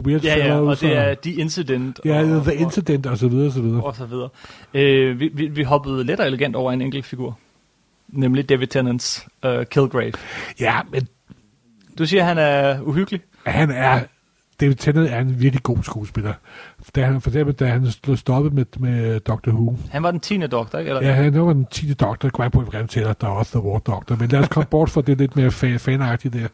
weird 0.07 0.22
Ja, 0.22 0.46
ja, 0.46 0.61
og 0.61 0.81
det 0.81 0.96
er 0.96 1.14
The 1.22 1.33
Incident. 1.33 2.01
Ja, 2.05 2.37
og, 2.37 2.42
The 2.44 2.55
Incident 2.55 3.07
og 3.07 3.18
så 3.18 3.29
videre, 3.29 3.46
og 3.46 3.53
så 3.53 3.61
videre. 3.62 3.83
Og 3.83 3.96
så 3.96 4.07
videre. 4.07 4.29
Øh, 4.75 5.20
vi, 5.20 5.31
vi, 5.35 5.46
vi 5.46 5.62
hoppede 5.62 6.05
let 6.05 6.20
og 6.20 6.27
elegant 6.27 6.57
over 6.57 6.72
en 6.72 6.83
enkelt 6.83 7.05
figur. 7.07 7.38
Nemlig 8.09 8.48
David 8.48 8.66
Tennants 8.66 9.27
uh, 9.46 9.51
Kilgrave. 9.70 10.12
Ja, 10.61 10.81
men 10.92 11.09
Du 11.98 12.07
siger, 12.07 12.22
at 12.22 12.29
han 12.29 12.38
er 12.38 12.81
uhyggelig. 12.81 13.20
han 13.46 13.70
er... 13.70 14.01
David 14.62 14.75
Tennant 14.75 15.11
er 15.11 15.18
en 15.18 15.40
virkelig 15.40 15.62
god 15.62 15.77
skuespiller. 15.83 16.33
Da 16.94 17.05
han, 17.07 17.20
for 17.20 17.31
eksempel, 17.31 17.55
da 17.55 17.66
han 17.66 17.90
stod 17.90 18.16
stoppet 18.16 18.53
med, 18.53 18.64
med 18.79 19.20
Doctor 19.20 19.53
Who. 19.53 19.77
Han 19.90 20.03
var 20.03 20.11
den 20.11 20.20
10. 20.20 20.38
doktor, 20.38 20.79
ikke? 20.79 20.88
Eller? 20.88 21.03
Ja, 21.09 21.12
han 21.12 21.46
var 21.46 21.53
den 21.53 21.66
10. 21.70 21.92
doktor. 21.94 22.29
Det 22.29 22.33
kunne 22.33 22.42
jeg 22.42 22.53
på, 22.53 22.61
at 22.61 22.92
der 23.20 23.27
er 23.27 23.27
også 23.27 23.59
The 23.59 23.68
War 23.68 23.79
Doctor. 23.79 24.16
Men 24.16 24.29
lad 24.29 24.40
os 24.40 24.48
komme 24.48 24.66
bort 24.70 24.90
fra 24.90 25.01
det 25.01 25.18
lidt 25.18 25.37
mere 25.37 25.48
fa- 25.48 25.77
fanagtigt 25.77 26.35
der. 26.35 26.46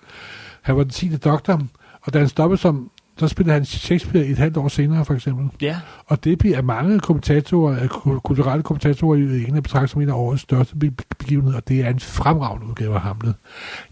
Han 0.62 0.76
var 0.76 0.82
den 0.82 0.90
10. 0.92 1.16
doktor, 1.16 1.62
og 2.02 2.12
da 2.14 2.18
han 2.18 2.28
stoppede 2.28 2.60
som... 2.60 2.90
Så 3.16 3.28
spillede 3.28 3.52
han 3.54 3.64
Shakespeare 3.64 4.24
et 4.26 4.38
halvt 4.38 4.56
år 4.56 4.68
senere, 4.68 5.04
for 5.04 5.14
eksempel. 5.14 5.48
ja. 5.62 5.76
Og 6.06 6.24
det 6.24 6.38
bliver 6.38 6.62
mange 6.62 7.00
kommentatorer, 7.00 7.86
ku- 7.86 8.18
kulturelle 8.18 8.62
kommentatorer 8.62 9.16
i 9.16 9.20
England 9.44 9.62
betragtet 9.62 9.90
som 9.90 10.00
en 10.02 10.08
af 10.08 10.12
årets 10.12 10.42
største 10.42 10.76
be- 10.76 10.90
begivenheder, 11.18 11.56
og 11.56 11.68
det 11.68 11.80
er 11.80 11.88
en 11.90 12.00
fremragende 12.00 12.66
udgave 12.66 12.94
af 12.94 13.00
Hamlet. 13.00 13.34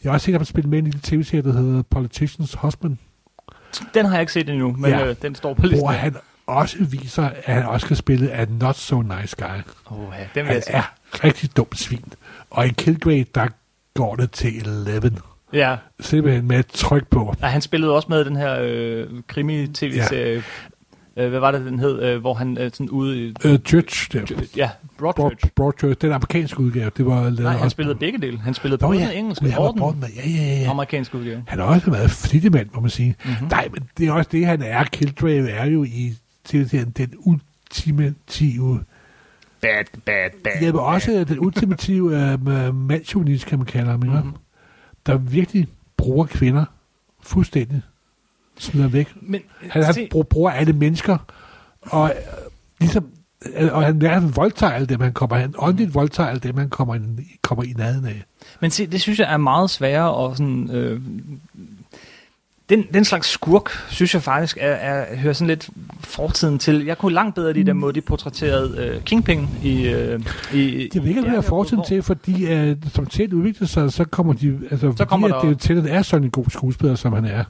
Jeg 0.04 0.10
har 0.10 0.14
også 0.14 0.24
set 0.24 0.34
ham 0.34 0.44
spille 0.44 0.70
med 0.70 0.78
i 0.78 0.80
en 0.80 0.84
lille 0.84 1.00
tv-serie, 1.02 1.42
der 1.42 1.52
hedder 1.52 1.82
Politician's 1.96 2.58
Husband, 2.62 2.96
Den 3.94 4.06
har 4.06 4.12
jeg 4.12 4.20
ikke 4.20 4.32
set 4.32 4.48
endnu, 4.48 4.72
men 4.78 4.90
Ja. 4.90 5.06
øh, 5.06 5.16
den 5.22 5.34
står 5.34 5.54
på 5.54 5.62
listen. 5.62 5.80
hvor 5.80 5.88
han 5.90 6.16
også 6.46 6.76
viser, 6.80 7.22
at 7.44 7.54
han 7.54 7.64
også 7.66 7.86
kan 7.86 7.96
spille 7.96 8.30
af 8.30 8.48
not 8.48 8.76
so 8.76 9.02
nice 9.02 9.36
guy. 9.38 9.46
Oh, 9.86 9.98
ja, 10.18 10.18
den 10.18 10.28
vil 10.34 10.44
Han 10.44 10.54
jeg 10.54 10.62
se. 10.62 10.72
er 10.72 10.94
rigtig 11.24 11.56
dumt 11.56 11.78
svin. 11.78 12.04
Og 12.50 12.66
i 12.66 12.68
Kilgrave, 12.68 13.24
der 13.34 13.46
går 13.94 14.16
det 14.16 14.30
til 14.30 14.56
11. 14.68 15.12
Ja. 15.52 15.76
Simpelthen 16.00 16.48
med 16.48 16.58
et 16.58 16.66
tryk 16.66 17.08
på. 17.10 17.34
ja, 17.42 17.46
han 17.46 17.60
spillede 17.60 17.92
også 17.94 18.08
med 18.10 18.24
den 18.24 18.36
her 18.36 18.58
øh, 18.60 19.06
krimi-tv-serie. 19.28 20.34
Ja. 20.34 20.40
Øh, 21.18 21.28
hvad 21.30 21.40
var 21.40 21.50
det, 21.50 21.60
den 21.66 21.78
hed? 21.78 22.02
Øh, 22.02 22.20
hvor 22.20 22.34
han 22.34 22.58
øh, 22.58 22.70
sådan 22.72 22.90
ude 22.90 23.26
i... 23.26 23.34
Uh, 23.44 23.56
Church, 23.66 24.12
der. 24.12 24.42
Ja, 24.56 24.70
Broadchurch. 24.98 25.36
Broad, 25.40 25.50
Broadchurch, 25.54 26.00
den 26.00 26.12
amerikanske 26.12 26.60
udgave, 26.60 26.90
det 26.96 27.06
var 27.06 27.30
Nej, 27.30 27.52
han 27.52 27.60
også- 27.60 27.68
spillede 27.70 27.98
begge 27.98 28.18
dele. 28.18 28.38
Han 28.38 28.54
spillede 28.54 28.78
både 28.78 28.98
ja, 28.98 29.04
han 29.04 29.26
og 29.30 29.36
var 29.64 29.70
den 29.70 29.78
Broad 29.80 29.94
med. 29.94 30.08
Ja, 30.16 30.28
ja, 30.28 30.60
ja. 30.62 30.70
amerikanske 30.70 31.18
udgave. 31.18 31.42
Han 31.48 31.60
er 31.60 31.64
også 31.64 31.90
meget 31.90 32.10
flittig 32.10 32.52
mand, 32.52 32.68
må 32.74 32.80
man 32.80 32.90
sige. 32.90 33.14
Mhm. 33.24 33.30
Mm-hmm. 33.32 33.48
Nej, 33.48 33.68
men 33.72 33.82
det 33.98 34.06
er 34.08 34.12
også 34.12 34.28
det, 34.32 34.46
han 34.46 34.62
er. 34.62 34.84
Killgrave 34.84 35.48
er 35.50 35.64
jo 35.64 35.84
i 35.84 36.14
tv-serien 36.44 36.90
den 36.90 37.12
ultimative... 37.18 38.80
Bad, 39.60 39.84
bad, 40.04 40.30
bad. 40.44 40.52
Ja, 40.60 40.72
men 40.72 40.80
også 40.80 41.24
den 41.28 41.40
ultimative 41.40 42.34
uh, 42.34 42.74
mandsjuvenist, 42.74 43.46
kan 43.46 43.58
man 43.58 43.66
kalde 43.66 43.90
ham, 43.90 44.00
mm-hmm. 44.00 44.16
Mhm. 44.16 44.34
der 45.06 45.16
virkelig 45.16 45.68
bruger 45.96 46.26
kvinder 46.26 46.64
fuldstændig 47.22 47.82
smider 48.58 48.88
væk. 48.88 49.08
Men, 49.22 49.40
Han, 49.70 49.82
han 49.84 49.94
se, 49.94 50.08
bruger, 50.10 50.50
alle 50.50 50.72
mennesker, 50.72 51.18
og 51.82 52.08
øh, 52.08 52.14
ligesom 52.80 53.06
øh, 53.56 53.68
og 53.72 53.82
han, 53.84 54.02
han 54.02 54.36
voldtager 54.36 54.72
alle 54.72 54.86
dem, 54.86 55.00
han 55.00 55.12
kommer 55.12 55.36
han 55.36 55.54
åndeligt 55.58 55.94
voldtager 55.94 56.28
alle 56.30 56.40
dem, 56.40 56.56
han 56.56 56.68
kommer, 56.68 56.98
kommer 57.42 57.64
i 57.64 57.72
nærheden 57.76 58.06
af. 58.06 58.24
men 58.60 58.70
se, 58.70 58.86
det 58.86 59.00
synes 59.00 59.18
jeg 59.18 59.32
er 59.32 59.36
meget 59.36 59.70
sværere 59.70 60.10
og 60.14 60.36
sådan... 60.36 60.70
Øh, 60.70 61.00
den, 62.68 62.84
den 62.94 63.04
slags 63.04 63.28
skurk, 63.28 63.70
synes 63.88 64.14
jeg 64.14 64.22
faktisk, 64.22 64.56
er, 64.60 64.66
er, 64.70 65.16
hører 65.16 65.32
sådan 65.32 65.46
lidt 65.48 65.70
fortiden 66.00 66.58
til. 66.58 66.84
Jeg 66.84 66.98
kunne 66.98 67.14
langt 67.14 67.34
bedre 67.34 67.52
lide 67.52 67.66
den 67.66 67.76
måde, 67.76 67.92
de 67.92 68.00
portrætterede 68.00 68.76
øh, 68.78 69.02
Kingpin 69.02 69.48
i... 69.62 69.88
Øh, 69.88 70.20
i 70.54 70.88
Det 70.92 71.02
vil 71.02 71.08
ikke 71.08 71.22
være 71.24 71.42
fortiden 71.42 71.84
til, 71.88 72.02
fordi 72.02 72.70
uh, 72.70 72.76
som 72.94 73.06
tæt 73.06 73.32
udvikler 73.32 73.66
sig, 73.66 73.92
så 73.92 74.04
kommer 74.04 74.32
de, 74.32 74.60
altså, 74.70 74.94
Så 74.96 75.04
kommer 75.04 75.28
der- 75.28 75.34
at 75.34 75.48
det, 75.48 75.60
Tennant 75.60 75.88
er 75.88 76.02
sådan 76.02 76.24
en 76.24 76.30
god 76.30 76.44
skuespiller, 76.50 76.94
som 76.94 77.12
han 77.12 77.24
er. 77.24 77.44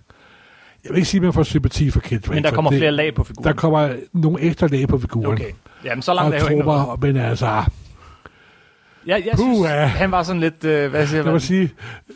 Jeg 0.86 0.90
vil 0.90 0.96
ikke 0.96 1.08
sige, 1.08 1.18
at 1.18 1.22
man 1.22 1.32
får 1.32 1.42
sympati 1.42 1.90
for 1.90 2.00
Kid 2.00 2.20
Men 2.28 2.44
der 2.44 2.50
kommer 2.50 2.70
det, 2.70 2.80
flere 2.80 2.92
lag 2.92 3.14
på 3.14 3.24
figuren. 3.24 3.44
Der 3.44 3.52
kommer 3.52 3.88
nogle 4.12 4.40
ekstra 4.40 4.66
lag 4.66 4.88
på 4.88 4.98
figuren. 4.98 5.32
Okay. 5.32 5.50
Jamen, 5.84 6.02
så 6.02 6.14
langt 6.14 6.34
er 6.34 6.40
jo 6.40 6.46
ikke 6.48 6.62
trupper, 6.62 7.06
men 7.06 7.16
altså... 7.16 7.62
Jeg, 9.06 9.22
jeg 9.26 9.32
synes, 9.38 9.58
Puha. 9.58 9.84
han 9.84 10.10
var 10.10 10.22
sådan 10.22 10.40
lidt, 10.40 10.64
øh, 10.64 10.90
hvad 10.90 11.06
siger 11.06 11.18
Jeg 11.18 11.24
må 11.26 11.30
man? 11.30 11.40
sige, 11.40 11.70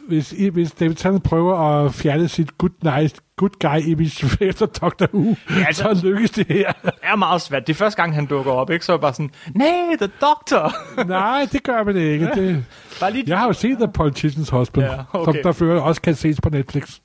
hvis, 0.08 0.34
hvis 0.52 0.72
David 0.72 0.94
Tennant 0.94 1.22
prøver 1.24 1.56
at 1.58 1.94
fjerne 1.94 2.28
sit 2.28 2.58
good, 2.58 2.98
nice, 3.00 3.16
good 3.36 3.50
guy 3.60 3.86
image 3.90 4.26
efter 4.48 4.66
Doctor 4.66 5.06
Who, 5.14 5.34
Ja, 5.50 5.54
ja, 5.60 5.64
altså- 5.66 5.94
så 5.94 6.06
lykkes 6.06 6.30
det 6.30 6.46
her. 6.48 6.72
er 7.02 7.16
meget 7.16 7.40
svært. 7.42 7.66
Det 7.66 7.72
er 7.72 7.76
første 7.76 8.02
gang, 8.02 8.14
han 8.14 8.26
dukker 8.26 8.52
op, 8.52 8.70
ikke? 8.70 8.84
Så 8.84 8.92
er 8.92 8.96
bare 8.96 9.12
sådan, 9.12 9.30
nej, 9.54 9.96
the 10.00 10.10
doctor. 10.20 10.74
Nej, 11.18 11.48
det 11.52 11.62
gør 11.62 11.82
man 11.84 11.96
ikke. 11.96 12.26
Det, 12.34 12.64
bare 13.00 13.12
lige... 13.12 13.24
jeg 13.26 13.38
har 13.38 13.46
jo 13.46 13.52
set 13.52 13.78
The 13.78 13.88
Politician's 13.98 14.56
Husband, 14.56 14.86
Ja, 14.86 14.92
ja, 14.92 14.98
okay. 15.12 15.32
som 15.32 15.42
der 15.42 15.52
fører 15.52 15.80
også 15.80 16.00
kan 16.02 16.14
ses 16.14 16.40
på 16.40 16.48
Netflix. 16.48 16.98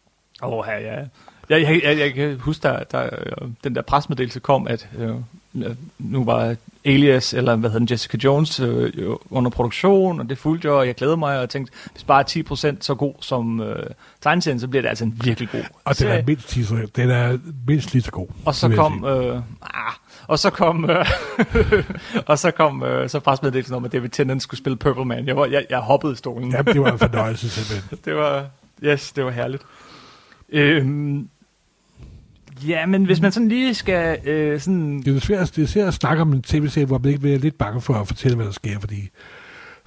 Åh, 0.43 0.53
oh, 0.53 0.65
ja, 0.67 0.77
ja. 0.95 1.01
Jeg, 1.49 1.61
jeg, 1.61 1.81
jeg, 1.83 1.97
jeg 1.99 2.13
kan 2.13 2.39
huske, 2.39 2.63
der, 2.63 2.83
der, 2.83 3.03
øh, 3.03 3.47
den 3.63 3.75
der 3.75 3.81
presmeddelelse 3.81 4.39
kom, 4.39 4.67
at 4.67 4.89
øh, 4.97 5.15
nu 5.99 6.25
var 6.25 6.55
Alias, 6.85 7.33
eller 7.33 7.55
hvad 7.55 7.69
hedder 7.69 7.85
den, 7.85 7.87
Jessica 7.91 8.17
Jones, 8.23 8.59
øh, 8.59 8.93
under 9.29 9.51
produktion, 9.51 10.19
og 10.19 10.29
det 10.29 10.37
fulgte 10.37 10.67
jeg, 10.67 10.75
og 10.75 10.87
jeg 10.87 10.95
glæder 10.95 11.15
mig, 11.15 11.35
og 11.35 11.39
jeg 11.39 11.49
tænkte, 11.49 11.73
hvis 11.91 12.03
bare 12.03 12.19
er 12.19 12.73
10% 12.73 12.77
så 12.81 12.95
god 12.95 13.13
som 13.19 13.61
øh, 13.61 13.89
tegneserien, 14.21 14.59
så 14.59 14.67
bliver 14.67 14.81
det 14.81 14.89
altså 14.89 15.03
en 15.03 15.19
virkelig 15.23 15.49
god 15.49 15.63
Og 15.85 15.99
den 15.99 16.07
er 16.07 16.23
mindst 16.27 16.55
lige 16.55 16.65
så, 16.65 16.87
den 16.95 17.09
er 17.09 17.37
mindst 17.67 17.93
lige 17.93 18.01
så 18.01 18.11
god. 18.11 18.27
Og 18.45 18.55
så 18.55 18.69
kom, 18.69 19.05
øh, 19.05 19.35
ah, 19.61 19.93
og 20.27 20.39
så 20.39 20.49
kom, 20.49 20.89
øh, 20.89 21.05
og 22.27 22.39
så 22.39 22.51
kom 22.51 22.83
øh, 22.83 23.09
så 23.09 23.19
presmeddelelsen 23.19 23.75
om, 23.75 23.85
at 23.85 23.91
David 23.91 24.09
Tennant 24.09 24.41
skulle 24.41 24.57
spille 24.57 24.77
Purple 24.77 25.05
Man. 25.05 25.27
Jeg, 25.27 25.35
var, 25.35 25.45
jeg, 25.45 25.65
jeg 25.69 25.79
hoppede 25.79 26.13
i 26.13 26.15
stolen. 26.15 26.51
Jamen, 26.51 26.73
det 26.73 26.81
var 26.81 26.91
en 26.91 26.99
fornøjelse 27.09 27.49
simpelthen. 27.49 27.99
Det 28.05 28.15
var, 28.15 28.45
yes, 28.83 29.11
det 29.11 29.25
var 29.25 29.31
herligt. 29.31 29.63
Øhm, 30.49 31.29
ja, 32.67 32.85
men 32.85 33.05
hvis 33.05 33.21
man 33.21 33.31
sådan 33.31 33.49
lige 33.49 33.73
skal 33.73 34.19
øh, 34.29 34.59
sådan... 34.59 35.01
Det 35.01 35.15
er 35.15 35.19
svært, 35.19 35.55
det 35.55 35.63
er 35.63 35.67
svært 35.67 35.87
at 35.87 35.93
snakke 35.93 36.21
om 36.21 36.33
en 36.33 36.41
tv-serie, 36.41 36.85
hvor 36.87 36.97
man 36.97 37.07
ikke 37.07 37.19
bliver 37.19 37.37
lidt 37.39 37.57
bange 37.57 37.81
for 37.81 37.93
at 37.93 38.07
fortælle, 38.07 38.35
hvad 38.35 38.45
der 38.45 38.51
sker, 38.51 38.79
fordi 38.79 39.09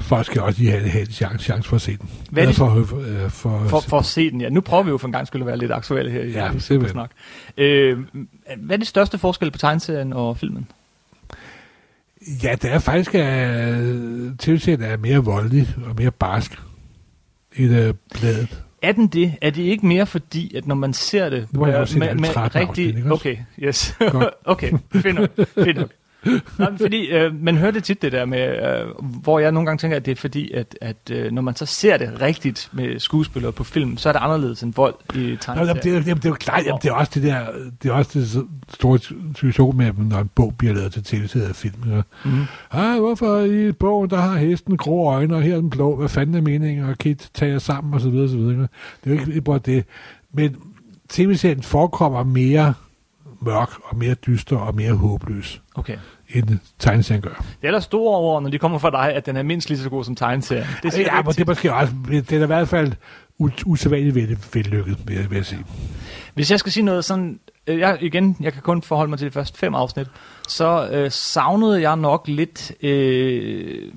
folk 0.00 0.26
skal 0.26 0.42
også 0.42 0.58
lige 0.60 0.70
have, 0.70 0.88
have 0.88 1.00
en 1.00 1.06
chance, 1.12 1.44
chance 1.44 1.68
for 1.68 1.76
at 1.76 1.82
se 1.82 1.96
den. 1.96 2.10
Hvad 2.30 2.42
er 2.44 2.48
Eller 2.48 2.74
det- 2.74 2.88
for, 2.88 2.98
øh, 3.24 3.30
for, 3.30 3.66
For, 3.68 3.80
for 3.80 3.98
at 3.98 4.04
se 4.04 4.30
den, 4.30 4.40
ja. 4.40 4.48
Nu 4.48 4.60
prøver 4.60 4.82
vi 4.82 4.90
jo 4.90 4.98
for 4.98 5.08
en 5.08 5.12
gang 5.12 5.26
skulle 5.26 5.46
være 5.46 5.56
lidt 5.56 5.72
aktuelle 5.72 6.10
her 6.10 6.22
i, 6.22 6.30
Ja, 6.30 6.52
i. 6.52 6.60
Supersnak. 6.60 7.10
Øh, 7.56 7.98
hvad 8.56 8.76
er 8.76 8.78
det 8.78 8.86
største 8.86 9.18
forskel 9.18 9.50
på 9.50 9.58
tegneserien 9.58 10.12
og 10.12 10.38
filmen? 10.38 10.68
Ja, 12.42 12.54
det 12.62 12.72
er 12.72 12.78
faktisk, 12.78 13.14
at 13.14 13.76
tv-serien 14.38 14.82
er 14.82 14.96
mere 14.96 15.18
voldelig 15.18 15.68
og 15.86 15.94
mere 15.98 16.10
barsk 16.10 16.58
end 17.56 17.74
øh, 17.76 17.94
bladet. 18.14 18.62
Er 18.82 18.92
den 18.92 19.08
det? 19.08 19.34
Er 19.42 19.50
det 19.50 19.62
ikke 19.62 19.86
mere 19.86 20.06
fordi, 20.06 20.56
at 20.56 20.66
når 20.66 20.74
man 20.74 20.92
ser 20.92 21.28
det 21.30 21.48
Nu 21.52 21.60
har 21.60 21.70
jeg 21.70 21.80
også 21.80 21.94
set 21.94 22.02
alle 22.02 22.26
13 22.26 22.62
afsnit, 22.62 22.86
ikke 22.96 23.12
også? 23.12 23.14
Okay, 23.14 23.36
yes. 23.58 23.96
Okay, 24.44 24.72
fedt 24.92 25.14
nok. 25.14 25.30
Fedt 25.54 25.76
nok. 25.76 25.90
Nå, 26.24 26.40
men 26.70 26.78
fordi 26.78 27.06
øh, 27.10 27.34
man 27.42 27.56
hører 27.56 27.70
det 27.70 27.84
tit 27.84 28.02
det 28.02 28.12
der 28.12 28.24
med, 28.24 28.40
øh, 28.80 28.86
hvor 29.22 29.38
jeg 29.38 29.52
nogle 29.52 29.66
gange 29.66 29.78
tænker, 29.80 29.96
at 29.96 30.06
det 30.06 30.12
er 30.12 30.16
fordi, 30.16 30.52
at, 30.52 30.78
at 30.80 30.96
øh, 31.10 31.32
når 31.32 31.42
man 31.42 31.56
så 31.56 31.66
ser 31.66 31.96
det 31.96 32.20
rigtigt 32.20 32.68
med 32.72 32.98
skuespillere 33.00 33.52
på 33.52 33.64
film, 33.64 33.96
så 33.96 34.08
er 34.08 34.12
det 34.12 34.20
anderledes 34.20 34.62
end 34.62 34.74
vold 34.74 34.94
i 35.14 35.18
Nå, 35.18 35.22
jamen, 35.22 35.38
tegneserien. 35.38 35.82
det, 35.82 35.92
er- 35.96 36.00
jamen, 36.00 36.16
det 36.16 36.24
er 36.24 36.28
jo 36.28 36.34
klart, 36.34 36.64
jamen, 36.66 36.78
det 36.82 36.88
er 36.88 36.92
også 36.94 37.12
det 37.14 37.22
der, 37.22 37.46
det 37.82 37.88
er 37.88 37.92
også 37.92 38.18
det 38.18 38.46
store 38.74 38.98
situation 39.36 39.76
med, 39.76 39.92
når 39.98 40.18
en 40.18 40.30
bog 40.34 40.54
bliver 40.58 40.74
lavet 40.74 40.92
til 41.04 41.42
og 41.50 41.56
film. 41.56 41.74
Ja. 41.90 42.00
Mhm. 42.24 42.42
Ah, 42.70 43.00
hvorfor 43.00 43.38
i 43.40 43.72
bogen, 43.72 44.10
der 44.10 44.16
har 44.20 44.36
hesten 44.38 44.76
grå 44.76 45.08
øjne, 45.10 45.36
og 45.36 45.42
her 45.42 45.56
er 45.56 45.60
den 45.60 45.70
blå, 45.70 45.96
hvad 45.96 46.08
fanden 46.08 46.34
er 46.34 46.40
meningen, 46.40 46.84
og 46.84 46.98
Kit 46.98 47.30
tager 47.34 47.58
sammen, 47.58 47.94
og 47.94 48.00
så 48.00 48.10
videre, 48.10 48.24
og 48.24 48.30
så 48.30 48.36
videre. 48.36 48.52
Det 48.54 48.68
er 49.04 49.10
jo 49.10 49.12
ikke 49.12 49.28
ikke 49.30 49.40
bare 49.40 49.58
det. 49.58 49.84
Men 50.32 50.56
tv-serien 51.08 51.62
forekommer 51.62 52.22
mere 52.24 52.74
mørk, 53.40 53.70
og 53.84 53.96
mere 53.96 54.14
dyster, 54.14 54.56
og 54.56 54.74
mere 54.74 54.92
håbløs, 54.92 55.62
Okay. 55.74 55.96
end 56.34 56.58
tegneserien 56.78 57.22
gør. 57.22 57.44
Det 57.62 57.68
er 57.68 57.72
der 57.72 57.80
store 57.80 58.16
over, 58.16 58.40
når 58.40 58.50
de 58.50 58.58
kommer 58.58 58.78
fra 58.78 58.90
dig, 58.90 59.14
at 59.14 59.26
den 59.26 59.36
er 59.36 59.42
mindst 59.42 59.68
lige 59.68 59.78
så 59.78 59.90
god 59.90 60.04
som 60.04 60.16
tegneserien. 60.16 60.66
Det 60.82 60.92
siger 60.92 61.08
ja, 61.16 61.22
men 61.22 61.32
det 61.32 61.40
er 61.40 61.46
måske 61.46 61.74
også, 61.74 61.92
det 62.10 62.32
er 62.32 62.42
i 62.42 62.46
hvert 62.46 62.68
fald 62.68 62.92
usædvanligt 63.66 64.14
vel- 64.14 64.38
vellykket, 64.54 64.96
vil 65.06 65.16
jeg, 65.16 65.30
vil 65.30 65.36
jeg 65.36 65.46
sige. 65.46 65.64
Hvis 66.34 66.50
jeg 66.50 66.58
skal 66.58 66.72
sige 66.72 66.84
noget 66.84 67.04
sådan, 67.04 67.40
øh, 67.66 67.78
jeg, 67.78 67.98
igen, 68.00 68.36
jeg 68.40 68.52
kan 68.52 68.62
kun 68.62 68.82
forholde 68.82 69.10
mig 69.10 69.18
til 69.18 69.26
de 69.26 69.32
første 69.32 69.58
fem 69.58 69.74
afsnit, 69.74 70.06
så 70.48 70.88
øh, 70.92 71.10
savnede 71.10 71.80
jeg 71.82 71.96
nok 71.96 72.28
lidt 72.28 72.72
øh, 72.82 73.92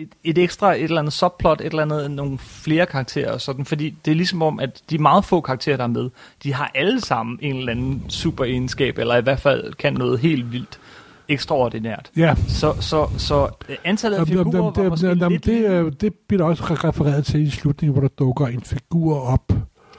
et, 0.00 0.08
et 0.24 0.38
ekstra, 0.38 0.74
et 0.74 0.82
eller 0.82 0.98
andet 0.98 1.12
subplot, 1.12 1.60
et 1.60 1.66
eller 1.66 1.82
andet, 1.82 2.10
nogle 2.10 2.38
flere 2.38 2.86
karakterer 2.86 3.32
og 3.32 3.40
sådan, 3.40 3.64
fordi 3.64 3.94
det 4.04 4.10
er 4.10 4.14
ligesom 4.14 4.42
om, 4.42 4.60
at 4.60 4.82
de 4.90 4.98
meget 4.98 5.24
få 5.24 5.40
karakterer, 5.40 5.76
der 5.76 5.84
er 5.84 5.88
med, 5.88 6.10
de 6.42 6.54
har 6.54 6.70
alle 6.74 7.00
sammen 7.00 7.38
en 7.42 7.56
eller 7.56 7.72
anden 7.72 8.04
super 8.08 8.44
egenskab, 8.44 8.98
eller 8.98 9.16
i 9.16 9.22
hvert 9.22 9.40
fald 9.40 9.74
kan 9.74 9.94
noget 9.94 10.18
helt 10.18 10.52
vildt 10.52 10.80
ekstraordinært. 11.28 12.10
Ja, 12.16 12.34
Så, 12.48 12.74
så, 12.80 13.08
så 13.18 13.48
antallet 13.84 14.18
af 14.18 14.26
figurer 14.26 14.56
jamen, 14.56 14.72
var 14.76 14.88
måske 14.88 15.06
jamen, 15.06 15.32
lidt... 15.32 15.44
det, 15.44 15.70
øh, 15.70 15.92
det 16.00 16.14
bliver 16.28 16.44
også 16.44 16.64
refereret 16.64 17.24
til 17.24 17.42
i 17.46 17.50
slutningen, 17.50 17.92
hvor 17.92 18.08
der 18.08 18.14
dukker 18.18 18.46
en 18.46 18.62
figur 18.62 19.20
op 19.20 19.52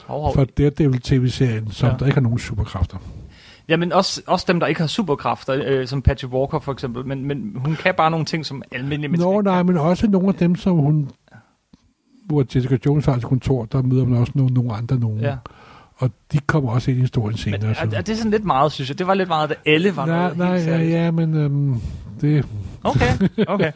Hov, 0.06 0.22
hov. 0.22 0.36
fra 0.36 0.46
Daredevil 0.46 1.02
TV-serien, 1.02 1.72
som 1.72 1.90
ja. 1.90 1.96
der 2.00 2.06
ikke 2.06 2.16
har 2.16 2.22
nogen 2.22 2.40
superkræfter. 2.40 2.98
Jamen 3.72 3.92
også, 3.94 4.22
også 4.28 4.46
dem, 4.48 4.60
der 4.60 4.68
ikke 4.68 4.82
har 4.82 4.88
superkræfter, 4.88 5.62
øh, 5.66 5.88
som 5.88 6.02
Patrick 6.02 6.34
Walker 6.34 6.60
for 6.60 6.72
eksempel, 6.72 7.06
men, 7.06 7.26
men 7.26 7.56
hun 7.56 7.76
kan 7.76 7.94
bare 7.98 8.12
nogle 8.12 8.26
ting, 8.26 8.46
som 8.46 8.64
almindelige 8.72 9.08
mennesker 9.10 9.32
Nå, 9.32 9.42
nej, 9.42 9.58
kan. 9.60 9.66
men 9.66 9.78
også 9.78 10.08
nogle 10.08 10.28
af 10.28 10.34
dem, 10.34 10.56
som 10.56 10.78
hun 10.78 11.10
hvor 12.26 12.46
Jessica 12.56 12.78
Jones 12.86 13.06
har 13.06 13.14
sit 13.14 13.24
kontor, 13.24 13.66
der 13.66 13.82
møder 13.82 14.06
man 14.06 14.20
også 14.20 14.32
nogle, 14.36 14.54
nogle 14.54 14.74
andre 14.74 15.00
nogen. 15.00 15.20
Ja. 15.20 15.36
Og 15.96 16.12
de 16.32 16.40
kommer 16.40 16.72
også 16.72 16.92
ind 16.92 16.98
i 16.98 17.02
historien 17.02 17.32
Men 17.32 17.38
senere. 17.38 17.70
er, 17.70 17.74
så- 17.74 17.90
er, 17.98 18.02
det 18.02 18.18
sådan 18.18 18.32
lidt 18.32 18.46
meget, 18.46 18.72
synes 18.72 18.90
jeg? 18.90 19.00
Det 19.00 19.08
var 19.08 19.14
lidt 19.14 19.28
meget, 19.30 19.52
at 19.52 19.58
alle 19.66 19.96
var 19.96 20.06
nej, 20.06 20.18
noget 20.18 20.38
nej, 20.38 20.48
ja, 20.78 20.78
ja, 20.84 21.12
men 21.12 21.34
øhm, 21.38 21.76
det... 22.22 22.46
Okay, 22.84 23.12
okay. 23.48 23.72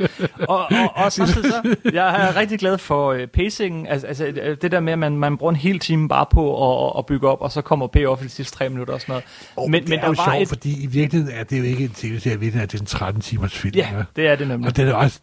Og, 0.50 0.60
og, 0.60 0.92
og 0.96 1.12
samtidig 1.18 1.52
så, 1.52 1.76
jeg 1.94 2.28
er 2.28 2.36
rigtig 2.36 2.60
glad 2.60 2.78
for 2.78 3.14
uh, 3.14 3.20
pacingen, 3.34 3.88
altså, 3.88 4.08
altså 4.08 4.26
øh, 4.26 4.58
det 4.62 4.72
der 4.72 4.80
med, 4.80 4.94
at 4.94 5.00
man, 5.00 5.18
man 5.18 5.38
bruger 5.38 5.52
en 5.52 5.56
hel 5.60 5.80
time 5.80 6.08
bare 6.10 6.26
på 6.32 6.44
at, 6.88 6.94
at 6.98 7.06
bygge 7.06 7.28
op, 7.30 7.42
og 7.42 7.52
så 7.52 7.62
kommer 7.62 7.88
payoff 7.88 8.22
i 8.22 8.26
de 8.26 8.30
sidste 8.30 8.58
tre 8.58 8.70
minutter 8.70 8.94
og 8.94 9.02
sådan 9.02 9.12
noget. 9.14 9.24
Oh, 9.56 9.70
Men- 9.72 9.82
det 9.82 9.90
men 9.90 9.98
er 10.00 10.02
der 10.02 10.08
jo 10.08 10.14
var 10.18 10.32
sjovt, 10.32 10.42
et- 10.42 10.48
fordi 10.48 10.84
i 10.84 10.88
virkeligheden 10.88 11.36
er 11.40 11.44
det 11.44 11.58
jo 11.60 11.64
ikke 11.64 11.84
en 11.84 11.90
tv-serie, 11.90 12.40
virkelig 12.40 12.62
er 12.62 12.66
det 12.66 12.80
en 12.80 12.86
13 12.86 13.22
timers 13.22 13.54
film. 13.58 13.76
Ja, 13.76 13.90
det 14.16 14.28
er 14.28 14.36
det 14.36 14.48
nemlig. 14.48 14.68
Og 14.70 14.78
det 14.78 14.88
er 14.90 14.94
også, 14.94 15.20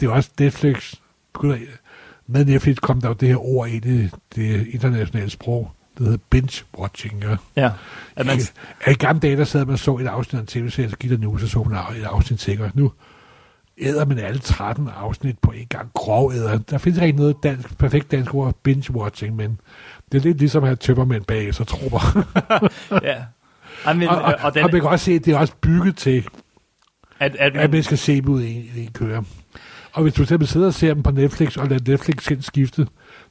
det 0.00 0.06
er 0.06 0.10
også 0.12 0.30
Netflix, 0.40 0.94
med 2.26 2.44
Netflix 2.44 2.76
kom 2.76 3.00
der 3.00 3.08
jo 3.08 3.14
det 3.14 3.28
her 3.28 3.44
ord 3.46 3.68
ind 3.68 3.84
i 3.86 4.08
det 4.36 4.66
internationale 4.66 5.30
sprog, 5.30 5.70
det 5.98 6.06
hedder 6.06 6.18
binge-watching. 6.34 7.24
Ja. 7.24 7.36
Ja, 7.56 7.70
at 8.16 8.26
man, 8.26 8.38
I 8.90 8.94
gamle 8.94 9.20
dage, 9.20 9.36
der 9.36 9.44
sad 9.44 9.64
man 9.64 9.72
og 9.72 9.78
så 9.78 9.96
et 9.96 10.06
afsnit 10.06 10.38
af 10.38 10.40
en 10.40 10.46
tv-serie, 10.46 10.90
så 10.90 10.96
gik 10.96 11.10
der 11.10 11.18
nu, 11.18 11.38
så 11.38 11.48
så 11.48 11.62
man 11.62 11.78
et 11.96 12.04
afsnit 12.04 12.40
sikkert. 12.40 12.76
Nu 12.76 12.92
æder 13.78 14.04
man 14.04 14.18
alle 14.18 14.38
13 14.38 14.88
afsnit 14.96 15.38
på 15.38 15.50
en 15.50 15.66
gang. 15.66 15.90
Grov 15.94 16.32
æder. 16.32 16.58
Der 16.58 16.78
findes 16.78 17.02
ikke 17.02 17.18
noget 17.18 17.36
dansk, 17.42 17.78
perfekt 17.78 18.10
dansk 18.10 18.34
ord, 18.34 18.54
binge-watching, 18.68 19.30
men 19.30 19.60
det 20.12 20.18
er 20.18 20.22
lidt 20.22 20.38
ligesom 20.38 20.62
at 20.62 20.68
have 20.68 20.76
tømmermænd 20.76 21.24
bag, 21.24 21.54
så 21.54 21.64
trupper. 21.64 22.26
ja. 23.08 23.16
Ej, 23.84 23.92
men, 23.92 24.08
og, 24.08 24.22
og, 24.22 24.34
og, 24.40 24.54
den, 24.54 24.64
og 24.64 24.70
man 24.72 24.80
kan 24.80 24.90
også 24.90 25.04
se, 25.04 25.12
at 25.12 25.24
det 25.24 25.34
er 25.34 25.38
også 25.38 25.54
bygget 25.60 25.96
til, 25.96 26.26
at, 27.18 27.36
at, 27.36 27.56
at 27.56 27.70
man 27.70 27.82
skal 27.82 27.98
se 27.98 28.20
dem 28.20 28.28
ud 28.28 28.42
i, 28.42 28.70
i 28.76 28.82
en 28.82 28.92
køre. 28.92 29.24
Og 29.92 30.02
hvis 30.02 30.14
du 30.14 30.24
simpelthen 30.24 30.52
sidder 30.52 30.66
og 30.66 30.74
ser 30.74 30.94
dem 30.94 31.02
på 31.02 31.10
Netflix, 31.10 31.56
og 31.56 31.68
lader 31.68 31.90
Netflix 31.90 32.44
skifte, 32.44 32.86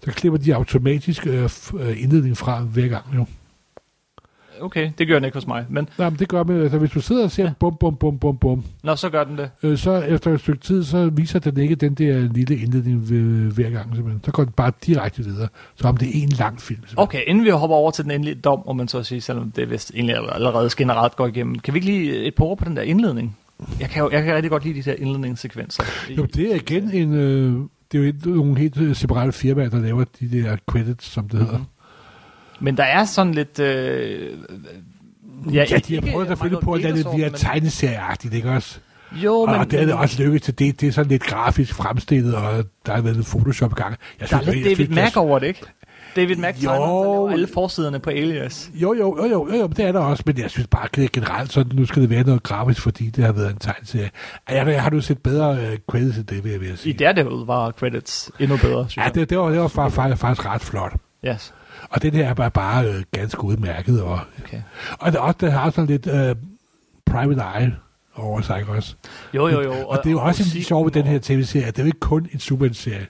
så 0.06 0.12
klipper 0.12 0.38
de 0.40 0.56
automatisk 0.56 1.28
øh, 1.28 1.50
øh, 1.80 2.04
indledning 2.04 2.38
fra 2.38 2.60
hver 2.60 2.88
gang. 2.88 3.06
Jo. 3.16 3.26
okay, 4.62 4.92
det 4.98 5.08
gør 5.08 5.14
den 5.16 5.24
ikke 5.26 5.36
hos 5.38 5.48
mig, 5.48 5.66
men 5.70 5.90
Nej, 5.98 6.10
men 6.10 6.20
det 6.20 6.28
gør 6.30 6.44
man, 6.44 6.62
altså 6.62 6.78
hvis 6.78 6.92
du 6.92 7.02
sidder 7.02 7.24
og 7.24 7.32
ser 7.32 7.44
Ja. 7.44 7.52
bum, 7.60 7.78
bum, 7.80 7.96
bum, 7.98 8.20
bum, 8.20 8.38
bum, 8.38 8.64
nå, 8.84 8.96
så 8.96 9.10
gør 9.10 9.24
den 9.24 9.38
det. 9.38 9.50
øh, 9.64 9.78
så 9.78 9.92
efter 10.02 10.34
et 10.34 10.40
stykke 10.40 10.62
tid, 10.62 10.84
så 10.84 11.10
viser 11.10 11.40
den 11.40 11.58
ikke 11.58 11.76
den 11.76 11.94
der 11.94 12.20
lille 12.34 12.58
indledning 12.58 13.10
ved, 13.10 13.52
hver 13.52 13.70
gang. 13.70 13.96
Simpelthen. 13.96 14.22
Så 14.26 14.32
går 14.32 14.44
den 14.44 14.54
bare 14.54 14.72
direkte 14.86 15.24
videre, 15.24 15.48
som 15.76 15.90
om 15.90 15.98
det 15.98 16.08
er 16.08 16.24
en 16.24 16.30
lang 16.30 16.62
film. 16.62 16.78
simpelthen. 16.78 17.00
Okay, 17.00 17.22
inden 17.28 17.44
vi 17.46 17.50
hopper 17.50 17.76
over 17.76 17.92
til 17.92 18.04
den 18.04 18.12
endelige 18.12 18.36
dom, 18.36 18.68
om 18.68 18.76
man 18.76 18.88
så 18.88 18.98
at 18.98 19.06
sige, 19.06 19.22
selvom 19.22 19.52
det 19.52 19.70
vist 19.70 19.92
egentlig 19.96 20.16
allerede 20.34 20.70
generelt 20.78 21.16
går 21.16 21.28
igennem, 21.28 21.60
kan 21.60 21.74
vi 21.74 21.78
ikke 21.78 21.88
lige 21.88 22.16
et 22.26 22.36
par 22.36 22.46
ord 22.46 22.58
på 22.58 22.66
den 22.66 22.76
der 22.76 22.82
indledning? 22.82 23.38
Jeg 23.80 23.90
kan 23.90 24.04
jo 24.04 24.10
jeg 24.12 24.24
kan 24.24 24.36
rigtig 24.36 24.52
godt 24.52 24.64
lide 24.66 24.82
de 24.82 24.84
der 24.92 24.96
indledningssekvenser. 25.00 25.84
Jo, 26.18 26.26
det 26.26 26.52
er 26.52 26.56
igen 26.56 26.90
en... 26.92 27.14
Øh, 27.14 27.60
det 27.96 28.08
er 28.08 28.08
jo 28.10 28.14
ikke 28.14 28.30
nogle 28.30 28.58
helt 28.60 28.78
øh, 28.78 28.96
separate 28.96 29.32
firmaer, 29.32 29.70
der 29.70 29.80
laver 29.80 30.04
de 30.20 30.32
der 30.32 30.58
credits, 30.68 31.06
som 31.06 31.30
det 31.30 31.40
hedder. 31.40 31.58
Mhm. 31.58 31.66
Men 32.60 32.78
der 32.78 32.84
er 32.84 33.06
sådan 33.06 33.34
lidt... 33.34 33.60
Øh, 33.60 34.38
Ja, 35.54 35.66
ja 35.70 35.78
de 35.78 35.94
har 35.96 36.12
prøvet 36.12 36.28
at 36.28 36.40
finde 36.40 36.58
på 36.64 36.74
at 36.74 36.84
det 36.84 37.06
Peterson, 37.06 37.34
tegneserieagtigt, 37.34 38.34
ikke 38.34 38.50
også? 38.50 38.80
Jo, 39.12 39.36
Og, 39.36 39.50
men, 39.52 39.60
og 39.60 39.72
det 39.72 39.82
er 39.82 39.86
det 39.86 39.94
også 39.94 40.24
lykkedes 40.24 40.42
til. 40.42 40.60
Det, 40.60 40.82
det 40.82 40.88
er 40.88 40.92
sådan 40.92 41.12
lidt 41.12 41.24
grafisk 41.24 41.74
fremstillet, 41.74 42.36
og 42.36 42.66
der 42.86 42.94
er 42.94 43.02
været 43.02 43.16
lidt 43.16 43.28
Photoshop 43.28 43.76
gang. 43.76 43.96
Jeg 44.20 44.30
der 44.30 44.38
er 44.38 44.42
synes, 44.42 44.56
lidt 44.56 44.66
David 44.66 44.76
synes, 44.76 44.90
det 44.90 44.96
Mack 44.96 45.18
over 45.18 45.40
det, 45.40 45.48
ikke? 45.48 45.62
David 46.16 46.36
Mack 46.36 46.64
Jo. 46.64 47.28
alle 47.28 47.48
forsiderne 47.48 48.00
på 48.00 48.10
Alias. 48.10 48.72
Jo, 48.74 48.94
jo, 48.94 49.18
jo, 49.18 49.26
jo, 49.26 49.48
jo, 49.52 49.58
jo, 49.60 49.68
det 49.68 49.80
er 49.86 49.92
der 49.92 50.00
også, 50.00 50.24
men 50.26 50.38
jeg 50.38 50.50
synes 50.50 50.68
bare 50.68 51.04
er 51.04 51.08
generelt 51.14 51.54
sådan, 51.54 51.72
nu 51.76 51.86
skal 51.86 52.02
det 52.02 52.10
være 52.10 52.24
noget 52.24 52.44
grafisk, 52.44 52.82
fordi 52.82 53.10
det 53.10 53.24
har 53.26 53.32
været 53.32 53.50
en 53.52 53.58
tegneserie. 53.58 54.10
Jeg, 54.50 54.68
jeg 54.68 54.82
har 54.84 54.90
du 54.90 55.02
set 55.02 55.18
bedre 55.24 55.52
uh, 55.52 55.78
credits 55.92 56.18
end 56.18 56.26
det, 56.26 56.44
vil 56.44 56.52
jeg, 56.52 56.60
vil 56.60 56.68
jeg 56.68 56.76
I 56.76 56.78
sige. 56.78 56.94
Daredevil 56.94 57.46
var 57.46 57.72
credits 57.72 58.32
endnu 58.40 58.58
bedre, 58.58 58.86
synes 58.90 58.98
Ja, 58.98 59.04
jeg. 59.04 59.16
det, 59.16 59.30
det, 59.30 59.38
var, 59.38 59.50
det 59.50 59.60
var 59.60 59.68
faktisk, 59.68 60.22
faktisk, 60.22 60.46
ret 60.46 60.62
flot. 60.62 60.94
Yes. 61.28 61.54
Og 61.90 62.02
det 62.02 62.14
der 62.14 62.26
er 62.28 62.34
bare, 62.34 62.52
bare 62.52 62.86
øh, 62.88 63.04
ganske 63.12 63.44
udmærket. 63.44 64.02
Og, 64.04 64.20
Okay. 64.46 64.62
og 65.00 65.12
det, 65.12 65.20
også, 65.20 65.38
det 65.42 65.52
har 65.52 65.70
sådan 65.70 65.86
lidt 65.86 66.08
øh, 66.08 66.36
private 67.06 67.42
eye 67.60 67.76
over 68.16 68.42
sig, 68.42 68.64
også? 68.68 68.96
Jo, 69.34 69.48
jo, 69.48 69.62
jo. 69.62 69.74
Og, 69.88 69.98
det 70.04 70.10
er 70.10 70.12
jo 70.12 70.20
også 70.22 70.58
en 70.58 70.64
sjov 70.64 70.86
ved 70.86 70.92
den 70.92 71.04
her 71.06 71.20
tv-serie, 71.22 71.66
det 71.68 71.80
er 71.80 71.84
jo 71.84 71.88
ikke 71.88 72.00
kun 72.00 72.28
en 72.34 72.40
Superman-serie. 72.40 73.08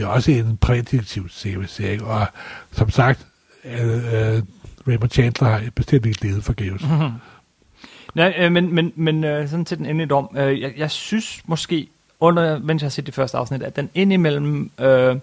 Det 0.00 0.06
er 0.06 0.10
også 0.10 0.30
en 0.30 0.56
prædiktiv 0.56 1.28
serie, 1.28 2.04
og 2.04 2.26
som 2.72 2.90
sagt, 2.90 3.26
øh, 3.64 3.96
øh, 3.96 4.42
Raymond 4.88 5.10
Chandler 5.10 5.48
har 5.48 5.62
bestemt 5.74 6.06
ikke 6.06 6.26
levet 6.26 6.44
forgæves. 6.44 6.82
Mm-hmm. 6.82 7.10
Nej, 8.14 8.34
øh, 8.38 8.52
men, 8.52 8.74
men, 8.74 8.92
men 8.96 9.24
øh, 9.24 9.48
sådan 9.48 9.64
til 9.64 9.78
den 9.78 9.86
endelige 9.86 10.08
dom. 10.08 10.36
Øh, 10.36 10.60
jeg, 10.60 10.72
jeg 10.76 10.90
synes 10.90 11.42
måske, 11.46 11.88
under, 12.20 12.58
mens 12.58 12.82
jeg 12.82 12.86
har 12.86 12.90
set 12.90 13.06
det 13.06 13.14
første 13.14 13.38
afsnit, 13.38 13.62
at 13.62 13.76
den 13.76 13.90
indimellem 13.94 14.70
øh, 14.80 15.16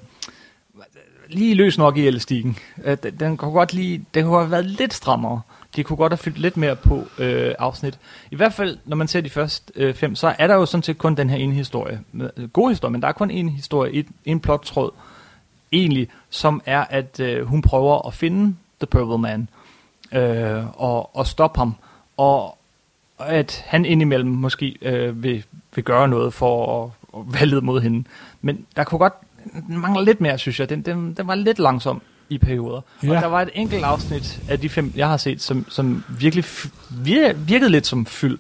lige 1.30 1.56
løs 1.56 1.78
nok 1.78 1.98
i 1.98 2.08
elastikken. 2.08 2.58
Øh, 2.84 2.98
den, 3.04 3.20
den 3.20 3.38
kunne 3.38 3.52
godt 3.52 3.74
lige, 3.74 4.06
den 4.14 4.26
kunne 4.26 4.40
have 4.40 4.52
været 4.52 4.66
lidt 4.66 4.94
strammere. 4.94 5.42
De 5.76 5.84
kunne 5.84 5.98
godt 5.98 6.14
have 6.14 6.18
fyldt 6.18 6.38
lidt 6.38 6.58
mere 6.58 6.76
på 6.76 7.04
øh, 7.18 7.56
afsnit. 7.60 8.00
I 8.32 8.36
hvert 8.36 8.54
fald, 8.54 8.78
når 8.86 8.96
man 8.96 9.08
ser 9.08 9.22
de 9.22 9.30
første 9.30 9.74
øh, 9.76 9.94
fem, 9.94 10.16
så 10.16 10.36
er 10.40 10.48
der 10.48 10.56
jo 10.56 10.66
sådan 10.66 10.84
set 10.84 10.98
kun 10.98 11.16
den 11.16 11.30
her 11.30 11.38
ene 11.38 11.54
historie. 11.54 12.00
Øh, 12.38 12.50
God 12.50 12.70
historie, 12.70 12.92
men 12.92 13.02
der 13.02 13.08
er 13.08 13.12
kun 13.12 13.32
en 13.32 13.50
historie, 13.50 13.94
et, 13.94 14.08
en 14.26 14.40
plottråd, 14.40 14.92
egentlig, 15.72 16.08
som 16.30 16.62
er, 16.66 16.86
at 16.90 17.20
øh, 17.20 17.46
hun 17.46 17.62
prøver 17.62 18.08
at 18.08 18.14
finde 18.14 18.56
The 18.80 18.88
Purple 18.88 19.18
Man 19.18 19.50
øh, 20.12 20.82
og, 20.82 21.16
og 21.16 21.28
stoppe 21.28 21.60
ham. 21.60 21.76
Og 22.18 22.58
at 23.20 23.64
han 23.68 23.86
indimellem 23.86 24.30
måske 24.30 24.78
øh, 24.82 25.24
vil, 25.24 25.44
vil 25.76 25.84
gøre 25.84 26.08
noget 26.08 26.34
for 26.34 26.84
at, 26.84 26.92
at 27.20 27.40
valget 27.40 27.64
mod 27.64 27.82
hende. 27.82 28.04
Men 28.42 28.66
der 28.76 28.84
kunne 28.84 29.00
godt 29.00 29.14
mangle 29.70 30.06
lidt 30.06 30.22
mere, 30.22 30.38
synes 30.38 30.60
jeg. 30.60 30.70
Den, 30.70 30.82
den, 30.82 31.14
den 31.14 31.28
var 31.28 31.36
lidt 31.36 31.60
langsom 31.60 32.02
i 32.30 32.38
perioder. 32.38 32.82
Ja. 33.04 33.16
Og 33.16 33.22
der 33.22 33.28
var 33.28 33.42
et 33.42 33.50
enkelt 33.54 33.84
afsnit 33.84 34.40
af 34.50 34.60
de 34.60 34.70
fem, 34.70 34.94
jeg 34.96 35.08
har 35.08 35.18
set, 35.18 35.42
som, 35.42 35.66
som 35.70 36.04
virkelig 36.20 36.46
vir, 36.90 37.34
virkede 37.34 37.70
lidt 37.70 37.88
som 37.88 38.06
fyld. 38.06 38.40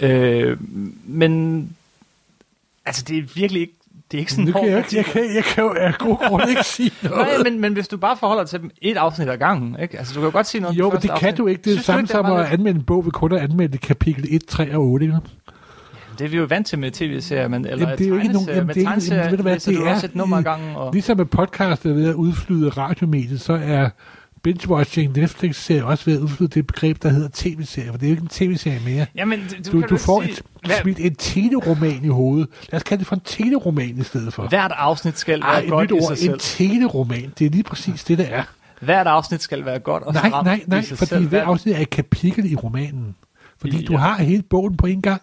Øh, 0.00 0.56
men 1.04 1.68
altså, 2.86 3.04
det 3.08 3.18
er 3.18 3.22
virkelig 3.34 3.60
ikke 3.62 3.74
det 4.10 4.18
er 4.18 4.20
ikke 4.20 4.32
sådan 4.32 4.44
nu 4.44 4.52
kan 4.52 4.66
jeg, 4.66 4.72
jeg, 4.72 4.96
jeg, 4.96 5.04
kan, 5.04 5.34
jeg 5.34 5.44
kan 5.44 5.64
jo 5.64 5.74
af 5.78 5.94
god 5.98 6.28
grund 6.28 6.48
ikke 6.48 6.64
sige 6.64 6.90
noget. 7.02 7.16
Nej, 7.16 7.42
men, 7.50 7.60
men 7.60 7.72
hvis 7.72 7.88
du 7.88 7.96
bare 7.96 8.16
forholder 8.16 8.44
til 8.44 8.60
dem 8.60 8.70
et 8.82 8.96
afsnit 8.96 9.28
ad 9.28 9.36
gangen, 9.38 9.76
ikke? 9.82 9.98
Altså, 9.98 10.14
du 10.14 10.20
kan 10.20 10.24
jo 10.26 10.32
godt 10.32 10.46
sige 10.46 10.60
noget 10.60 10.78
Jo, 10.78 10.90
men 10.90 11.02
det 11.02 11.10
afsnit. 11.10 11.28
kan 11.28 11.36
du 11.36 11.46
ikke. 11.46 11.62
Det 11.62 11.78
er 11.78 11.82
samme 11.82 12.06
som 12.06 12.26
at 12.26 12.46
anmelde 12.46 12.78
en 12.78 12.84
bog, 12.84 13.04
vi 13.06 13.10
kun 13.10 13.30
har 13.30 13.38
anmeldt 13.38 13.80
kapitel 13.80 14.26
1, 14.30 14.46
3 14.46 14.74
og 14.76 14.82
8. 14.82 15.06
Ikke? 15.06 15.18
Det 16.18 16.24
er 16.24 16.28
vi 16.28 16.36
jo 16.36 16.44
vant 16.44 16.66
til 16.66 16.78
med 16.78 16.90
tv-serier, 16.90 17.48
men, 17.48 17.66
eller 17.66 17.78
jamen, 17.78 17.98
det 17.98 18.04
er 18.04 18.08
jo 18.08 18.16
ikke 18.16 18.32
nogen, 18.32 18.48
jamen, 18.48 18.68
det 18.68 18.86
er 18.86 18.94
ikke, 18.94 19.14
jamen, 19.14 19.30
ved 19.30 19.36
du 19.36 19.42
hvad, 19.42 19.58
det 19.58 19.78
er, 19.88 20.04
et 20.04 20.14
nummer 20.14 20.42
gangen. 20.42 20.76
Og... 20.76 20.92
Ligesom 20.92 21.16
med 21.16 21.24
podcast 21.24 21.86
er 21.86 21.92
ved 21.92 22.08
at 22.08 22.14
udflyde 22.14 22.68
radiomediet, 22.68 23.40
så 23.40 23.52
er 23.52 23.88
binge-watching 24.48 25.20
Netflix-serie 25.20 25.84
også 25.84 26.04
ved 26.04 26.14
at 26.14 26.20
udflyde 26.20 26.50
det 26.50 26.66
begreb, 26.66 27.02
der 27.02 27.08
hedder 27.08 27.28
tv-serie, 27.32 27.90
for 27.90 27.98
det 27.98 28.06
er 28.06 28.10
jo 28.10 28.12
ikke 28.12 28.22
en 28.22 28.28
tv-serie 28.28 28.80
mere. 28.84 29.06
Jamen, 29.14 29.40
du, 29.66 29.80
du, 29.80 29.86
du 29.86 29.96
får 29.96 30.22
sige, 30.22 30.32
et, 30.64 30.72
smidt 30.82 31.00
en 31.00 31.14
teleroman 31.14 32.04
i 32.04 32.08
hovedet. 32.08 32.48
Lad 32.72 32.76
os 32.76 32.82
kalde 32.82 32.98
det 32.98 33.06
for 33.06 33.16
en 33.16 33.22
teleroman 33.24 33.98
i 33.98 34.02
stedet 34.02 34.34
for. 34.34 34.48
Hvert 34.48 34.72
afsnit 34.76 35.18
skal 35.18 35.40
Ej, 35.40 35.60
være 35.60 35.68
godt 35.68 35.92
ord, 35.92 36.12
i 36.12 36.16
sig 36.16 36.30
en 36.30 36.38
teleroman. 36.38 37.32
Det 37.38 37.46
er 37.46 37.50
lige 37.50 37.62
præcis 37.62 38.04
det, 38.04 38.18
der 38.18 38.24
er. 38.24 38.42
Hvert 38.80 39.06
afsnit 39.06 39.42
skal 39.42 39.64
være 39.64 39.78
godt 39.78 40.02
og 40.02 40.14
Nej, 40.14 40.28
nej, 40.28 40.60
nej, 40.66 40.84
fordi 40.84 41.24
hvert 41.24 41.42
afsnit 41.42 41.76
er 41.76 41.80
et 41.80 41.90
kapitel 41.90 42.52
i 42.52 42.56
romanen. 42.56 43.14
Fordi 43.58 43.76
ja. 43.76 43.86
du 43.86 43.96
har 43.96 44.22
hele 44.22 44.42
bogen 44.42 44.76
på 44.76 44.86
en 44.86 45.02
gang. 45.02 45.22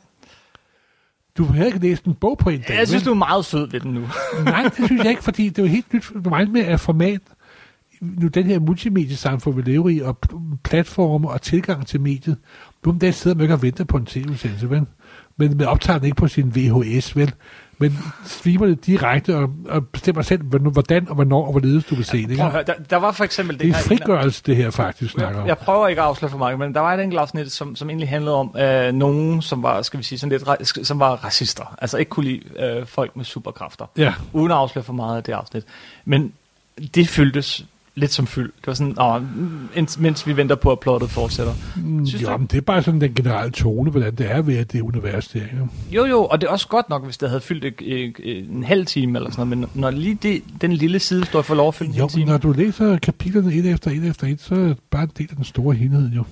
Du 1.39 1.43
har 1.45 1.65
ikke 1.65 1.79
læst 1.79 2.05
en 2.05 2.13
bog 2.13 2.37
på 2.37 2.49
en 2.49 2.61
dag. 2.67 2.77
Jeg 2.77 2.87
synes, 2.87 3.03
du 3.03 3.09
er 3.09 3.15
meget 3.15 3.45
sød 3.45 3.69
ved 3.71 3.79
den 3.79 3.91
nu. 3.93 4.01
Nej, 4.43 4.63
det 4.63 4.85
synes 4.85 5.03
jeg 5.03 5.09
ikke, 5.09 5.23
fordi 5.23 5.49
det 5.49 5.59
er 5.59 5.63
jo 5.63 5.69
helt 5.69 5.93
nyt 5.93 6.05
for 6.05 6.29
mig 6.29 6.49
med 6.49 6.61
at 6.61 6.79
format. 6.79 7.21
Nu 8.01 8.27
den 8.27 8.45
her 8.45 8.59
multimediesamfund, 8.59 9.55
vi 9.55 9.61
lever 9.61 9.89
i, 9.89 9.99
og 9.99 10.17
platforme 10.63 11.29
og 11.29 11.41
tilgang 11.41 11.87
til 11.87 12.01
mediet. 12.01 12.37
Nu 12.85 12.91
om 12.91 12.99
dagen 12.99 13.13
sidder 13.13 13.37
man 13.37 13.43
ikke 13.43 13.53
og 13.53 13.61
venter 13.61 13.83
på 13.83 13.97
en 13.97 14.05
tv-udsendelse, 14.05 14.69
vel? 14.69 14.85
Men 15.39 15.57
man 15.57 15.67
optager 15.67 15.99
den 15.99 16.05
ikke 16.05 16.15
på 16.15 16.27
sin 16.27 16.55
VHS, 16.55 17.15
vel? 17.15 17.33
men 17.81 17.97
streamer 18.25 18.65
det 18.65 18.85
direkte 18.85 19.37
og, 19.37 19.49
og 19.69 19.87
bestemmer 19.87 20.21
selv, 20.21 20.43
hvordan 20.43 21.09
og 21.09 21.15
hvornår 21.15 21.45
og 21.45 21.51
hvorledes 21.51 21.85
du 21.85 21.95
vil 21.95 22.05
se 22.05 22.23
det. 22.23 22.31
Ikke? 22.31 22.43
Høre, 22.43 22.63
der, 22.63 22.73
der 22.89 22.95
var 22.95 23.11
for 23.11 23.23
eksempel... 23.23 23.59
Det, 23.59 23.65
det 23.65 23.75
er 23.75 23.79
frigørelse, 23.79 24.43
det 24.45 24.55
her 24.55 24.69
faktisk 24.69 25.11
snakker 25.11 25.41
om. 25.41 25.47
Jeg 25.47 25.57
prøver 25.57 25.87
ikke 25.87 26.01
at 26.01 26.07
afsløre 26.07 26.31
for 26.31 26.37
meget, 26.37 26.59
men 26.59 26.73
der 26.73 26.79
var 26.79 26.93
et 26.93 26.99
enkelt 27.03 27.19
afsnit, 27.19 27.51
som, 27.51 27.75
som 27.75 27.89
egentlig 27.89 28.09
handlede 28.09 28.35
om 28.35 28.55
øh, 28.59 28.93
nogen, 28.93 29.41
som 29.41 29.63
var, 29.63 29.81
skal 29.81 29.97
vi 29.97 30.03
sige, 30.03 30.19
sådan 30.19 30.43
lidt, 30.59 30.87
som 30.87 30.99
var 30.99 31.15
racister. 31.15 31.75
Altså 31.81 31.97
ikke 31.97 32.09
kunne 32.09 32.25
lide 32.25 32.41
øh, 32.59 32.85
folk 32.85 33.15
med 33.15 33.25
superkræfter. 33.25 33.85
Ja. 33.97 34.13
Uden 34.33 34.51
at 34.51 34.57
afsløre 34.57 34.83
for 34.83 34.93
meget 34.93 35.17
af 35.17 35.23
det 35.23 35.33
afsnit. 35.33 35.63
Men 36.05 36.33
det 36.95 37.07
føltes 37.07 37.65
lidt 37.95 38.11
som 38.11 38.27
fyld. 38.27 38.51
Det 38.57 38.67
var 38.67 38.73
sådan, 38.73 38.99
åh, 39.01 39.21
mens 39.99 40.27
vi 40.27 40.37
venter 40.37 40.55
på, 40.55 40.71
at 40.71 40.79
plottet 40.79 41.09
fortsætter. 41.09 41.53
Mm, 41.75 42.05
Synes 42.05 42.23
jo, 42.23 42.31
du? 42.31 42.37
men 42.37 42.47
det 42.47 42.57
er 42.57 42.61
bare 42.61 42.83
sådan 42.83 43.01
den 43.01 43.13
generelle 43.13 43.51
tone, 43.51 43.91
hvordan 43.91 44.15
det 44.15 44.31
er 44.31 44.41
ved, 44.41 44.57
at 44.57 44.71
det 44.71 44.81
univers 44.81 45.27
der. 45.27 45.39
Ja. 45.39 45.45
Jo, 45.91 46.05
jo, 46.05 46.25
og 46.25 46.41
det 46.41 46.47
er 46.47 46.51
også 46.51 46.67
godt 46.67 46.89
nok, 46.89 47.03
hvis 47.05 47.17
det 47.17 47.29
havde 47.29 47.41
fyldt 47.41 47.65
et, 47.65 47.73
et, 47.81 48.15
et, 48.23 48.49
en 48.49 48.63
halv 48.63 48.85
time 48.85 49.17
eller 49.19 49.31
sådan 49.31 49.47
noget, 49.47 49.69
men 49.73 49.81
når 49.81 49.91
lige 49.91 50.15
det, 50.15 50.43
den 50.61 50.73
lille 50.73 50.99
side 50.99 51.25
står 51.25 51.41
for 51.41 51.55
lov 51.55 51.67
at 51.67 51.75
fylde 51.75 51.91
jo, 51.91 52.03
en 52.03 52.09
time. 52.09 52.25
når 52.25 52.37
du 52.37 52.51
læser 52.51 52.97
kapitlerne 52.97 53.53
et 53.53 53.65
efter 53.65 53.91
et 53.91 54.05
efter 54.05 54.27
et, 54.27 54.41
så 54.41 54.55
er 54.55 54.59
det 54.59 54.77
bare 54.91 55.03
en 55.03 55.11
del 55.17 55.27
af 55.29 55.35
den 55.35 55.45
store 55.45 55.75
helhed, 55.75 56.09
jo. 56.11 56.23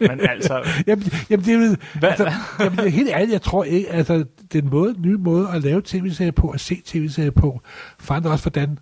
men 0.00 0.20
altså... 0.30 0.62
jamen, 0.86 1.04
jamen, 1.30 1.44
det 1.46 1.54
er, 1.54 1.76
Hva? 1.98 2.06
altså, 2.06 2.32
jamen, 2.60 2.78
det 2.78 2.86
er 2.86 2.90
helt 2.90 3.08
ærligt, 3.10 3.32
jeg 3.32 3.42
tror 3.42 3.64
ikke, 3.64 3.90
altså, 3.92 4.24
den 4.52 4.68
måde, 4.70 4.94
nye 4.98 5.16
måde 5.16 5.48
at 5.54 5.62
lave 5.62 5.82
tv-serier 5.84 6.32
på, 6.32 6.48
at 6.48 6.60
se 6.60 6.82
tv-serier 6.84 7.30
på, 7.30 7.60
forandrer 7.98 8.30
også, 8.30 8.44
hvordan 8.44 8.78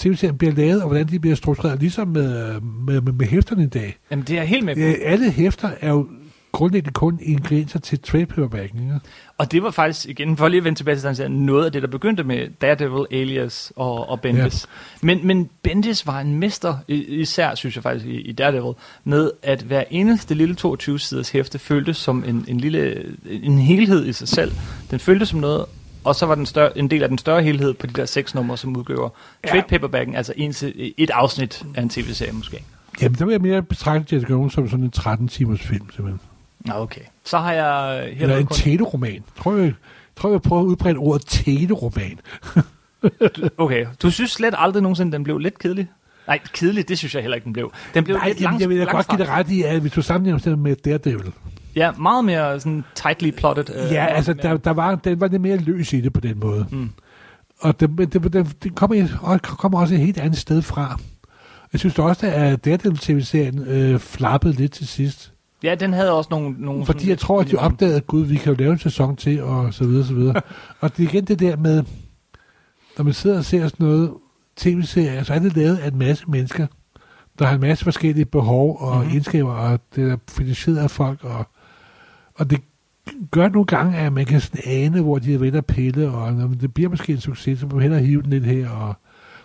tv-serien 0.00 0.38
bliver 0.38 0.54
lavet, 0.54 0.82
og 0.82 0.88
hvordan 0.88 1.08
de 1.08 1.18
bliver 1.18 1.36
struktureret, 1.36 1.80
ligesom 1.80 2.08
med, 2.08 2.60
med, 2.60 3.00
med, 3.00 3.12
med 3.12 3.26
hæfterne 3.26 3.62
i 3.62 3.66
dag. 3.66 3.98
Jamen, 4.10 4.24
det 4.24 4.38
er 4.38 4.42
helt 4.42 4.64
med 4.64 4.74
på. 4.74 5.02
Alle 5.04 5.30
hæfter 5.30 5.70
er 5.80 5.90
jo 5.90 6.08
grundlæggende 6.52 6.92
kun 6.92 7.18
ingredienser 7.22 7.78
til 7.78 8.00
trade 8.00 8.26
paperbacken. 8.26 8.88
Ja? 8.88 8.98
Og 9.38 9.52
det 9.52 9.62
var 9.62 9.70
faktisk, 9.70 10.08
igen, 10.08 10.36
for 10.36 10.48
lige 10.48 10.58
at 10.58 10.64
vende 10.64 10.78
tilbage 10.78 11.14
til 11.14 11.24
den 11.24 11.32
noget 11.32 11.64
af 11.64 11.72
det, 11.72 11.82
der 11.82 11.88
begyndte 11.88 12.24
med 12.24 12.48
Daredevil, 12.60 13.06
Alias 13.10 13.72
og, 13.76 14.08
og 14.08 14.20
Bendis. 14.20 14.66
Ja. 15.02 15.06
Men, 15.06 15.26
men 15.26 15.50
Bendis 15.62 16.06
var 16.06 16.20
en 16.20 16.38
mester, 16.38 16.76
især 16.88 17.54
synes 17.54 17.76
jeg 17.76 17.82
faktisk 17.82 18.06
i, 18.06 18.20
i 18.20 18.32
Daredevil, 18.32 18.74
med 19.04 19.30
at 19.42 19.62
hver 19.62 19.84
eneste 19.90 20.34
lille 20.34 20.56
22-siders 20.64 21.30
hæfte 21.30 21.58
føltes 21.58 21.96
som 21.96 22.24
en, 22.26 22.44
en 22.48 22.60
lille 22.60 23.04
en 23.30 23.58
helhed 23.58 24.06
i 24.06 24.12
sig 24.12 24.28
selv. 24.28 24.52
Den 24.90 24.98
føltes 24.98 25.28
som 25.28 25.40
noget 25.40 25.64
og 26.04 26.16
så 26.16 26.26
var 26.26 26.34
den 26.34 26.46
større, 26.46 26.78
en 26.78 26.90
del 26.90 27.02
af 27.02 27.08
den 27.08 27.18
større 27.18 27.42
helhed 27.42 27.74
på 27.74 27.86
de 27.86 27.92
der 27.92 28.04
seks 28.04 28.34
numre, 28.34 28.56
som 28.56 28.76
udgør 28.76 29.08
ja. 29.44 29.50
trade 29.50 29.64
paperbacken, 29.68 30.16
altså 30.16 30.32
en, 30.36 30.54
et 30.96 31.10
afsnit 31.10 31.64
af 31.74 31.82
en 31.82 31.88
tv-serie 31.88 32.32
måske. 32.32 32.64
Jamen, 33.02 33.18
der 33.18 33.24
vil 33.24 33.32
jeg 33.32 33.40
mere 33.40 33.62
betragte 33.62 34.14
Jessica 34.14 34.32
Jones 34.32 34.52
som 34.52 34.68
sådan 34.68 34.84
en 34.84 34.92
13-timers 34.98 35.62
film, 35.62 35.90
simpelthen. 35.90 36.20
Ja, 36.66 36.82
okay. 36.82 37.00
Så 37.24 37.38
har 37.38 37.52
jeg... 37.52 38.08
Eller 38.18 38.36
en 38.36 38.46
kun... 38.46 38.56
teleroman. 38.56 39.24
Tror 39.36 39.56
jeg, 39.56 39.74
tror 40.16 40.30
jeg 40.30 40.42
prøver 40.42 40.62
at 40.62 40.66
udbrede 40.66 40.96
ordet 40.96 41.26
teleroman. 41.26 42.18
okay, 43.58 43.86
du 44.02 44.10
synes 44.10 44.30
slet 44.30 44.54
aldrig 44.58 44.82
nogensinde, 44.82 45.12
den 45.12 45.24
blev 45.24 45.38
lidt 45.38 45.58
kedelig? 45.58 45.88
Nej, 46.26 46.38
kedelig, 46.52 46.88
det 46.88 46.98
synes 46.98 47.14
jeg 47.14 47.22
heller 47.22 47.34
ikke, 47.34 47.44
den 47.44 47.52
blev. 47.52 47.72
Den 47.94 48.04
blev 48.04 48.16
Nej, 48.16 48.28
lidt 48.28 48.40
langs, 48.40 48.60
jeg 48.60 48.68
vil 48.68 48.86
godt 48.86 49.08
give 49.08 49.18
det 49.18 49.28
ret 49.28 49.50
i, 49.50 49.62
at 49.62 49.80
hvis 49.80 49.92
du 49.92 50.02
sammenligner 50.02 50.38
den 50.38 50.62
med 50.62 50.76
Daredevil, 50.76 51.32
Ja, 51.76 51.92
meget 51.92 52.24
mere 52.24 52.60
sådan 52.60 52.84
tightly 52.94 53.30
plotted. 53.30 53.64
Øh, 53.74 53.92
ja, 53.92 54.06
altså 54.06 54.32
der, 54.32 54.56
der 54.56 54.70
var, 54.70 54.94
den 54.94 55.20
var 55.20 55.28
lidt 55.28 55.42
mere 55.42 55.56
løs 55.56 55.92
i 55.92 56.00
det 56.00 56.12
på 56.12 56.20
den 56.20 56.40
måde. 56.40 56.66
Mm. 56.70 56.90
Og 57.60 57.80
det, 57.80 57.98
det, 57.98 58.32
det, 58.32 58.62
det 58.62 58.74
kommer, 58.74 59.38
kommer 59.42 59.80
også 59.80 59.94
et 59.94 60.00
helt 60.00 60.18
andet 60.18 60.38
sted 60.38 60.62
fra. 60.62 60.98
Jeg 61.72 61.80
synes 61.80 61.98
også, 61.98 62.26
at 62.26 62.64
Daredevil 62.64 62.98
tv-serien 62.98 63.58
øh, 63.58 63.98
flappede 63.98 64.52
lidt 64.52 64.72
til 64.72 64.88
sidst. 64.88 65.32
Ja, 65.62 65.74
den 65.74 65.92
havde 65.92 66.12
også 66.12 66.28
nogle... 66.30 66.54
nogle 66.58 66.86
Fordi 66.86 67.08
jeg 67.08 67.18
tror, 67.18 67.40
at 67.40 67.50
de 67.50 67.56
opdagede, 67.56 67.96
at 67.96 68.06
gud, 68.06 68.24
vi 68.24 68.36
kan 68.36 68.52
jo 68.52 68.58
lave 68.58 68.72
en 68.72 68.78
sæson 68.78 69.16
til, 69.16 69.42
og 69.42 69.74
så 69.74 69.84
videre, 69.84 70.06
så 70.06 70.14
videre. 70.14 70.40
og 70.80 70.96
det 70.96 71.04
er 71.04 71.08
igen 71.08 71.24
det 71.24 71.38
der 71.40 71.56
med, 71.56 71.82
når 72.98 73.04
man 73.04 73.12
sidder 73.12 73.38
og 73.38 73.44
ser 73.44 73.68
sådan 73.68 73.86
noget 73.86 74.12
tv-serier, 74.56 75.22
så 75.22 75.34
er 75.34 75.38
det 75.38 75.56
lavet 75.56 75.76
af 75.76 75.88
en 75.88 75.98
masse 75.98 76.24
mennesker, 76.28 76.66
der 77.38 77.46
har 77.46 77.54
en 77.54 77.60
masse 77.60 77.84
forskellige 77.84 78.24
behov 78.24 78.78
og 78.80 78.96
mm-hmm. 78.96 79.10
egenskaber, 79.10 79.52
og 79.52 79.80
det 79.94 80.10
er 80.10 80.16
finansieret 80.28 80.78
af 80.78 80.90
folk, 80.90 81.24
og 81.24 81.46
og 82.40 82.50
det 82.50 82.60
gør 83.30 83.48
nogle 83.48 83.66
gange, 83.66 83.98
at 83.98 84.12
man 84.12 84.26
kan 84.26 84.40
sådan 84.40 84.60
ane, 84.66 85.00
hvor 85.00 85.18
de 85.18 85.34
er 85.34 85.38
ved 85.38 85.54
at 85.54 85.66
pille, 85.66 86.10
og 86.10 86.32
når 86.32 86.46
det 86.46 86.74
bliver 86.74 86.90
måske 86.90 87.12
en 87.12 87.20
succes, 87.20 87.58
så 87.58 87.66
må 87.66 87.74
man 87.74 87.82
hellere 87.82 88.00
hive 88.00 88.22
den 88.22 88.30
lidt 88.30 88.44
her, 88.44 88.68
og 88.68 88.94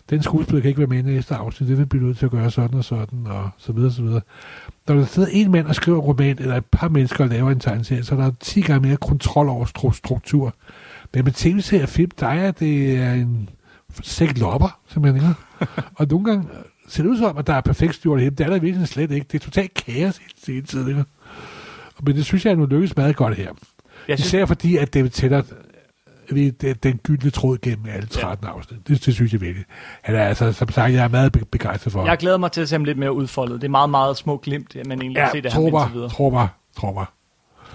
den 0.10 0.24
skuespiller 0.24 0.62
kan 0.62 0.70
ikke 0.70 0.80
være 0.80 0.88
med 0.88 0.98
i 0.98 1.02
næste 1.02 1.36
afsnit, 1.36 1.70
det 1.70 1.78
vil 1.78 1.86
blive 1.86 2.04
nødt 2.04 2.18
til 2.18 2.26
at 2.26 2.32
gøre 2.32 2.52
sådan 2.52 2.78
og 2.78 2.84
sådan, 2.84 3.28
og 3.28 3.50
så 3.58 3.72
videre, 3.72 3.92
så 3.92 4.02
videre. 4.02 4.22
Når 4.88 4.96
der 4.96 5.06
sidder 5.06 5.30
en 5.32 5.52
mand 5.52 5.68
og 5.68 5.76
skriver 5.76 5.98
en 5.98 6.04
roman, 6.04 6.38
eller 6.40 6.56
et 6.56 6.66
par 6.66 6.88
mennesker 6.88 7.24
og 7.24 7.30
laver 7.30 7.52
en 7.52 7.60
tegneserie, 7.60 8.04
så 8.04 8.16
er 8.16 8.20
der 8.20 8.32
10 8.40 8.62
gange 8.62 8.88
mere 8.88 8.98
kontrol 8.98 9.50
over 9.50 9.92
struktur. 9.94 10.56
Men 11.14 11.24
med 11.24 11.32
tv-serier 11.32 11.84
og 11.84 11.90
film, 11.90 12.12
der 12.20 12.28
er 12.28 12.52
det 12.52 12.98
er 12.98 13.14
en 13.14 13.50
sæk 14.04 14.38
lopper, 14.38 14.80
simpelthen. 14.88 15.30
Ikke? 15.30 15.36
og 15.98 16.08
nogle 16.10 16.26
gange 16.26 16.48
ser 16.88 17.04
det 17.04 17.10
ud 17.10 17.18
som, 17.18 17.38
at 17.38 17.48
der 17.48 17.54
er 17.54 17.62
perfekt 17.62 17.96
styrt 17.96 18.20
det 18.20 18.38
Det 18.38 18.46
er 18.46 18.50
der 18.50 18.60
virkelig 18.60 18.88
slet 18.88 19.12
ikke. 19.12 19.28
Det 19.32 19.42
er 19.42 19.46
totalt 19.46 19.74
kaos 19.74 20.22
hele 20.48 20.62
tiden. 20.62 20.88
Ikke? 20.88 21.04
Men 22.04 22.16
det 22.16 22.26
synes 22.26 22.46
jeg 22.46 22.56
nu 22.56 22.66
lykkes 22.66 22.96
meget 22.96 23.16
godt 23.16 23.36
her. 23.36 23.52
Jeg 24.08 24.18
synes, 24.18 24.28
Især 24.28 24.46
fordi, 24.46 24.78
at 24.78 24.94
David 24.94 25.10
Tennant 25.10 25.54
øh, 26.32 26.76
den 26.84 26.98
gyldne 26.98 27.30
tråd 27.30 27.58
gennem 27.62 27.86
alle 27.90 28.08
13 28.08 28.48
ja. 28.48 28.54
afsnit. 28.54 28.88
Det, 28.88 29.06
det 29.06 29.14
synes 29.14 29.34
jeg 29.34 29.42
virkelig. 29.42 29.66
Han 30.02 30.16
er 30.16 30.24
altså, 30.24 30.52
som 30.54 30.70
sagt, 30.70 30.94
jeg 30.94 31.04
er 31.04 31.08
meget 31.08 31.32
begejstret 31.52 31.94
for 31.94 32.06
Jeg 32.06 32.18
glæder 32.18 32.38
mig 32.38 32.52
til 32.52 32.62
at 32.62 32.70
se 32.70 32.76
ham 32.76 32.84
lidt 32.84 32.98
mere 32.98 33.14
udfoldet. 33.14 33.62
Det 33.62 33.68
er 33.68 33.72
meget, 33.72 33.90
meget 33.90 34.18
små 34.18 34.38
glimt, 34.38 34.76
men 34.86 35.02
egentlig 35.02 35.20
ja, 35.20 35.30
se 35.32 35.42
det 35.42 35.52
tror 35.52 35.70
mig, 35.70 36.12
tror 36.12 36.30
mig, 36.30 36.48
tror 36.78 36.94
mig. 36.94 37.06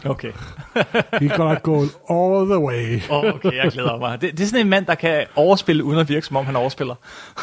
Okay. 0.04 0.32
He's 1.22 1.36
gonna 1.36 1.58
go 1.62 1.80
all 2.10 2.46
the 2.46 2.58
way. 2.58 3.00
Oh, 3.10 3.24
okay, 3.34 3.52
jeg 3.52 3.72
glæder 3.72 3.98
mig. 3.98 4.20
Det, 4.20 4.32
det 4.38 4.40
er 4.40 4.46
sådan 4.46 4.60
en 4.66 4.70
mand, 4.70 4.86
der 4.86 4.94
kan 4.94 5.26
overspille, 5.36 5.84
uden 5.84 5.98
at 5.98 6.08
virke, 6.08 6.26
som 6.26 6.36
om 6.36 6.44
han 6.46 6.56
overspiller. 6.56 6.94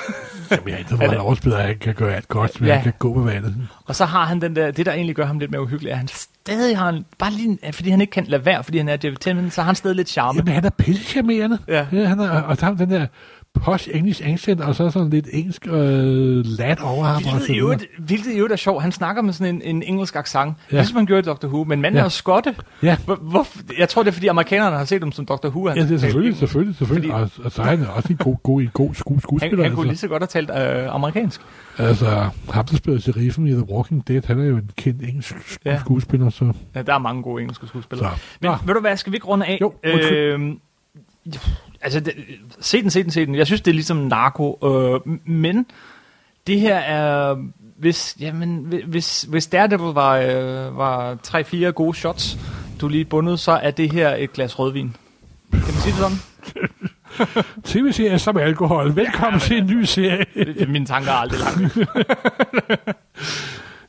Jamen, 0.51 0.69
jeg 0.69 0.86
ved, 0.89 0.97
han 0.97 1.17
overspiller, 1.17 1.59
han 1.61 1.78
kan 1.78 1.93
gøre 1.95 2.15
alt 2.15 2.28
godt, 2.28 2.61
men 2.61 2.67
Ja. 2.67 2.73
han 2.73 2.84
kan 2.84 2.93
gå 2.99 3.13
på 3.13 3.21
vandet. 3.21 3.55
Og 3.86 3.95
så 3.95 4.05
har 4.05 4.25
han 4.25 4.41
den 4.41 4.55
der, 4.55 4.71
det 4.71 4.86
der 4.86 4.91
egentlig 4.93 5.15
gør 5.15 5.25
ham 5.25 5.39
lidt 5.39 5.51
mere 5.51 5.61
uhyggelig, 5.61 5.89
er, 5.89 5.93
at 5.93 5.97
han 5.97 6.07
stadig 6.48 6.78
har 6.78 6.89
en, 6.89 7.06
bare 7.20 7.32
lige, 7.32 7.58
fordi 7.72 7.89
han 7.89 8.02
ikke 8.02 8.12
kan 8.12 8.26
lade 8.26 8.45
være, 8.45 8.64
fordi 8.64 8.78
han 8.78 8.89
er 8.89 8.95
David 8.98 9.18
Tennant, 9.18 9.54
så 9.54 9.62
har 9.62 9.66
han 9.66 9.76
stadig 9.76 9.95
lidt 9.95 10.10
charme. 10.10 10.38
Jamen, 10.38 10.54
han 10.54 10.66
er 10.66 10.70
pissecharmerende. 10.70 11.58
Ja. 11.68 11.84
han 11.84 12.20
er, 12.20 12.41
og 12.41 12.58
han 12.62 12.78
den 12.78 12.91
der 12.91 13.08
posh 13.54 13.89
engelsk 13.93 14.22
accent, 14.26 14.62
og 14.62 14.76
så 14.76 14.89
sådan 14.89 15.10
lidt 15.10 15.28
engelsk 15.34 15.68
øh, 15.68 16.45
lat 16.45 16.80
over 16.84 17.06
ham. 17.06 17.24
Hvilket 17.24 17.50
i 17.50 17.58
øvrigt, 17.60 17.86
hvilket 18.00 18.32
i 18.32 18.36
øvrigt 18.36 18.52
er 18.52 18.58
sjovt. 18.58 18.82
Han 18.82 18.91
snakker 18.91 19.22
med 19.22 19.34
sådan 19.34 19.56
en, 19.56 19.62
en 19.62 19.84
engelsk 19.84 20.16
accent, 20.16 20.58
ja. 20.72 20.76
Ja. 20.76 20.82
ligesom 20.82 20.95
man 20.95 21.06
gjorde 21.06 21.20
i 21.20 21.24
Doctor 21.24 21.48
Who, 21.48 21.64
men 21.64 21.82
manden 21.82 21.98
Ja. 22.00 22.06
er 22.06 22.10
skotte. 22.10 22.56
Ja. 22.84 22.98
Hvor, 23.06 23.16
hvor, 23.16 23.48
jeg 23.80 23.89
tror, 23.89 24.04
det 24.04 24.10
er, 24.10 24.14
fordi 24.14 24.28
amerikanerne 24.28 24.78
har 24.78 24.86
set 24.86 25.02
ham 25.02 25.12
som 25.12 25.26
Doctor 25.26 25.50
Who. 25.50 25.68
Han 25.68 25.78
Ja, 25.78 25.84
det 25.84 25.91
er 25.91 25.98
selvfølgelig, 25.98 26.38
selvfølgelig, 26.38 26.76
selvfølgelig. 26.76 27.12
Fordi- 27.12 27.30
Og, 27.39 27.45
og, 27.45 27.52
så 27.52 27.62
er 27.62 27.66
han 27.66 27.86
også 27.95 28.08
en 28.14 28.18
god, 28.18 28.36
god, 28.43 28.62
en 28.62 28.70
god 28.74 28.93
sku, 28.93 29.14
Han, 29.14 29.20
skuespiller. 29.22 29.64
han 29.64 29.76
kunne 29.76 29.84
lige 29.84 29.91
altså. 29.91 30.02
så 30.02 30.08
godt 30.08 30.32
have 30.34 30.45
talt 30.68 30.84
øh, 30.86 30.95
amerikansk. 30.95 31.41
altså, 31.78 32.30
ham, 32.52 32.66
der 32.66 32.76
spiller 32.78 33.02
Sheriffen 33.02 33.48
i 33.48 33.52
The 33.52 33.70
Walking 33.70 34.08
Dead, 34.08 34.22
han 34.26 34.39
er 34.39 34.45
jo 34.45 34.56
en 34.58 34.70
kendt 34.78 35.02
engelsk 35.02 35.32
sk- 35.36 35.58
Ja. 35.66 35.80
skuespiller, 35.80 36.30
så... 36.30 36.54
Ja, 36.76 36.82
der 36.82 36.93
er 36.93 36.98
mange 37.00 37.24
gode 37.24 37.41
engelske 37.41 37.68
skuespillere. 37.68 38.12
så. 38.18 38.22
Men 38.41 38.52
Nå, 38.52 38.58
ved 38.66 38.74
du 38.74 38.80
hvad, 38.80 38.98
skal 38.98 39.12
vi 39.12 39.16
ikke 39.18 39.28
runde 39.28 39.45
af? 39.45 39.58
Jo, 39.62 39.74
undskyld. 39.93 40.18
øhm, 40.18 40.60
altså, 41.82 41.99
det, 41.99 42.13
se 42.59 42.82
den, 42.82 42.89
se 42.89 43.03
den, 43.03 43.11
se 43.11 43.25
den. 43.25 43.36
Jeg 43.36 43.45
synes, 43.45 43.61
det 43.61 43.71
er 43.71 43.75
ligesom 43.75 43.97
narko. 43.97 44.59
Øh, 44.63 45.17
men 45.25 45.65
det 46.47 46.59
her 46.59 46.75
er... 46.75 47.36
Hvis, 47.78 48.17
jamen, 48.19 48.65
hvi- 48.65 48.86
hvis, 48.86 49.21
hvis 49.21 49.47
Daredevil 49.47 49.93
var, 49.93 50.17
øh, 50.17 50.78
var 50.78 51.17
3-4 51.28 51.65
gode 51.69 51.97
shots, 51.97 52.38
du 52.82 52.88
lige 52.88 53.05
bundet, 53.05 53.39
så 53.39 53.51
er 53.51 53.71
det 53.71 53.91
her 53.91 54.15
et 54.15 54.34
glas 54.34 54.59
rødvin. 54.59 54.95
Kan 55.51 55.61
man 55.61 55.73
sige 55.73 55.93
det 55.93 55.99
sådan? 55.99 56.17
tv-serie 57.63 58.19
som 58.19 58.38
alkohol. 58.38 58.95
Velkommen 58.95 59.39
til 59.39 59.57
en 59.57 59.65
ny 59.67 59.84
serie. 59.84 60.25
Mine 60.71 60.86
tanker 60.86 61.11
er 61.11 61.15
aldrig 61.15 61.39
lange. 61.39 61.69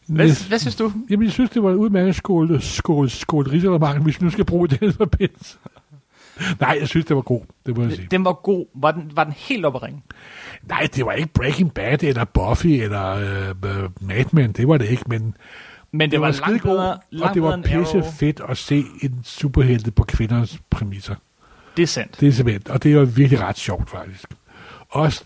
Hvad, 0.06 0.48
hvad 0.48 0.58
synes 0.58 0.76
du? 0.76 0.92
Jamen, 1.10 1.24
jeg 1.24 1.32
synes, 1.32 1.50
det 1.50 1.62
var 1.62 1.70
en 1.70 1.76
udmærket 1.76 2.16
skål, 2.16 2.62
skål, 2.62 3.10
skål 3.10 3.50
hvis 4.02 4.20
vi 4.20 4.24
nu 4.24 4.30
skal 4.30 4.44
bruge 4.44 4.68
den 4.68 4.92
forbindelse. 4.92 5.56
Nej, 6.60 6.76
jeg 6.80 6.88
synes, 6.88 7.06
det 7.06 7.16
var 7.16 7.22
god, 7.22 7.40
det 7.66 7.76
må 7.76 7.82
jeg 7.82 7.92
sige. 7.92 8.08
Den 8.10 8.24
var 8.24 8.32
god. 8.32 8.66
Var 8.74 8.90
den, 8.90 9.10
var 9.14 9.24
den 9.24 9.32
helt 9.36 9.64
oppe 9.64 9.78
at 9.78 9.82
ringe? 9.82 10.02
Nej, 10.62 10.88
det 10.94 11.06
var 11.06 11.12
ikke 11.12 11.32
Breaking 11.32 11.74
Bad, 11.74 12.02
eller 12.02 12.24
Buffy, 12.24 12.66
eller 12.66 13.10
øh, 13.10 13.48
øh, 13.48 13.90
Mad 14.00 14.24
Men, 14.32 14.52
det 14.52 14.68
var 14.68 14.78
det 14.78 14.88
ikke, 14.88 15.02
men 15.06 15.34
Men 15.92 16.00
det, 16.00 16.10
det 16.10 16.20
var, 16.20 16.26
var 16.26 16.48
langt 16.48 16.62
bedre, 16.62 16.98
langt 17.10 17.28
og 17.28 17.34
det 17.34 17.42
var 17.42 17.60
pisse 17.64 18.04
fedt 18.18 18.40
at 18.48 18.58
se 18.58 18.84
en 19.02 19.20
superhelte 19.24 19.90
på 19.90 20.04
kvinders 20.04 20.58
præmisser. 20.70 21.14
Det 21.76 21.82
er 21.82 21.86
sandt. 21.86 22.20
Det 22.20 22.28
er 22.28 22.32
simpelthen, 22.32 22.72
og 22.72 22.82
det 22.82 22.94
jo 22.94 23.08
virkelig 23.16 23.40
ret 23.40 23.58
sjovt, 23.58 23.90
faktisk. 23.90 24.28
Også, 24.88 25.24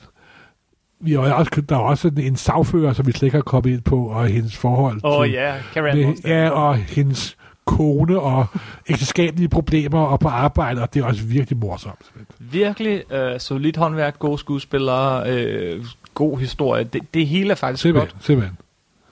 vi 1.01 1.13
har 1.13 1.33
også, 1.33 1.63
der 1.69 1.77
er 1.77 1.81
også 1.81 2.03
sådan 2.03 2.25
en 2.25 2.37
sagfører, 2.37 2.93
som 2.93 3.07
vi 3.07 3.13
slet 3.13 3.23
ikke 3.23 3.37
har 3.37 3.43
kommet 3.43 3.71
ind 3.71 3.83
på, 3.83 4.07
og 4.07 4.27
hendes 4.27 4.57
forhold 4.57 5.01
Åh 5.05 5.19
oh, 5.19 5.33
ja, 5.33 5.55
Carrie 5.75 5.91
Ann 5.91 6.09
med, 6.09 6.15
ja, 6.25 6.51
og 6.51 6.77
hendes 6.77 7.37
kone, 7.65 8.21
og 8.21 8.47
ægteskabelige 8.89 9.49
problemer, 9.49 10.01
og 10.01 10.21
på 10.21 10.29
arbejde, 10.29 10.83
og 10.83 10.95
det 10.95 11.01
er 11.03 11.07
også 11.07 11.23
virkelig 11.25 11.59
morsomt. 11.59 12.13
Virkelig 12.39 13.13
øh, 13.13 13.41
solidt 13.41 13.77
håndværk, 13.77 14.19
gode 14.19 14.39
skuespillere, 14.39 15.31
øh, 15.31 15.85
god 16.15 16.39
historie. 16.39 16.85
Det, 16.85 17.03
det 17.15 17.27
hele 17.27 17.51
er 17.51 17.55
faktisk 17.55 17.83
Simpelthen, 17.83 18.11
godt. 18.15 18.25
simpelthen. 18.25 18.59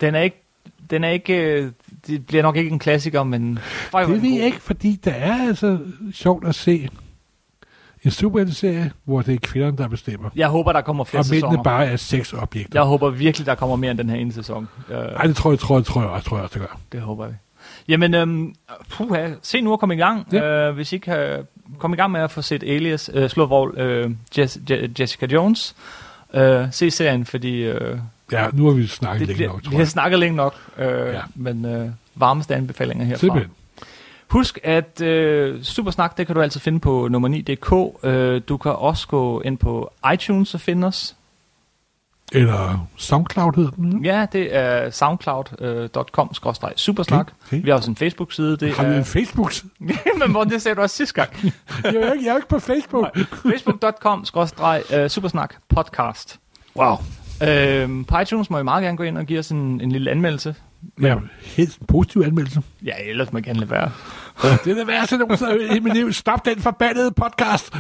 Den 0.00 0.14
er 0.14 0.20
ikke, 0.20 0.42
den 0.90 1.04
er 1.04 1.08
ikke, 1.08 1.34
øh, 1.62 1.70
det 2.06 2.26
bliver 2.26 2.42
nok 2.42 2.56
ikke 2.56 2.70
en 2.70 2.78
klassiker, 2.78 3.22
men 3.22 3.58
fej, 3.62 4.02
er 4.02 4.06
Det 4.06 4.22
ved 4.22 4.30
jeg 4.30 4.44
ikke, 4.46 4.60
fordi 4.60 5.00
det 5.04 5.12
er 5.16 5.46
altså 5.48 5.78
sjovt 6.12 6.46
at 6.48 6.54
se 6.54 6.88
en 8.04 8.10
superhelteserie, 8.10 8.92
hvor 9.04 9.22
det 9.22 9.34
er 9.34 9.38
kvinderne, 9.42 9.76
der 9.76 9.88
bestemmer. 9.88 10.30
Jeg 10.36 10.48
håber, 10.48 10.72
der 10.72 10.80
kommer 10.80 11.04
flere 11.04 11.20
Og 11.20 11.24
sæsoner. 11.24 11.62
bare 11.62 11.86
er 11.86 11.96
sexobjekter. 11.96 12.80
Jeg 12.80 12.86
håber 12.86 13.10
virkelig, 13.10 13.46
der 13.46 13.54
kommer 13.54 13.76
mere 13.76 13.90
end 13.90 13.98
den 13.98 14.10
her 14.10 14.16
ene 14.16 14.32
sæson. 14.32 14.68
Øh, 14.90 14.96
Ej, 14.96 15.26
det 15.26 15.36
tror 15.36 15.50
jeg, 15.50 15.58
tror 15.58 15.76
jeg, 15.76 15.84
tror 15.84 16.00
jeg, 16.00 16.10
også, 16.10 16.28
tror 16.28 16.36
jeg 16.36 16.44
også, 16.44 16.58
det 16.58 16.68
gør. 16.68 16.78
det 16.92 17.00
håber 17.00 17.26
vi. 17.26 17.34
Jamen, 17.90 18.14
øhm, 18.14 18.54
puha, 18.90 19.28
se 19.42 19.60
nu 19.60 19.72
at 19.72 19.80
komme 19.80 19.94
i 19.94 19.98
gang. 19.98 20.26
Ja. 20.32 20.68
Øh, 20.68 20.74
hvis 20.74 20.92
I 20.92 20.98
kan 20.98 21.46
komme 21.78 21.94
i 21.94 21.98
gang 21.98 22.12
med 22.12 22.20
at 22.20 22.30
få 22.30 22.42
set 22.42 22.62
Alias, 22.62 23.10
øh, 23.14 23.30
slå 23.30 23.46
vold, 23.46 23.78
øh, 23.78 24.10
Jess, 24.38 24.58
Je- 24.70 24.88
Jessica 25.00 25.26
Jones, 25.26 25.74
øh, 26.34 26.66
se 26.70 26.90
serien, 26.90 27.24
fordi 27.26 27.56
øh, 27.62 27.98
Ja, 28.32 28.46
nu 28.52 28.64
har 28.66 28.72
vi 28.72 28.86
snakket 28.86 29.28
det 29.28 29.36
længe 29.38 29.46
nok, 29.52 29.60
vi 29.60 29.64
tror 29.64 29.72
har 29.72 29.78
jeg. 29.78 29.88
snakket 29.88 30.18
længe 30.18 30.36
nok, 30.36 30.54
øh. 30.78 30.86
Ja. 31.14 31.20
men 31.34 31.64
øh, 31.64 31.88
varmeste 32.14 32.54
anbefalinger 32.54 33.04
herfra. 33.04 33.18
Simpelthen. 33.20 33.50
Husk, 34.28 34.58
at 34.64 35.00
øh, 35.00 35.62
Supersnak, 35.62 36.18
det 36.18 36.26
kan 36.26 36.36
du 36.36 36.42
altid 36.42 36.60
finde 36.60 36.80
på 36.80 37.08
nummer 37.10 37.28
9.dk. 37.28 38.04
Øh, 38.06 38.40
du 38.48 38.56
kan 38.56 38.72
også 38.72 39.08
gå 39.08 39.40
ind 39.40 39.58
på 39.58 39.92
iTunes 40.14 40.54
og 40.54 40.60
finde 40.60 40.86
os. 40.86 41.16
Eller 42.32 42.88
SoundCloud 42.96 43.52
hedder 43.56 43.70
den. 43.70 44.04
Ja, 44.04 44.26
det 44.32 44.56
er 44.56 44.90
soundcloud.com-supersnak. 44.90 47.32
Okay. 47.46 47.62
Vi 47.62 47.70
har 47.70 47.76
også 47.76 47.90
en 47.90 47.96
Facebook-side. 47.96 48.56
Det 48.56 48.74
Har 48.74 48.84
vi 48.84 48.94
er, 48.94 48.98
en 48.98 49.04
Facebook-side? 49.04 49.70
men 50.20 50.30
hvor 50.30 50.44
det 50.44 50.62
sagde 50.62 50.74
du 50.76 50.80
også 50.80 50.96
sidste 50.96 51.14
gang. 51.14 51.30
jeg, 51.84 51.94
er 51.94 52.12
ikke, 52.12 52.24
jeg 52.24 52.32
er 52.32 52.36
ikke 52.36 52.48
på 52.48 52.58
Facebook. 52.58 53.18
Facebook.com-supersnak 53.18 55.54
podcast. 55.68 56.40
Wow. 56.76 56.96
Øhm, 57.42 58.04
på 58.04 58.18
iTunes 58.18 58.50
må 58.50 58.58
I 58.58 58.62
meget 58.62 58.82
gerne 58.82 58.96
gå 58.96 59.02
ind 59.02 59.18
og 59.18 59.26
give 59.26 59.38
os 59.38 59.50
en, 59.50 59.80
en 59.80 59.92
lille 59.92 60.10
anmeldelse. 60.10 60.54
Ja, 61.00 61.16
helt 61.42 61.78
en 61.78 61.86
positiv 61.86 62.22
anmeldelse. 62.26 62.62
Ja, 62.84 62.92
ellers 63.04 63.32
må 63.32 63.40
gerne 63.40 63.58
lade 63.58 63.70
være. 63.70 63.90
det 64.42 64.70
er 64.70 64.74
det 64.74 64.86
værste, 64.86 65.18
nogensinde 65.18 65.76
i 65.76 65.80
mit 65.80 65.94
liv. 65.94 66.12
Stop 66.12 66.44
den 66.44 66.60
forbandede 66.60 67.12
podcast. 67.12 67.74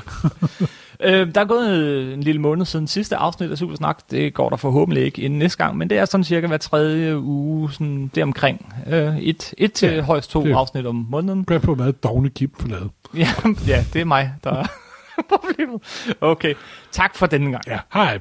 Øh, 1.02 1.34
der 1.34 1.40
er 1.40 1.44
gået 1.44 2.14
en 2.14 2.22
lille 2.22 2.40
måned 2.40 2.66
siden 2.66 2.86
sidste 2.88 3.16
afsnit 3.16 3.50
af 3.50 3.58
Supersnak. 3.58 3.98
Det 4.10 4.34
går 4.34 4.48
der 4.48 4.56
forhåbentlig 4.56 5.04
ikke 5.04 5.22
inden 5.22 5.38
næste 5.38 5.58
gang, 5.64 5.76
men 5.76 5.90
det 5.90 5.98
er 5.98 6.04
sådan 6.04 6.24
cirka 6.24 6.46
hver 6.46 6.56
tredje 6.56 7.18
uge, 7.18 7.72
sådan 7.72 8.10
det 8.14 8.22
omkring. 8.22 8.74
Øh, 8.86 9.18
et, 9.18 9.54
et 9.58 9.72
til 9.72 9.92
Ja, 9.94 10.00
højst 10.02 10.30
to 10.30 10.44
det- 10.44 10.52
afsnit 10.54 10.86
om 10.86 11.06
måneden. 11.10 11.44
Gør 11.44 11.58
på, 11.58 11.74
hvad 11.74 11.92
dogne 11.92 12.30
Kim 12.30 12.50
får 12.60 12.68
lavet. 12.68 12.90
Ja, 13.16 13.28
ja, 13.66 13.84
det 13.92 14.00
er 14.00 14.04
mig, 14.04 14.32
der 14.44 14.50
er 14.50 14.64
problemet. 15.36 15.82
Okay, 16.20 16.54
tak 16.92 17.16
for 17.16 17.26
denne 17.26 17.50
gang. 17.50 17.62
Ja, 17.66 17.78
hej. 17.94 18.18